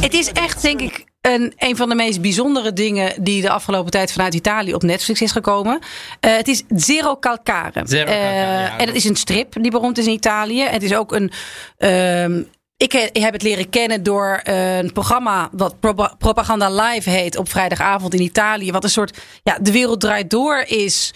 Het 0.01 0.13
is 0.13 0.31
echt, 0.31 0.61
denk 0.61 0.81
ik, 0.81 1.05
een, 1.21 1.53
een 1.57 1.75
van 1.75 1.89
de 1.89 1.95
meest 1.95 2.21
bijzondere 2.21 2.73
dingen 2.73 3.23
die 3.23 3.41
de 3.41 3.49
afgelopen 3.49 3.91
tijd 3.91 4.11
vanuit 4.11 4.33
Italië 4.33 4.73
op 4.73 4.83
Netflix 4.83 5.21
is 5.21 5.31
gekomen. 5.31 5.79
Eh, 6.19 6.35
het 6.35 6.47
is 6.47 6.63
Zero 6.75 7.17
Calcare. 7.19 7.81
Zero 7.85 8.05
Calcare, 8.05 8.29
Eh, 8.29 8.61
ja. 8.61 8.77
en 8.77 8.87
het 8.87 8.95
is 8.95 9.03
een 9.05 9.15
strip 9.15 9.53
die 9.61 9.71
beroemd 9.71 9.97
is 9.97 10.05
in 10.05 10.13
Italië. 10.13 10.61
Het 10.63 10.83
is 10.83 10.95
ook 10.95 11.11
een. 11.13 11.31
ehm, 11.77 12.41
ik 12.77 12.91
he- 12.91 13.09
ik 13.11 13.21
heb 13.21 13.33
het 13.33 13.41
leren 13.43 13.69
kennen 13.69 14.03
door 14.03 14.39
een 14.43 14.91
programma 14.93 15.49
wat 15.51 15.79
Propa- 15.79 16.15
Propaganda 16.17 16.69
Live 16.69 17.09
heet 17.09 17.37
op 17.37 17.49
vrijdagavond 17.49 18.13
in 18.13 18.21
Italië. 18.21 18.71
Wat 18.71 18.83
een 18.83 18.89
soort, 18.89 19.17
ja, 19.43 19.57
de 19.61 19.71
wereld 19.71 20.01
draait 20.01 20.29
door 20.29 20.63
is 20.67 21.13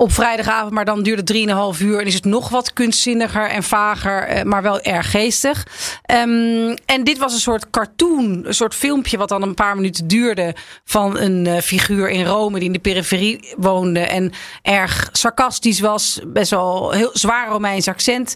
op 0.00 0.12
vrijdagavond, 0.12 0.72
maar 0.72 0.84
dan 0.84 1.02
duurt 1.02 1.18
het 1.18 1.26
3,5 1.76 1.80
uur 1.80 2.00
en 2.00 2.06
is 2.06 2.14
het 2.14 2.24
nog 2.24 2.48
wat 2.48 2.72
kunstzinniger 2.72 3.48
en 3.48 3.62
vager, 3.62 4.22
eh, 4.22 4.42
maar 4.42 4.62
wel 4.62 4.80
erg 4.80 5.10
geestig. 5.10 5.66
Ehm, 6.02 6.76
en 6.86 7.04
dit 7.04 7.18
was 7.18 7.32
een 7.32 7.40
soort 7.40 7.70
cartoon, 7.70 8.46
een 8.46 8.54
soort 8.54 8.74
filmpje 8.74 9.18
wat 9.18 9.28
dan 9.28 9.42
een 9.42 9.54
paar 9.54 9.74
minuten 9.76 10.06
duurde 10.06 10.54
van 10.84 11.18
een 11.18 11.46
eh, 11.46 11.58
figuur 11.58 12.08
in 12.08 12.24
Rome 12.24 12.58
die 12.58 12.66
in 12.66 12.72
de 12.72 12.78
periferie 12.78 13.54
woonde 13.56 14.00
en 14.00 14.32
erg 14.62 15.08
sarcastisch 15.12 15.80
was, 15.80 16.20
best 16.26 16.50
wel 16.50 16.90
heel 16.90 17.10
zwaar 17.12 17.48
Romeins 17.48 17.88
accent. 17.88 18.34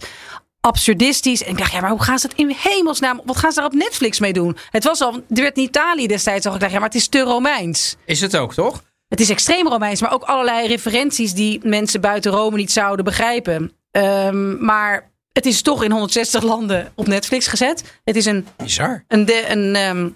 Absurdistisch. 0.60 1.44
En 1.44 1.50
ik 1.50 1.58
dacht, 1.58 1.72
ja, 1.72 1.80
maar 1.80 1.90
hoe 1.90 2.02
gaan 2.02 2.18
ze 2.18 2.28
dat 2.28 2.38
in 2.38 2.54
hemelsnaam? 2.58 3.20
Wat 3.24 3.36
gaan 3.36 3.52
ze 3.52 3.60
daar 3.60 3.68
op 3.68 3.74
Netflix 3.74 4.20
mee 4.20 4.32
doen? 4.32 4.56
Het 4.70 4.84
was 4.84 5.00
al, 5.00 5.14
er 5.14 5.42
werd 5.42 5.56
in 5.56 5.62
Italië 5.62 6.06
destijds 6.06 6.46
al. 6.46 6.54
Ik 6.54 6.60
dacht, 6.60 6.72
ja, 6.72 6.78
maar 6.78 6.88
het 6.88 6.96
is 6.96 7.08
te 7.08 7.20
Romeins. 7.20 7.96
Is 8.04 8.20
het 8.20 8.36
ook, 8.36 8.54
toch? 8.54 8.82
Het 9.14 9.22
is 9.22 9.30
extreem 9.30 9.68
Romeins, 9.68 10.00
maar 10.00 10.12
ook 10.12 10.22
allerlei 10.22 10.66
referenties 10.66 11.34
die 11.34 11.60
mensen 11.62 12.00
buiten 12.00 12.32
Rome 12.32 12.56
niet 12.56 12.72
zouden 12.72 13.04
begrijpen. 13.04 13.72
Ehm, 13.90 14.64
maar 14.64 15.10
het 15.32 15.46
is 15.46 15.62
toch 15.62 15.84
in 15.84 15.90
160 15.90 16.42
landen 16.42 16.92
op 16.94 17.06
Netflix 17.06 17.46
gezet. 17.46 18.00
Het 18.04 18.16
is 18.16 18.26
een, 18.26 18.46
Bizar. 18.56 19.04
een, 19.08 19.24
de, 19.24 19.44
een 19.48 19.74
ehm, 19.74 20.08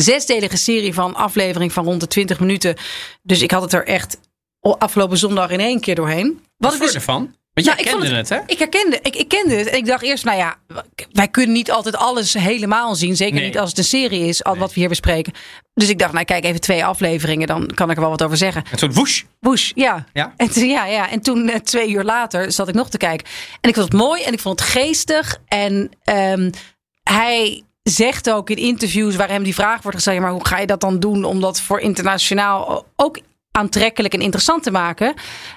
zesdelige 0.00 0.56
serie 0.56 0.94
van 0.94 1.14
aflevering 1.14 1.72
van 1.72 1.84
rond 1.84 2.00
de 2.00 2.06
20 2.06 2.40
minuten. 2.40 2.76
Dus 3.22 3.42
ik 3.42 3.50
had 3.50 3.62
het 3.62 3.72
er 3.72 3.86
echt 3.86 4.18
afgelopen 4.60 5.18
zondag 5.18 5.50
in 5.50 5.60
één 5.60 5.80
keer 5.80 5.94
doorheen. 5.94 6.44
Wat 6.56 6.72
ik 6.72 6.78
vond 6.78 6.92
dus- 6.92 7.00
ervan? 7.00 7.34
Want 7.54 7.66
jij 7.66 7.74
Nou, 7.74 7.86
ik 7.86 7.90
vond 7.92 8.02
kende 8.02 8.16
het, 8.18 8.28
hè? 8.28 8.38
Ik 8.46 8.58
herkende, 8.58 8.98
ik, 9.02 9.16
ik 9.16 9.28
kende 9.28 9.54
het. 9.54 9.66
En 9.66 9.76
ik 9.76 9.86
dacht 9.86 10.02
eerst, 10.02 10.24
nou 10.24 10.36
ja, 10.38 10.56
wij 11.12 11.28
kunnen 11.28 11.52
niet 11.52 11.70
altijd 11.70 11.96
alles 11.96 12.34
helemaal 12.34 12.94
zien. 12.94 13.16
Zeker 13.16 13.34
Nee. 13.34 13.44
niet 13.44 13.58
als 13.58 13.68
het 13.68 13.78
een 13.78 13.84
serie 13.84 14.26
is, 14.28 14.44
al 14.44 14.56
wat 14.56 14.74
we 14.74 14.80
hier 14.80 14.88
bespreken. 14.88 15.32
Dus 15.74 15.88
ik 15.88 15.98
dacht, 15.98 16.12
nou 16.12 16.24
kijk, 16.24 16.44
even 16.44 16.60
twee 16.60 16.84
afleveringen, 16.84 17.46
dan 17.46 17.66
kan 17.74 17.90
ik 17.90 17.94
er 17.96 18.00
wel 18.02 18.10
wat 18.10 18.22
over 18.22 18.36
zeggen. 18.36 18.64
Het 18.70 18.78
soort 18.78 18.94
woesh. 18.94 19.22
Bush, 19.40 19.70
ja. 19.74 20.04
Ja? 20.12 20.34
En, 20.36 20.50
toen- 20.50 20.68
ja, 20.68 20.86
ja. 20.86 21.10
en 21.10 21.20
toen 21.20 21.48
eh, 21.48 21.58
twee 21.60 21.90
uur 21.90 22.04
later 22.04 22.52
zat 22.52 22.68
ik 22.68 22.74
nog 22.74 22.90
te 22.90 22.96
kijken. 22.98 23.26
En 23.60 23.68
ik 23.68 23.74
vond 23.74 23.92
het 23.92 24.00
mooi 24.00 24.22
en 24.22 24.32
ik 24.32 24.40
vond 24.40 24.60
het 24.60 24.68
geestig. 24.68 25.38
En 25.48 25.90
ehm, 26.04 26.50
hij 27.02 27.62
zegt 27.82 28.30
ook 28.30 28.50
in 28.50 28.56
interviews 28.56 29.16
waar 29.16 29.28
hem 29.28 29.42
die 29.42 29.54
vraag 29.54 29.82
wordt 29.82 29.96
gesteld... 29.96 30.20
maar 30.20 30.30
hoe 30.30 30.46
ga 30.46 30.58
je 30.58 30.66
dat 30.66 30.80
dan 30.80 31.00
doen 31.00 31.24
om 31.24 31.40
dat 31.40 31.60
voor 31.60 31.80
internationaal 31.80 32.86
ook 32.96 33.18
aantrekkelijk 33.52 34.14
en 34.14 34.20
interessant 34.20 34.62
te 34.62 34.70
maken? 34.70 35.14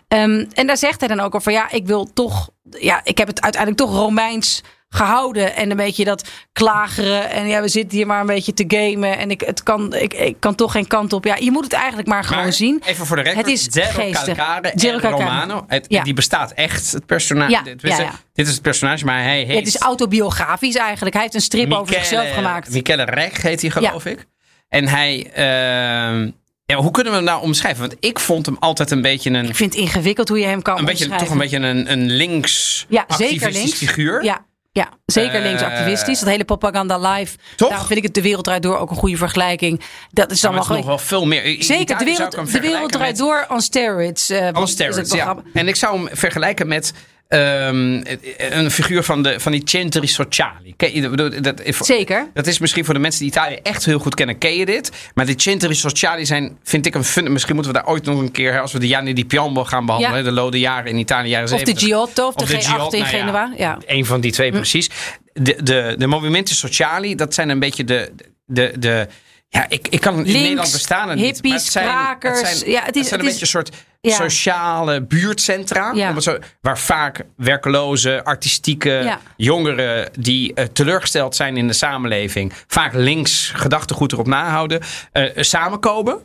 Ehm, 0.07 0.45
en 0.53 0.67
daar 0.67 0.77
zegt 0.77 0.99
hij 0.99 1.09
dan 1.09 1.19
ook 1.19 1.35
over, 1.35 1.51
ja, 1.51 1.71
ik 1.71 1.85
wil 1.85 2.13
toch... 2.13 2.49
ja, 2.79 3.01
ik 3.03 3.17
heb 3.17 3.27
het 3.27 3.41
uiteindelijk 3.41 3.81
toch 3.81 3.99
Romeins 3.99 4.63
gehouden 4.89 5.55
en 5.55 5.71
een 5.71 5.77
beetje 5.77 6.05
dat 6.05 6.29
klageren 6.53 7.29
en 7.29 7.47
ja 7.47 7.61
we 7.61 7.67
zitten 7.67 7.97
hier 7.97 8.07
maar 8.07 8.19
een 8.19 8.25
beetje 8.25 8.53
te 8.53 8.63
gamen 8.67 9.17
en 9.17 9.31
ik 9.31 9.41
het 9.41 9.63
kan 9.63 9.93
ik, 9.93 10.13
ik 10.13 10.35
kan 10.39 10.55
toch 10.55 10.71
geen 10.71 10.87
kant 10.87 11.13
op 11.13 11.25
ja 11.25 11.35
je 11.39 11.51
moet 11.51 11.63
het 11.63 11.73
eigenlijk 11.73 12.07
maar 12.07 12.23
gewoon 12.23 12.53
zien 12.53 12.81
Even 12.85 13.05
voor 13.05 13.15
de 13.15 13.21
record. 13.21 13.45
Het 13.45 13.53
is 13.53 13.63
Zero. 13.63 14.11
Calcare 14.11 14.71
Zero 14.75 14.99
en. 14.99 15.11
Romano. 15.11 15.65
Het, 15.67 15.85
Ja. 15.87 16.03
Die 16.03 16.13
bestaat 16.13 16.51
echt, 16.51 16.91
het 16.91 17.05
personage. 17.05 17.51
Ja, 17.51 17.61
dit, 17.61 17.81
ja, 17.81 18.11
dit 18.33 18.47
is 18.47 18.53
het 18.53 18.61
personage, 18.61 19.05
maar 19.05 19.21
hij 19.21 19.43
heet... 19.43 19.57
Het 19.57 19.67
is 19.67 19.77
autobiografisch 19.77 20.75
eigenlijk. 20.75 21.13
Hij 21.13 21.23
heeft 21.23 21.35
een 21.35 21.41
strip 21.41 21.73
over 21.73 21.93
zichzelf 21.93 22.33
gemaakt. 22.33 22.69
Michele 22.69 23.03
Rek 23.03 23.37
heet 23.37 23.61
hij, 23.61 23.69
geloof 23.69 24.05
ik. 24.05 24.25
En 24.67 24.87
hij... 24.87 25.31
ehm, 25.33 26.29
ja, 26.65 26.75
hoe 26.75 26.91
kunnen 26.91 27.11
we 27.11 27.17
hem 27.17 27.27
nou 27.27 27.41
omschrijven? 27.41 27.81
Want 27.81 27.95
ik 27.99 28.19
vond 28.19 28.45
hem 28.45 28.57
altijd 28.59 28.91
een 28.91 29.01
beetje 29.01 29.29
een... 29.29 29.45
Ik 29.47 29.55
vind 29.55 29.73
het 29.73 29.81
ingewikkeld 29.81 30.29
hoe 30.29 30.39
je 30.39 30.45
hem 30.45 30.61
kan 30.61 30.77
Een 30.79 30.85
beetje, 30.85 31.05
omschrijven. 31.05 31.27
toch 31.27 31.35
een 31.35 31.41
beetje 31.51 31.67
een, 31.67 31.91
een 31.91 32.11
links 32.11 32.85
ja, 32.89 33.05
zeker 33.17 33.51
links. 33.51 33.73
figuur. 33.73 34.23
Ja, 34.23 34.45
ja, 34.71 34.89
zeker 35.05 35.35
Eh, 35.35 35.41
linksactivistisch. 35.43 36.19
Dat 36.19 36.29
hele 36.29 36.43
propaganda 36.45 36.97
live. 37.11 37.37
Toch? 37.55 37.69
Daarom 37.69 37.87
vind 37.87 37.99
ik 37.99 38.05
het 38.05 38.13
De 38.13 38.21
Wereld 38.21 38.43
Draait 38.43 38.63
Door 38.63 38.77
ook 38.77 38.89
een 38.89 38.95
goede 38.97 39.17
vergelijking. 39.17 39.81
Dat 40.11 40.31
is 40.31 40.41
dan 40.41 40.53
wel 40.53 40.67
nog 40.67 40.85
wel 40.85 40.97
veel 40.97 41.25
meer. 41.25 41.63
Zeker, 41.63 41.97
de 41.97 42.05
wereld, 42.05 42.31
de 42.51 42.59
wereld 42.59 42.91
draait 42.91 43.09
met- 43.11 43.17
door 43.17 43.45
on 43.49 43.61
steroids. 43.61 44.29
eh, 44.29 44.49
On 44.53 44.67
steroids, 44.67 45.11
ja. 45.13 45.35
En 45.53 45.67
ik 45.67 45.75
zou 45.75 45.97
hem 45.97 46.17
vergelijken 46.17 46.67
met 46.67 46.93
ehm, 47.27 48.03
een 48.37 48.71
figuur 48.71 49.03
van, 49.03 49.23
de, 49.23 49.39
van 49.39 49.51
die 49.51 49.61
centri 49.65 50.07
sociali. 50.07 50.73
Ken 50.75 50.93
je, 50.93 51.09
dat- 51.41 51.61
Zeker. 51.79 52.29
dat 52.33 52.47
is 52.47 52.59
misschien 52.59 52.85
voor 52.85 52.93
de 52.93 52.99
mensen 52.99 53.19
die 53.21 53.29
Italië 53.29 53.55
echt 53.63 53.85
heel 53.85 53.99
goed 53.99 54.15
kennen, 54.15 54.37
ken 54.37 54.55
je 54.55 54.65
dit. 54.65 54.91
Maar 55.13 55.25
die 55.25 55.41
centri 55.41 55.75
sociali 55.75 56.25
zijn, 56.25 56.57
vind 56.63 56.85
ik, 56.85 56.95
een 56.95 57.03
fun. 57.03 57.31
Misschien 57.31 57.55
moeten 57.55 57.73
we 57.73 57.79
daar 57.79 57.87
ooit 57.87 58.03
nog 58.05 58.19
een 58.19 58.31
keer, 58.31 58.61
als 58.61 58.71
we 58.73 58.79
de 58.79 58.87
Gianni 58.87 59.13
di 59.13 59.25
Piombo 59.25 59.63
gaan 59.63 59.85
behandelen, 59.85 60.17
Ja. 60.17 60.23
de 60.23 60.31
lode 60.31 60.59
jaren 60.59 60.91
in 60.91 60.97
Italië, 60.97 61.29
jaren 61.29 61.53
Of 61.53 61.59
de 61.59 61.65
70. 61.65 61.87
Giotto 61.87 62.27
of 62.27 62.35
de 62.35 62.43
Of 62.43 62.49
G8 62.49 62.53
Giotto, 62.53 62.89
in 62.97 63.03
nou 63.03 63.15
ja, 63.15 63.19
Genua. 63.19 63.53
Ja. 63.57 63.77
Een 63.85 64.05
van 64.05 64.21
die 64.21 64.31
twee 64.31 64.49
Hm. 64.49 64.55
precies. 64.55 64.89
De, 65.33 65.55
de, 65.63 65.95
de 65.97 66.07
movimenten 66.07 66.55
sociali, 66.55 67.15
dat 67.15 67.33
zijn 67.33 67.49
een 67.49 67.59
beetje 67.59 67.83
de... 67.83 68.11
de, 68.45 68.73
de 68.79 69.07
ja, 69.55 69.65
ik, 69.69 69.87
ik 69.87 69.99
kan 70.01 70.25
in 70.25 70.33
Nederland 70.33 70.71
bestaan 70.71 71.09
het 71.09 71.17
niet. 71.17 71.25
hippies, 71.33 71.51
het 71.63 71.71
zijn, 71.71 71.85
krakers. 71.85 72.39
Het 72.41 72.57
zijn, 72.57 72.71
Ja, 72.71 72.83
het 72.83 72.95
is- 72.95 73.07
zijn 73.07 73.19
een 73.19 73.25
het 73.25 73.35
is- 73.35 73.39
beetje 73.41 73.57
een 73.59 73.65
soort 73.65 73.83
Ja. 74.01 74.15
sociale 74.15 75.01
buurtcentra. 75.01 75.91
Ja. 75.93 76.19
zo- 76.19 76.37
waar 76.61 76.79
vaak 76.79 77.23
werkloze, 77.37 78.23
artistieke 78.23 78.89
Ja. 78.89 79.19
jongeren 79.37 80.09
die 80.19 80.53
eh, 80.53 80.65
teleurgesteld 80.65 81.35
zijn 81.35 81.57
in 81.57 81.67
de 81.67 81.73
samenleving, 81.73 82.53
vaak 82.67 82.93
links 82.93 83.51
gedachtegoed 83.55 84.11
erop 84.11 84.27
nahouden, 84.27 84.81
eh, 85.11 85.31
samenkomen. 85.35 86.19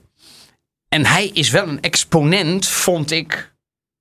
En 0.89 1.07
hij 1.07 1.27
is 1.27 1.51
wel 1.51 1.69
een 1.69 1.81
exponent, 1.81 2.67
vond 2.67 3.11
ik. 3.11 3.53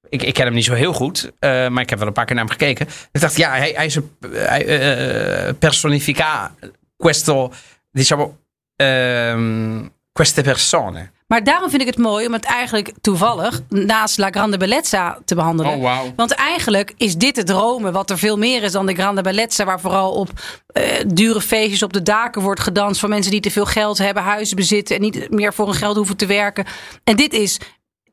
Ik, 0.09 0.23
ik 0.23 0.33
ken 0.33 0.45
hem 0.45 0.53
niet 0.53 0.65
zo 0.65 0.73
heel 0.73 0.93
goed, 0.93 1.31
eh, 1.39 1.67
maar 1.67 1.83
ik 1.83 1.89
heb 1.89 1.99
wel 1.99 2.07
een 2.07 2.13
paar 2.13 2.25
keer 2.25 2.35
naar 2.35 2.43
hem 2.45 2.53
gekeken. 2.53 2.87
Ik 3.11 3.21
dacht, 3.21 3.35
ja, 3.37 3.49
hij, 3.51 3.71
hij 3.75 3.85
is 3.85 3.95
een 3.95 5.57
personifica 5.57 6.55
questo, 6.97 7.53
diciamo, 7.91 8.37
ehm, 8.79 9.87
queste 10.13 10.41
persone. 10.41 11.09
Maar 11.27 11.43
daarom 11.43 11.69
vind 11.69 11.81
ik 11.81 11.87
het 11.87 11.97
mooi 11.97 12.25
om 12.25 12.33
het 12.33 12.45
eigenlijk 12.45 12.91
toevallig 13.01 13.61
naast 13.69 14.17
La 14.17 14.29
Grande 14.29 14.57
Bellezza 14.57 15.19
te 15.25 15.35
behandelen. 15.35 15.73
Oh, 15.73 15.81
wauw. 15.81 16.13
Want 16.15 16.31
eigenlijk 16.31 16.93
is 16.97 17.15
dit 17.15 17.35
het 17.35 17.49
Rome, 17.49 17.91
wat 17.91 18.09
er 18.09 18.17
veel 18.17 18.37
meer 18.37 18.63
is 18.63 18.71
dan 18.71 18.85
de 18.85 18.93
Grande 18.93 19.21
Bellezza, 19.21 19.65
waar 19.65 19.79
vooral 19.79 20.11
op 20.11 20.29
eh, 20.67 20.83
dure 21.07 21.41
feestjes 21.41 21.83
op 21.83 21.93
de 21.93 22.01
daken 22.01 22.41
wordt 22.41 22.59
gedanst 22.59 22.99
van 22.99 23.09
mensen 23.09 23.31
die 23.31 23.41
te 23.41 23.51
veel 23.51 23.65
geld 23.65 23.97
hebben, 23.97 24.23
huizen 24.23 24.55
bezitten 24.55 24.95
en 24.95 25.01
niet 25.01 25.31
meer 25.31 25.53
voor 25.53 25.65
hun 25.65 25.75
geld 25.75 25.95
hoeven 25.95 26.17
te 26.17 26.25
werken. 26.25 26.65
En 27.03 27.15
dit 27.15 27.33
is. 27.33 27.59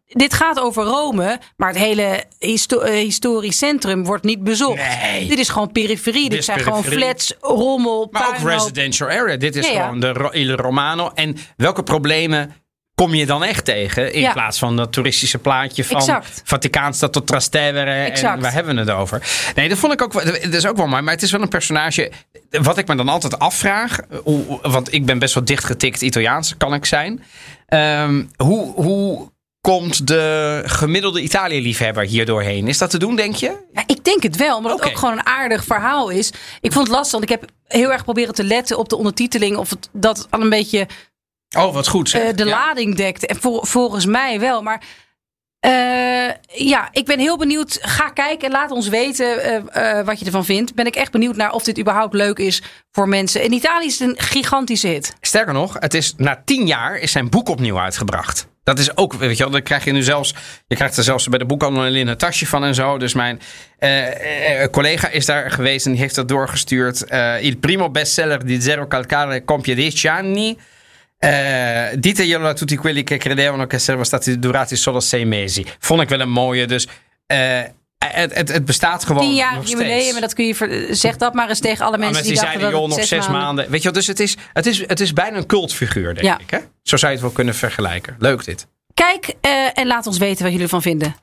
Dit 0.09 0.35
gaat 0.35 0.61
over 0.61 0.85
Rome, 0.85 1.39
maar 1.57 1.69
het 1.69 1.79
hele 1.79 2.25
histo- 2.39 2.81
eh, 2.81 2.95
historisch 2.95 3.59
centrum 3.59 4.05
wordt 4.05 4.25
niet 4.25 4.45
bezocht. 4.45 5.01
Nee. 5.03 5.29
Dit 5.29 5.39
is 5.39 5.49
gewoon 5.49 5.73
periferie. 5.73 6.29
Dit 6.29 6.45
zijn 6.45 6.61
gewoon 6.61 6.85
flats, 6.85 7.35
rommel, 7.41 8.09
Maar 8.11 8.29
ook 8.29 8.49
residential 8.49 9.09
area. 9.09 9.37
Dit 9.37 9.57
is 9.57 9.67
Ja, 9.67 9.73
ja. 9.73 9.85
gewoon 9.85 10.01
de 10.01 10.29
Il 10.33 10.51
Romano. 10.55 11.11
En 11.15 11.37
welke 11.57 11.83
problemen 11.83 12.55
kom 12.95 13.15
je 13.15 13.27
dan 13.27 13.45
echt 13.45 13.65
tegen? 13.65 14.13
In 14.13 14.21
Ja. 14.21 14.33
plaats 14.33 14.59
van 14.59 14.77
dat 14.77 14.93
toeristische 14.93 15.39
plaatje 15.39 15.85
van 15.85 15.97
Exact. 15.97 16.41
Vaticaanstad 16.45 17.13
tot 17.13 17.27
Trastevere. 17.27 17.91
En 17.91 18.41
waar 18.41 18.53
hebben 18.53 18.75
we 18.75 18.81
het 18.81 18.91
over? 18.91 19.23
Nee, 19.55 19.69
dat 19.69 19.79
vond 19.79 19.93
ik 19.93 20.03
ook 20.03 20.13
wel. 20.13 20.25
Dat 20.25 20.53
is 20.55 20.67
ook 20.67 20.77
wel 20.77 20.87
mooi. 20.87 21.03
Maar 21.03 21.15
het 21.15 21.23
is 21.23 21.31
wel 21.31 21.43
een 21.43 21.49
personage. 21.49 22.11
Wat 22.51 22.79
ik 22.79 22.87
me 22.87 22.95
dan 22.95 23.09
altijd 23.09 23.39
afvraag. 23.39 23.99
hoe- 24.25 24.59
Want 24.63 24.93
ik 24.93 25.07
ben 25.07 25.19
best 25.19 25.35
wel 25.35 25.45
dichtgetikt 25.45 26.01
Italiaans, 26.01 26.57
kan 26.57 26.75
ik 26.75 26.85
zijn. 26.85 27.23
Ehm, 27.67 28.25
hoe, 28.37 28.73
hoe 28.75 29.35
komt 29.75 30.07
de 30.07 30.63
gemiddelde 30.67 31.21
Italië-liefhebber 31.21 32.05
hier 32.05 32.27
doorheen? 32.27 32.69
Is 32.69 32.79
dat 32.79 32.91
te 32.91 32.99
doen, 32.99 33.17
denk 33.17 33.35
je? 33.35 33.57
Ja, 33.73 33.83
ik 33.87 34.05
denk 34.05 34.23
het 34.23 34.37
wel, 34.37 34.57
omdat 34.57 34.73
Oké. 34.73 34.83
het 34.83 34.93
ook 34.93 34.99
gewoon 34.99 35.19
een 35.19 35.27
aardig 35.27 35.65
verhaal 35.65 36.09
is. 36.09 36.29
Ik 36.61 36.73
vond 36.73 36.87
het 36.87 36.97
lastig, 36.97 37.13
want 37.13 37.23
ik 37.25 37.41
heb 37.41 37.51
heel 37.67 37.93
erg 37.93 38.05
proberen 38.05 38.35
te 38.35 38.45
letten 38.45 38.79
op 38.79 38.89
de 38.89 38.97
ondertiteling. 38.97 39.57
Of 39.57 39.71
het, 39.71 39.89
dat 39.93 40.27
al 40.31 40.41
een 40.41 40.49
beetje 40.49 40.87
Oh, 41.57 41.75
wat 41.75 41.89
goed 41.89 42.09
zeg. 42.09 42.23
eh, 42.23 42.37
de 42.37 42.45
Ja. 42.45 42.51
lading 42.51 42.97
dekt. 42.97 43.27
En 43.27 43.37
vol- 43.37 43.65
volgens 43.65 44.07
mij 44.07 44.41
wel. 44.41 44.63
Maar 44.63 44.83
eh, 45.61 46.29
ja, 46.69 46.89
ik 46.93 47.05
ben 47.05 47.19
heel 47.19 47.37
benieuwd. 47.39 47.79
Ga 47.81 48.09
kijken 48.09 48.47
en 48.47 48.53
laat 48.53 48.71
ons 48.71 48.89
weten 48.89 49.43
eh, 49.73 50.05
wat 50.05 50.19
je 50.19 50.25
ervan 50.25 50.45
vindt. 50.45 50.75
Ben 50.75 50.87
ik 50.87 50.97
echt 50.97 51.13
benieuwd 51.13 51.37
naar 51.37 51.53
of 51.53 51.63
dit 51.63 51.79
überhaupt 51.79 52.15
leuk 52.15 52.39
is 52.39 52.63
voor 52.93 53.09
mensen. 53.09 53.43
In 53.43 53.53
Italië 53.53 53.87
is 53.87 53.99
het 53.99 54.09
een 54.09 54.19
gigantische 54.19 54.89
hit. 54.89 55.15
Sterker 55.21 55.53
nog, 55.55 55.77
het 55.79 55.95
is, 55.95 56.15
na 56.17 56.43
tien 56.45 56.67
jaar 56.67 56.99
is 56.99 57.13
zijn 57.13 57.31
boek 57.31 57.49
opnieuw 57.49 57.79
uitgebracht. 57.79 58.47
Dat 58.67 58.79
is 58.79 58.97
ook, 58.97 59.13
weet 59.13 59.37
je 59.37 59.43
wel, 59.43 59.53
dan 59.53 59.63
krijg 59.63 59.85
je 59.85 59.93
nu 59.93 60.03
zelfs, 60.03 60.35
je 60.67 60.75
krijgt 60.75 60.97
er 60.97 61.03
zelfs 61.03 61.29
bij 61.29 61.39
de 61.39 61.45
boekhandel 61.45 61.87
een 61.87 62.17
tasje 62.17 62.47
van 62.47 62.65
en 62.65 62.75
zo. 62.75 62.99
Dus 62.99 63.15
mijn 63.15 63.41
eh, 63.79 64.63
eh, 64.63 64.71
collega 64.71 65.09
is 65.09 65.27
daar 65.27 65.51
geweest 65.51 65.87
en 65.87 65.93
die 65.93 66.01
heeft 66.01 66.15
dat 66.15 66.29
doorgestuurd. 66.29 67.05
Eh, 67.05 67.43
il 67.43 67.57
primo 67.57 67.91
bestseller 67.91 68.47
di 68.47 68.61
Zero 68.61 68.87
Calcare 68.87 69.45
compie 69.45 69.75
10 69.75 70.07
anni. 70.07 70.59
Eh, 71.19 71.97
diteglielo 71.99 72.47
a 72.49 72.55
tutti 72.55 72.77
quelli 72.77 73.03
che 73.03 73.17
credevano 73.17 73.67
che 73.67 73.79
sarebbero 73.79 74.05
stati 74.05 74.39
durati 74.39 74.77
solo 74.77 75.01
sei 75.01 75.25
mesi. 75.25 75.67
Vond 75.79 76.03
ik 76.03 76.09
wel 76.09 76.21
een 76.21 76.31
mooie, 76.31 76.67
dus 76.67 76.89
eh, 77.27 77.65
het, 77.99 78.35
het, 78.35 78.53
het 78.53 78.65
bestaat 78.65 79.05
gewoon 79.05 79.23
Tien 79.23 79.35
jaar 79.35 79.55
nog 79.55 79.69
jubileum. 79.69 80.21
dat 80.21 80.35
kun 80.35 80.47
je. 80.47 80.89
Zeg 80.91 81.17
dat 81.17 81.35
maar 81.35 81.49
eens 81.49 81.61
tegen 81.61 81.85
alle 81.85 81.99
mensen 81.99 82.15
Mensen 82.15 82.33
die, 82.33 82.43
die 82.43 82.51
zeiden, 82.61 82.81
joh, 82.81 82.89
nog 82.89 83.05
zes 83.05 83.29
maanden. 83.29 83.71
Weet 83.71 83.79
je 83.83 83.85
wel, 83.85 83.93
dus 83.93 84.07
het 84.07 84.21
is, 84.21 84.37
het, 84.53 84.67
is, 84.67 84.79
het 84.87 85.01
is 85.01 85.13
bijna 85.13 85.37
een 85.37 85.47
cultfiguur, 85.47 86.15
denk 86.15 86.27
Ja. 86.27 86.39
ik. 86.39 86.51
Hè? 86.51 86.59
Zo 86.83 86.97
zou 86.97 87.07
je 87.13 87.19
het 87.19 87.27
wel 87.27 87.35
kunnen 87.35 87.55
vergelijken. 87.55 88.17
Leuk 88.19 88.45
dit. 88.45 88.67
Kijk 88.95 89.35
eh, 89.41 89.79
en 89.79 89.87
laat 89.87 90.07
ons 90.07 90.19
weten 90.19 90.39
wat 90.43 90.47
jullie 90.49 90.63
ervan 90.63 90.83
vinden. 90.83 91.17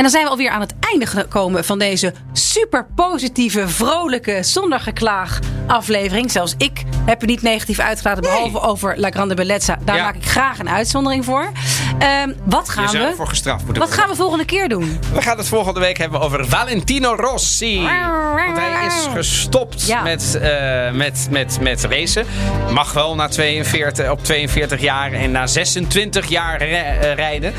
En 0.00 0.06
dan 0.06 0.14
zijn 0.14 0.24
we 0.24 0.30
alweer 0.30 0.50
aan 0.50 0.60
het 0.60 0.74
einde 0.90 1.06
gekomen 1.06 1.64
van 1.64 1.78
deze 1.78 2.14
super 2.32 2.86
positieve, 2.94 3.68
vrolijke, 3.68 4.42
zonder 4.42 4.80
geklaag 4.80 5.38
aflevering. 5.66 6.30
Zelfs 6.30 6.54
ik 6.58 6.82
heb 7.04 7.20
er 7.20 7.26
niet 7.26 7.42
negatief 7.42 7.78
uitgelaten, 7.78 8.22
behalve 8.22 8.60
over 8.60 9.00
La 9.00 9.10
Grande 9.10 9.34
Bellezza. 9.34 9.78
Daar 9.84 9.96
Ja. 9.96 10.02
maak 10.02 10.14
ik 10.14 10.26
graag 10.26 10.58
een 10.58 10.68
uitzondering 10.68 11.24
voor. 11.24 11.52
Ehm, 11.98 12.32
wat 12.44 12.68
gaan 12.68 12.90
we? 12.90 12.98
ervoor 12.98 13.26
gestraft 13.26 13.64
moeten 13.64 13.82
Wat 13.82 13.92
gaan 13.92 14.08
we 14.08 14.14
volgende 14.16 14.44
keer 14.44 14.68
doen? 14.68 14.98
We 15.12 15.22
gaan 15.22 15.38
het 15.38 15.48
volgende 15.48 15.80
week 15.80 15.98
hebben 15.98 16.20
over 16.20 16.46
Valentino 16.48 17.14
Rossi. 17.14 17.80
Want 18.46 18.58
hij 18.58 18.86
is 18.86 19.06
gestopt 19.12 19.86
Ja. 19.86 20.02
met, 20.02 20.34
eh, 20.34 20.90
met, 20.90 21.26
met, 21.30 21.60
met 21.60 21.84
racen. 21.84 22.26
Mag 22.72 22.92
wel 22.92 23.14
na 23.14 23.28
42, 23.28 24.10
op 24.10 24.24
42 24.24 24.80
jaar 24.80 25.12
en 25.12 25.30
na 25.30 25.46
26 25.46 26.26
jaar 26.28 26.60
eh, 26.60 27.14
rijden. 27.14 27.54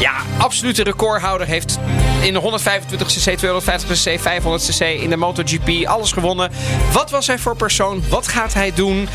Ja, 0.00 0.12
absolute 0.38 0.82
recordhouder. 0.82 1.46
Heeft 1.46 1.78
in 2.22 2.32
de 2.32 2.40
125cc, 2.40 3.38
250cc, 3.38 4.20
500cc 4.20 5.00
in 5.00 5.10
de 5.10 5.16
MotoGP 5.16 5.86
alles 5.86 6.12
gewonnen. 6.12 6.50
Wat 6.92 7.10
was 7.10 7.26
hij 7.26 7.38
voor 7.38 7.56
persoon? 7.56 8.02
Wat 8.08 8.28
gaat 8.28 8.54
hij 8.54 8.72
doen? 8.74 9.08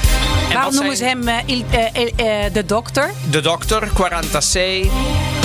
En 0.49 0.53
Waarom 0.53 0.73
noemen 0.73 0.97
ze 0.97 1.03
hem 1.03 1.27
eh, 1.27 1.37
eh, 1.71 2.45
eh, 2.45 2.53
de 2.53 2.65
dokter? 2.65 3.11
De 3.29 3.41
dokter, 3.41 3.87
40C. 3.87 4.59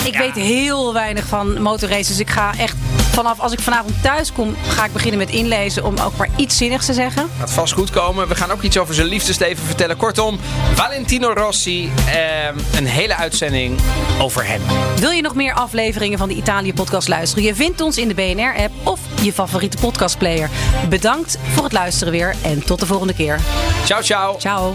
Ik 0.05 0.17
weet 0.17 0.35
heel 0.35 0.93
weinig 0.93 1.27
van 1.27 1.63
motorraces. 1.63 2.07
Dus 2.07 2.19
ik 2.19 2.31
ga 2.31 2.53
echt 2.59 2.77
vanaf 3.17 3.41
als 3.41 3.53
ik 3.53 3.61
vanavond 3.61 4.03
thuis 4.03 4.33
kom, 4.33 4.57
ga 4.69 4.85
ik 4.85 4.93
beginnen 4.93 5.19
met 5.19 5.31
inlezen 5.31 5.85
om 5.85 5.95
ook 5.99 6.17
maar 6.17 6.29
iets 6.37 6.57
zinnigs 6.57 6.87
te 6.87 6.93
zeggen. 6.93 7.31
Gaat 7.39 7.51
vast 7.53 7.73
goed 7.73 7.91
komen. 7.91 8.29
We 8.29 8.35
gaan 8.35 8.51
ook 8.51 8.63
iets 8.63 8.79
over 8.79 8.95
zijn 8.95 9.07
liefdesleven 9.07 9.65
vertellen. 9.67 9.97
Kortom, 9.97 10.39
Valentino 10.75 11.33
Rossi. 11.33 11.91
ehm, 12.07 12.59
een 12.77 12.87
hele 12.87 13.15
uitzending 13.17 13.79
over 14.21 14.47
hem. 14.47 14.61
Wil 14.99 15.11
je 15.11 15.23
nog 15.23 15.35
meer 15.35 15.55
afleveringen 15.55 16.19
van 16.19 16.29
de 16.29 16.35
Italië 16.35 16.73
podcast 16.75 17.09
luisteren? 17.09 17.45
Je 17.45 17.55
vindt 17.55 17.81
ons 17.81 17.99
in 17.99 18.09
de 18.09 18.15
BNR 18.15 18.55
app 18.57 18.73
of 18.83 19.01
je 19.23 19.33
favoriete 19.33 19.77
podcastplayer. 19.77 20.51
Bedankt 20.89 21.39
voor 21.53 21.65
het 21.65 21.73
luisteren 21.73 22.13
weer 22.13 22.35
en 22.43 22.65
tot 22.65 22.81
de 22.81 22.87
volgende 22.87 23.15
keer. 23.15 23.41
Ciao, 23.85 24.03
ciao. 24.03 24.39
Ciao. 24.39 24.75